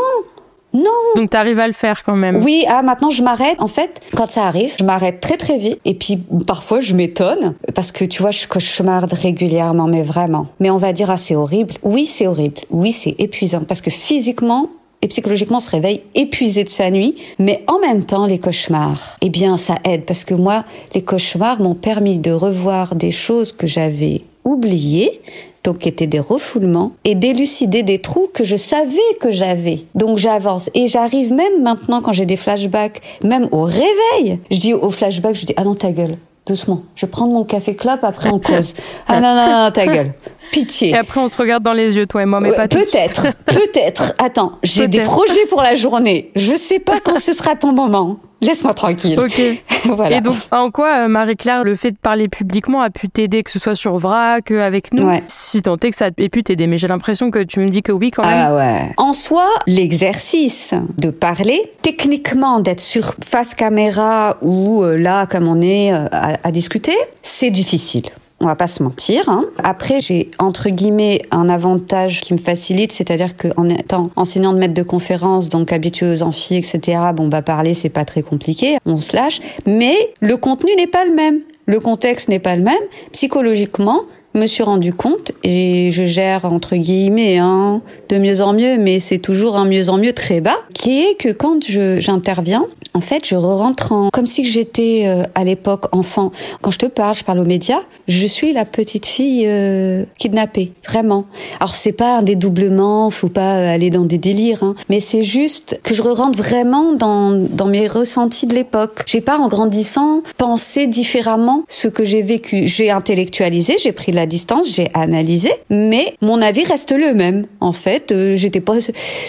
Non. 0.73 0.83
Donc 1.15 1.29
tu 1.29 1.37
arrives 1.37 1.59
à 1.59 1.67
le 1.67 1.73
faire 1.73 2.03
quand 2.03 2.17
même. 2.17 2.43
Oui, 2.43 2.65
ah 2.67 2.81
maintenant 2.81 3.09
je 3.09 3.23
m'arrête. 3.23 3.55
En 3.59 3.69
fait, 3.69 4.01
quand 4.13 4.29
ça 4.29 4.43
arrive, 4.43 4.75
je 4.77 4.83
m'arrête 4.83 5.21
très 5.21 5.37
très 5.37 5.57
vite. 5.57 5.79
Et 5.85 5.93
puis 5.93 6.21
parfois 6.45 6.81
je 6.81 6.93
m'étonne 6.93 7.55
parce 7.75 7.93
que 7.93 8.03
tu 8.03 8.21
vois, 8.21 8.31
je 8.31 8.45
cauchemarde 8.45 9.13
régulièrement, 9.13 9.87
mais 9.87 10.01
vraiment. 10.01 10.47
Mais 10.59 10.69
on 10.69 10.75
va 10.75 10.91
dire 10.91 11.09
ah 11.09 11.15
c'est 11.15 11.33
horrible. 11.33 11.75
Oui, 11.81 12.05
c'est 12.05 12.27
horrible. 12.27 12.59
Oui, 12.71 12.91
c'est 12.91 13.15
épuisant 13.19 13.61
parce 13.65 13.79
que 13.79 13.89
physiquement 13.89 14.67
et 15.01 15.07
psychologiquement 15.07 15.57
on 15.57 15.61
se 15.61 15.71
réveille 15.71 16.01
épuisé 16.13 16.65
de 16.65 16.69
sa 16.69 16.91
nuit, 16.91 17.15
mais 17.39 17.63
en 17.67 17.79
même 17.79 18.03
temps 18.03 18.25
les 18.25 18.39
cauchemars, 18.39 19.15
eh 19.21 19.29
bien 19.29 19.55
ça 19.55 19.75
aide 19.85 20.03
parce 20.03 20.25
que 20.25 20.33
moi 20.33 20.65
les 20.93 21.03
cauchemars 21.03 21.61
m'ont 21.61 21.75
permis 21.75 22.17
de 22.17 22.31
revoir 22.31 22.95
des 22.95 23.11
choses 23.11 23.53
que 23.53 23.65
j'avais 23.65 24.23
oubliées, 24.43 25.21
donc 25.63 25.79
qui 25.79 25.89
étaient 25.89 26.07
des 26.07 26.19
refoulements, 26.19 26.93
et 27.03 27.15
d'élucider 27.15 27.83
des 27.83 27.99
trous 27.99 28.29
que 28.33 28.43
je 28.43 28.55
savais 28.55 28.97
que 29.19 29.31
j'avais. 29.31 29.85
Donc 29.95 30.17
j'avance 30.17 30.69
et 30.73 30.87
j'arrive 30.87 31.33
même 31.33 31.61
maintenant 31.61 32.01
quand 32.01 32.13
j'ai 32.13 32.25
des 32.25 32.37
flashbacks, 32.37 33.01
même 33.23 33.47
au 33.51 33.63
réveil, 33.63 34.39
je 34.51 34.57
dis 34.57 34.73
au 34.73 34.91
flashback, 34.91 35.35
je 35.35 35.45
dis 35.45 35.53
ah 35.57 35.63
non 35.63 35.75
ta 35.75 35.91
gueule, 35.91 36.17
doucement, 36.45 36.81
je 36.95 37.05
prends 37.05 37.27
mon 37.27 37.43
café 37.43 37.75
clope 37.75 38.03
après 38.03 38.29
on 38.29 38.39
cause. 38.39 38.75
ah 39.07 39.19
non 39.19 39.35
non 39.35 39.65
non 39.65 39.71
ta 39.71 39.87
gueule. 39.87 40.13
Pitié. 40.51 40.89
Et 40.89 40.95
après, 40.95 41.19
on 41.19 41.27
se 41.27 41.35
regarde 41.35 41.63
dans 41.63 41.73
les 41.73 41.97
yeux, 41.97 42.05
toi 42.05 42.21
et 42.21 42.25
moi, 42.25 42.39
mais 42.39 42.51
pas 42.51 42.67
tout 42.67 42.77
Peut-être, 42.77 43.25
peut-être. 43.45 44.13
Attends, 44.19 44.51
j'ai 44.61 44.87
des 44.87 45.01
projets 45.01 45.47
pour 45.49 45.63
la 45.63 45.73
journée. 45.73 46.31
Je 46.35 46.55
sais 46.55 46.77
pas 46.77 46.99
quand 47.03 47.17
ce 47.17 47.33
sera 47.33 47.55
ton 47.55 47.71
moment. 47.71 48.19
Laisse-moi 48.43 48.73
tranquille. 48.73 49.19
Ok. 49.19 49.41
voilà. 49.95 50.17
Et 50.17 50.21
donc, 50.21 50.35
en 50.51 50.71
quoi, 50.71 51.05
euh, 51.05 51.07
Marie-Claire, 51.07 51.63
le 51.63 51.75
fait 51.75 51.91
de 51.91 51.97
parler 51.97 52.27
publiquement 52.27 52.81
a 52.81 52.89
pu 52.89 53.09
t'aider, 53.09 53.43
que 53.43 53.51
ce 53.51 53.59
soit 53.59 53.75
sur 53.75 53.97
VRAC, 53.97 54.51
euh, 54.51 54.65
avec 54.65 54.93
nous 54.93 55.09
Si 55.27 55.61
tant 55.61 55.77
est 55.77 55.89
que 55.89 55.95
ça 55.95 56.09
ait 56.17 56.29
pu 56.29 56.43
t'aider. 56.43 56.67
Mais 56.67 56.77
j'ai 56.77 56.87
l'impression 56.87 57.31
que 57.31 57.39
tu 57.39 57.59
me 57.59 57.69
dis 57.69 57.81
que 57.81 57.91
oui, 57.91 58.11
quand 58.11 58.23
même. 58.23 58.47
Ah 58.49 58.55
ouais. 58.55 58.93
En 58.97 59.13
soi, 59.13 59.47
l'exercice 59.67 60.73
de 61.01 61.09
parler, 61.09 61.59
techniquement, 61.81 62.59
d'être 62.59 62.81
sur 62.81 63.15
face 63.23 63.53
caméra 63.53 64.37
ou 64.41 64.83
euh, 64.83 64.97
là, 64.97 65.25
comme 65.25 65.47
on 65.47 65.61
est 65.61 65.91
à 65.91 66.51
discuter, 66.51 66.93
c'est 67.21 67.49
difficile. 67.49 68.09
On 68.43 68.47
va 68.47 68.57
pas 68.57 68.67
se 68.67 68.83
mentir. 68.83 69.29
Hein. 69.29 69.45
Après, 69.63 70.01
j'ai 70.01 70.29
entre 70.37 70.69
guillemets 70.69 71.21
un 71.31 71.47
avantage 71.47 72.19
qui 72.19 72.33
me 72.33 72.37
facilite, 72.37 72.91
c'est-à-dire 72.91 73.37
qu'en 73.37 73.69
étant 73.69 74.09
enseignante 74.17 74.55
de 74.55 74.59
maître 74.59 74.73
de 74.73 74.83
conférence, 74.83 75.47
donc 75.47 75.71
habituée 75.71 76.11
aux 76.11 76.23
amphis, 76.23 76.57
etc. 76.57 76.99
Bon, 77.15 77.29
bah 77.29 77.41
parler, 77.41 77.73
c'est 77.73 77.87
pas 77.87 78.03
très 78.03 78.21
compliqué, 78.21 78.77
on 78.85 78.97
se 78.97 79.15
lâche. 79.15 79.39
Mais 79.65 79.95
le 80.19 80.35
contenu 80.35 80.71
n'est 80.75 80.87
pas 80.87 81.05
le 81.05 81.13
même. 81.13 81.39
Le 81.67 81.79
contexte 81.79 82.27
n'est 82.27 82.39
pas 82.39 82.57
le 82.57 82.63
même. 82.63 82.75
Psychologiquement, 83.13 84.01
me 84.33 84.45
suis 84.45 84.63
rendu 84.63 84.93
compte 84.93 85.31
et 85.43 85.91
je 85.91 86.05
gère 86.05 86.45
entre 86.45 86.75
guillemets 86.75 87.37
hein, 87.37 87.81
de 88.09 88.17
mieux 88.17 88.41
en 88.41 88.53
mieux, 88.53 88.77
mais 88.77 88.99
c'est 88.99 89.19
toujours 89.19 89.57
un 89.57 89.65
mieux 89.65 89.89
en 89.89 89.97
mieux 89.97 90.13
très 90.13 90.41
bas, 90.41 90.57
qui 90.73 91.01
est 91.01 91.15
que 91.15 91.29
quand 91.29 91.59
j'interviens, 91.99 92.65
en 92.95 93.01
fait, 93.01 93.25
je 93.25 93.35
rentre 93.35 93.91
en 93.91 94.09
comme 94.11 94.27
si 94.27 94.45
j'étais 94.45 95.03
euh, 95.05 95.23
à 95.33 95.43
l'époque 95.43 95.85
enfant. 95.91 96.31
Quand 96.61 96.69
je 96.69 96.77
te 96.77 96.85
parle, 96.85 97.15
je 97.15 97.23
parle 97.23 97.39
aux 97.39 97.45
médias, 97.45 97.81
je 98.07 98.27
suis 98.27 98.53
la 98.53 98.65
petite 98.65 99.05
fille 99.07 99.45
euh, 99.47 100.05
kidnappée, 100.19 100.73
vraiment. 100.87 101.25
Alors 101.59 101.73
c'est 101.73 101.91
pas 101.91 102.17
un 102.17 102.21
dédoublement, 102.21 103.09
faut 103.09 103.29
pas 103.29 103.71
aller 103.71 103.89
dans 103.89 104.05
des 104.05 104.19
délires, 104.19 104.63
hein, 104.63 104.75
mais 104.89 104.99
c'est 104.99 105.23
juste 105.23 105.79
que 105.83 105.95
je 105.95 106.03
rentre 106.03 106.37
vraiment 106.37 106.93
dans 106.93 107.31
dans 107.31 107.65
mes 107.65 107.87
ressentis 107.87 108.45
de 108.45 108.53
l'époque. 108.53 109.03
J'ai 109.07 109.21
pas 109.21 109.37
en 109.37 109.47
grandissant 109.47 110.21
pensé 110.37 110.85
différemment 110.85 111.63
ce 111.67 111.87
que 111.87 112.03
j'ai 112.03 112.21
vécu. 112.21 112.67
J'ai 112.67 112.91
intellectualisé, 112.91 113.75
j'ai 113.81 113.91
pris 113.91 114.11
la 114.11 114.22
distance, 114.25 114.73
j'ai 114.73 114.89
analysé, 114.93 115.51
mais 115.69 116.15
mon 116.21 116.41
avis 116.41 116.63
reste 116.63 116.91
le 116.91 117.13
même. 117.13 117.45
En 117.59 117.73
fait, 117.73 118.11
euh, 118.11 118.35
j'étais 118.35 118.59
pas 118.59 118.77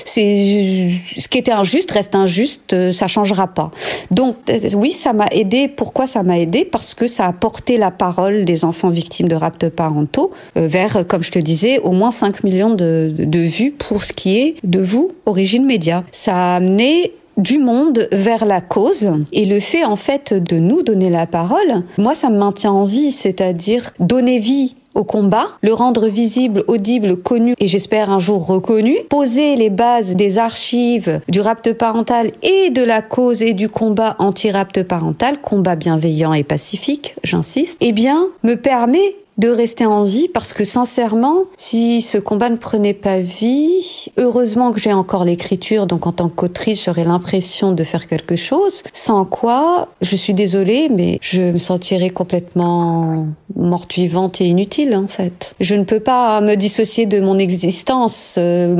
c'est 0.05 0.90
ce 1.16 1.28
qui 1.28 1.38
était 1.38 1.53
injuste 1.53 1.90
reste 1.90 2.14
injuste, 2.14 2.92
ça 2.92 3.07
changera 3.07 3.47
pas. 3.47 3.70
Donc 4.11 4.36
euh, 4.51 4.59
oui, 4.74 4.90
ça 4.90 5.12
m'a 5.12 5.26
aidé. 5.30 5.68
Pourquoi 5.68 6.07
ça 6.07 6.22
m'a 6.22 6.38
aidé? 6.38 6.64
Parce 6.64 6.95
que 6.95 7.07
ça 7.07 7.26
a 7.26 7.32
porté 7.32 7.76
la 7.76 7.90
parole 7.90 8.45
des 8.45 8.64
enfants 8.64 8.90
victimes 8.90 9.28
de 9.28 9.36
raptes 9.36 9.68
parentaux 9.68 10.30
euh, 10.57 10.66
vers, 10.66 11.07
comme 11.07 11.22
je 11.22 11.30
te 11.30 11.38
disais, 11.38 11.78
au 11.78 11.92
moins 11.92 12.11
5 12.11 12.45
millions 12.45 12.74
de, 12.74 13.14
de 13.16 13.38
vues 13.38 13.72
pour 13.72 14.05
ce 14.05 14.12
qui 14.12 14.38
est 14.38 14.57
de 14.64 14.80
vous, 14.80 15.11
Origine 15.26 15.64
Média. 15.64 16.05
Ça 16.12 16.34
a 16.34 16.57
amené 16.57 17.12
du 17.36 17.59
monde 17.59 18.09
vers 18.12 18.45
la 18.45 18.61
cause 18.61 19.11
et 19.32 19.45
le 19.45 19.61
fait 19.61 19.84
en 19.84 19.97
fait 19.97 20.34
de 20.34 20.59
nous 20.59 20.82
donner 20.82 21.11
la 21.11 21.26
parole, 21.26 21.82
moi 21.99 22.14
ça 22.14 22.30
me 22.30 22.38
maintient 22.38 22.72
en 22.72 22.84
vie, 22.84 23.11
c'est-à-dire 23.11 23.92
donner 23.99 24.38
vie 24.38 24.74
au 24.95 25.05
combat, 25.05 25.47
le 25.62 25.72
rendre 25.72 26.07
visible, 26.07 26.64
audible, 26.66 27.16
connu 27.16 27.55
et 27.59 27.66
j'espère 27.66 28.11
un 28.11 28.18
jour 28.18 28.47
reconnu, 28.47 28.97
poser 29.09 29.57
les 29.57 29.70
bases 29.70 30.16
des 30.16 30.38
archives 30.38 31.20
du 31.28 31.40
rapte 31.40 31.72
parental 31.72 32.30
et 32.42 32.70
de 32.70 32.82
la 32.82 33.03
cause 33.03 33.42
et 33.42 33.53
du 33.53 33.68
combat 33.68 34.16
anti-rapte 34.18 34.82
parental, 34.82 35.40
combat 35.40 35.76
bienveillant 35.76 36.32
et 36.32 36.45
pacifique, 36.45 37.16
j'insiste, 37.22 37.78
eh 37.80 37.92
bien, 37.92 38.28
me 38.42 38.55
permet 38.55 39.16
de 39.39 39.49
rester 39.49 39.87
en 39.87 40.05
vie 40.05 40.28
parce 40.28 40.53
que 40.53 40.64
sincèrement, 40.64 41.45
si 41.57 42.03
ce 42.03 42.18
combat 42.18 42.51
ne 42.51 42.57
prenait 42.57 42.95
pas 42.95 43.18
vie, 43.18 44.07
heureusement 44.16 44.72
que 44.72 44.80
j'ai 44.80 44.93
encore 44.93 45.24
l'écriture, 45.24 45.87
donc 45.87 46.07
en 46.07 46.12
tant 46.12 46.28
qu'autrice, 46.28 46.85
j'aurais 46.85 47.05
l'impression 47.05 47.72
de 47.72 47.85
faire 47.85 48.07
quelque 48.07 48.37
chose, 48.37 48.82
sans 48.93 49.24
quoi, 49.24 49.89
je 50.01 50.16
suis 50.16 50.35
désolée, 50.35 50.89
mais 50.89 51.18
je 51.20 51.43
me 51.43 51.59
sentirais 51.59 52.11
complètement 52.11 53.26
morte 53.57 53.95
vivante 53.95 54.41
et 54.41 54.47
inutile 54.47 54.97
en 54.97 55.09
fait. 55.09 55.55
Je 55.61 55.74
ne 55.74 55.85
peux 55.85 56.01
pas 56.01 56.41
me 56.41 56.55
dissocier 56.55 57.07
de 57.07 57.20
mon 57.20 57.39
existence. 57.39 58.37
Euh. 58.39 58.76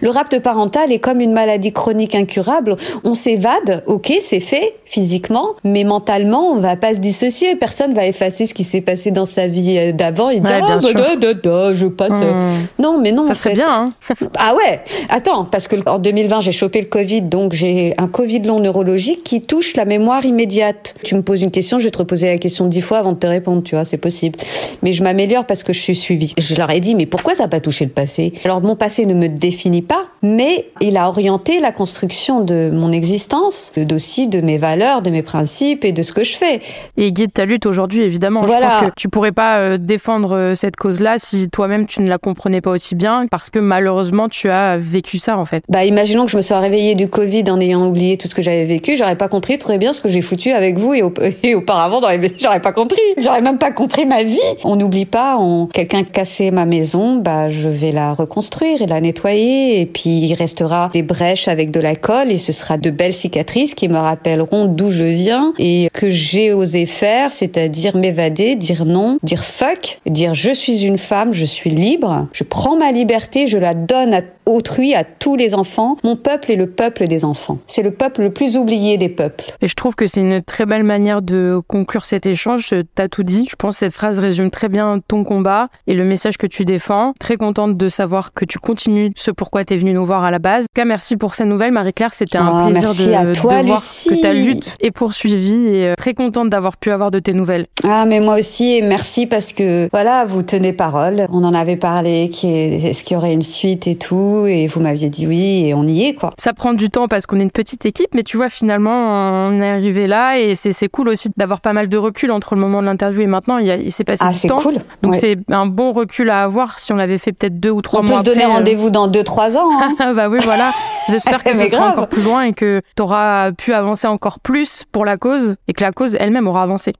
Le 0.00 0.10
rapt 0.10 0.38
parental 0.40 0.92
est 0.92 0.98
comme 0.98 1.20
une 1.20 1.32
maladie 1.32 1.72
chronique 1.72 2.14
incurable. 2.14 2.76
On 3.04 3.14
s'évade, 3.14 3.82
ok, 3.86 4.12
c'est 4.20 4.40
fait 4.40 4.74
physiquement, 4.84 5.54
mais 5.64 5.84
mentalement, 5.84 6.52
on 6.52 6.60
va 6.60 6.76
pas 6.76 6.94
se 6.94 7.00
dissocier. 7.00 7.56
Personne 7.56 7.94
va 7.94 8.06
effacer 8.06 8.46
ce 8.46 8.54
qui 8.54 8.64
s'est 8.64 8.80
passé 8.80 9.10
dans 9.10 9.24
sa 9.24 9.46
vie 9.46 9.76
euh, 9.78 9.92
d'avant 9.98 10.30
et 10.30 10.40
dire 10.40 10.60
ah, 10.62 10.78
bah, 10.78 11.74
je 11.74 11.86
passe. 11.86 12.12
Hmm. 12.12 12.82
Non, 12.82 12.98
mais 12.98 13.12
non. 13.12 13.26
Ça 13.26 13.34
serait 13.34 13.54
bien. 13.54 13.66
Hein 13.68 13.92
ah 14.38 14.54
ouais. 14.54 14.80
Attends, 15.10 15.44
parce 15.44 15.68
que 15.68 15.76
en 15.88 15.98
2020 15.98 16.40
j'ai 16.40 16.52
chopé 16.52 16.80
le 16.80 16.86
Covid, 16.86 17.22
donc 17.22 17.52
j'ai 17.52 17.94
un 17.98 18.08
Covid 18.08 18.40
long 18.40 18.60
neurologique 18.60 19.24
qui 19.24 19.42
touche 19.42 19.76
la 19.76 19.84
mémoire 19.84 20.24
immédiate. 20.24 20.94
Tu 21.04 21.14
me 21.14 21.22
poses 21.22 21.42
une 21.42 21.50
question, 21.50 21.78
je 21.78 21.84
vais 21.84 21.90
te 21.90 21.98
reposer 21.98 22.28
la 22.28 22.38
question 22.38 22.66
dix 22.66 22.80
fois 22.80 22.98
avant 22.98 23.12
de 23.12 23.18
te 23.18 23.26
répondre. 23.26 23.62
Tu 23.62 23.74
vois, 23.74 23.84
c'est 23.84 23.98
possible. 23.98 24.38
Mais 24.82 24.92
je 24.92 25.02
m'améliore 25.02 25.44
parce 25.44 25.62
que 25.62 25.72
je 25.72 25.80
suis 25.80 25.96
suivie. 25.96 26.34
Je 26.38 26.54
leur 26.54 26.70
ai 26.70 26.80
dit 26.80 26.94
mais 26.94 27.06
pourquoi 27.06 27.34
ça 27.34 27.42
n'a 27.44 27.48
pas 27.48 27.60
touché 27.60 27.84
le 27.84 27.90
passé? 27.90 28.32
Alors 28.44 28.62
mon 28.62 28.76
passé 28.76 29.04
ne 29.04 29.14
me 29.14 29.28
définit 29.28 29.82
pas, 29.82 30.04
mais 30.22 30.66
il 30.80 30.96
a 30.96 31.08
orienté 31.08 31.60
la 31.60 31.72
construction 31.72 32.42
de 32.42 32.70
mon 32.72 32.92
existence, 32.92 33.72
aussi 33.92 34.28
de 34.28 34.40
mes 34.40 34.58
valeurs, 34.58 35.02
de 35.02 35.10
mes 35.10 35.22
principes 35.22 35.84
et 35.84 35.92
de 35.92 36.02
ce 36.02 36.12
que 36.12 36.22
je 36.22 36.36
fais. 36.36 36.60
Et 36.96 37.12
guide 37.12 37.32
ta 37.32 37.44
lutte 37.44 37.66
aujourd'hui 37.66 38.02
évidemment. 38.02 38.40
Voilà. 38.40 38.68
Je 38.68 38.74
pense 38.74 38.88
que 38.88 38.94
tu 38.96 39.08
pourrais 39.08 39.32
pas 39.32 39.58
euh, 39.58 39.78
défendre 39.88 40.36
euh, 40.36 40.54
cette 40.54 40.76
cause-là 40.76 41.16
si 41.18 41.48
toi-même 41.48 41.86
tu 41.86 42.02
ne 42.02 42.08
la 42.08 42.18
comprenais 42.18 42.60
pas 42.60 42.70
aussi 42.70 42.94
bien 42.94 43.26
parce 43.28 43.50
que 43.50 43.58
malheureusement 43.58 44.28
tu 44.28 44.50
as 44.50 44.76
vécu 44.76 45.18
ça 45.18 45.38
en 45.38 45.44
fait. 45.44 45.64
Bah 45.68 45.84
imaginons 45.84 46.26
que 46.26 46.30
je 46.30 46.36
me 46.36 46.42
sois 46.42 46.60
réveillée 46.60 46.94
du 46.94 47.08
Covid 47.08 47.44
en 47.50 47.58
ayant 47.58 47.86
oublié 47.88 48.18
tout 48.18 48.28
ce 48.28 48.34
que 48.34 48.42
j'avais 48.42 48.66
vécu, 48.66 48.96
j'aurais 48.96 49.16
pas 49.16 49.28
compris 49.28 49.58
très 49.58 49.78
bien 49.78 49.92
ce 49.92 50.00
que 50.00 50.08
j'ai 50.08 50.20
foutu 50.20 50.52
avec 50.52 50.78
vous 50.78 50.94
et, 50.94 51.02
auparavant 51.54 52.00
dans 52.00 52.10
les 52.10 52.18
j'aurais 52.38 52.60
pas 52.60 52.72
compris. 52.72 53.00
J'aurais 53.18 53.40
même 53.40 53.58
pas 53.58 53.72
compris 53.72 54.04
ma 54.04 54.22
vie. 54.22 54.38
On 54.62 54.76
n'oublie 54.76 55.06
pas, 55.06 55.36
on... 55.38 55.66
quelqu'un 55.66 56.04
cassé 56.04 56.50
ma 56.50 56.66
maison, 56.66 57.16
bah 57.16 57.48
je 57.48 57.68
vais 57.68 57.90
la 57.90 58.12
reconstruire 58.12 58.82
et 58.82 58.86
la 58.86 59.00
nettoyer 59.00 59.80
et 59.80 59.86
puis 59.86 60.10
il 60.10 60.34
restera 60.34 60.90
des 60.92 61.02
brèches 61.02 61.48
avec 61.48 61.70
de 61.70 61.80
la 61.80 61.96
colle 61.96 62.30
et 62.30 62.36
ce 62.36 62.52
sera 62.52 62.76
de 62.76 62.90
belles 62.90 63.14
cicatrices 63.14 63.74
qui 63.74 63.88
me 63.88 63.96
rappelleront 63.96 64.66
d'où 64.66 64.90
je 64.90 65.04
viens 65.04 65.54
et 65.58 65.88
que 65.94 66.10
j'ai 66.10 66.52
osé 66.52 66.84
faire, 66.84 67.32
c'est-à-dire 67.32 67.96
m'évader, 67.96 68.54
dire 68.54 68.84
non, 68.84 69.18
dire 69.22 69.44
fuck 69.44 69.77
dire 70.06 70.34
je 70.34 70.52
suis 70.52 70.84
une 70.84 70.98
femme, 70.98 71.32
je 71.32 71.44
suis 71.44 71.70
libre, 71.70 72.28
je 72.32 72.44
prends 72.44 72.76
ma 72.76 72.92
liberté, 72.92 73.46
je 73.46 73.58
la 73.58 73.74
donne 73.74 74.14
à 74.14 74.22
autrui, 74.48 74.94
à 74.94 75.04
tous 75.04 75.36
les 75.36 75.54
enfants. 75.54 75.96
Mon 76.02 76.16
peuple 76.16 76.52
est 76.52 76.56
le 76.56 76.68
peuple 76.68 77.06
des 77.06 77.24
enfants. 77.24 77.58
C'est 77.66 77.82
le 77.82 77.90
peuple 77.90 78.22
le 78.22 78.30
plus 78.30 78.56
oublié 78.56 78.96
des 78.96 79.08
peuples. 79.08 79.44
Et 79.60 79.68
je 79.68 79.74
trouve 79.74 79.94
que 79.94 80.06
c'est 80.06 80.20
une 80.20 80.42
très 80.42 80.66
belle 80.66 80.84
manière 80.84 81.22
de 81.22 81.60
conclure 81.66 82.04
cet 82.04 82.26
échange. 82.26 82.74
T'as 82.94 83.08
tout 83.08 83.22
dit. 83.22 83.46
Je 83.50 83.56
pense 83.56 83.74
que 83.74 83.80
cette 83.80 83.92
phrase 83.92 84.18
résume 84.18 84.50
très 84.50 84.68
bien 84.68 85.00
ton 85.06 85.24
combat 85.24 85.68
et 85.86 85.94
le 85.94 86.04
message 86.04 86.38
que 86.38 86.46
tu 86.46 86.64
défends. 86.64 87.12
Très 87.20 87.36
contente 87.36 87.76
de 87.76 87.88
savoir 87.88 88.32
que 88.32 88.44
tu 88.44 88.58
continues 88.58 89.12
ce 89.16 89.30
pourquoi 89.30 89.64
tu 89.64 89.74
es 89.74 89.76
venue 89.76 89.92
nous 89.92 90.04
voir 90.04 90.24
à 90.24 90.30
la 90.30 90.38
base. 90.38 90.64
En 90.64 90.74
cas, 90.74 90.84
merci 90.84 91.16
pour 91.16 91.34
cette 91.34 91.46
nouvelle, 91.46 91.72
Marie-Claire. 91.72 92.14
C'était 92.14 92.38
un 92.38 92.66
oh, 92.66 92.70
plaisir 92.70 92.94
de, 92.94 93.12
à 93.12 93.32
toi, 93.32 93.62
de 93.62 93.66
voir 93.66 93.80
que 93.80 94.22
ta 94.22 94.32
lutte 94.32 94.74
est 94.80 94.90
poursuivie 94.90 95.68
et 95.68 95.88
euh, 95.88 95.94
très 95.96 96.14
contente 96.14 96.48
d'avoir 96.48 96.76
pu 96.78 96.90
avoir 96.90 97.10
de 97.10 97.18
tes 97.18 97.34
nouvelles. 97.34 97.66
Ah, 97.84 98.06
mais 98.06 98.20
moi 98.20 98.38
aussi, 98.38 98.76
et 98.76 98.82
merci 98.82 99.26
parce 99.26 99.52
que 99.52 99.62
voilà, 99.92 100.24
vous 100.24 100.42
tenez 100.42 100.72
parole. 100.72 101.26
On 101.32 101.44
en 101.44 101.54
avait 101.54 101.76
parlé, 101.76 102.24
est-ce 102.24 103.02
qu'il 103.02 103.14
y 103.14 103.16
aurait 103.16 103.32
une 103.32 103.42
suite 103.42 103.86
et 103.86 103.96
tout, 103.96 104.46
et 104.46 104.66
vous 104.66 104.80
m'aviez 104.80 105.10
dit 105.10 105.26
oui, 105.26 105.66
et 105.66 105.74
on 105.74 105.86
y 105.86 106.04
est, 106.04 106.14
quoi. 106.14 106.30
Ça 106.38 106.52
prend 106.52 106.72
du 106.72 106.90
temps 106.90 107.08
parce 107.08 107.26
qu'on 107.26 107.40
est 107.40 107.42
une 107.42 107.50
petite 107.50 107.86
équipe, 107.86 108.14
mais 108.14 108.22
tu 108.22 108.36
vois, 108.36 108.48
finalement, 108.48 109.48
on 109.48 109.60
est 109.60 109.70
arrivé 109.70 110.06
là, 110.06 110.38
et 110.38 110.54
c'est 110.54 110.88
cool 110.88 111.08
aussi 111.08 111.28
d'avoir 111.36 111.60
pas 111.60 111.72
mal 111.72 111.88
de 111.88 111.96
recul 111.96 112.30
entre 112.30 112.54
le 112.54 112.60
moment 112.60 112.80
de 112.80 112.86
l'interview 112.86 113.22
et 113.22 113.26
maintenant. 113.26 113.58
Il, 113.58 113.68
il 113.68 113.92
s'est 113.92 114.04
passé 114.04 114.24
ah, 114.26 114.30
du 114.30 114.48
temps. 114.48 114.58
cool. 114.58 114.74
Donc 115.02 115.14
c'est 115.16 115.38
un 115.50 115.66
bon 115.66 115.92
recul 115.92 116.30
à 116.30 116.42
avoir 116.42 116.78
si 116.80 116.92
on 116.92 116.96
l'avait 116.96 117.18
fait 117.18 117.32
peut-être 117.32 117.58
deux 117.58 117.70
ou 117.70 117.82
trois 117.82 118.02
mois. 118.02 118.10
On 118.10 118.14
peut 118.14 118.30
se 118.30 118.34
donner 118.34 118.44
euh. 118.44 118.54
rendez-vous 118.54 118.90
dans 118.90 119.08
deux, 119.08 119.24
trois 119.24 119.56
ans. 119.56 119.68
Hein. 119.72 120.12
bah 120.16 120.28
oui, 120.28 120.38
voilà. 120.42 120.70
J'espère 121.08 121.42
que 121.44 121.54
ça 121.54 121.68
sera 121.68 121.90
encore 121.90 122.08
plus 122.08 122.22
loin 122.22 122.42
et 122.44 122.52
que 122.52 122.82
tu 122.96 123.02
auras 123.02 123.52
pu 123.52 123.72
avancer 123.72 124.06
encore 124.06 124.40
plus 124.40 124.84
pour 124.92 125.04
la 125.04 125.16
cause 125.16 125.56
et 125.66 125.72
que 125.72 125.82
la 125.82 125.92
cause 125.92 126.16
elle-même 126.18 126.46
aura 126.46 126.62
avancé. 126.62 126.92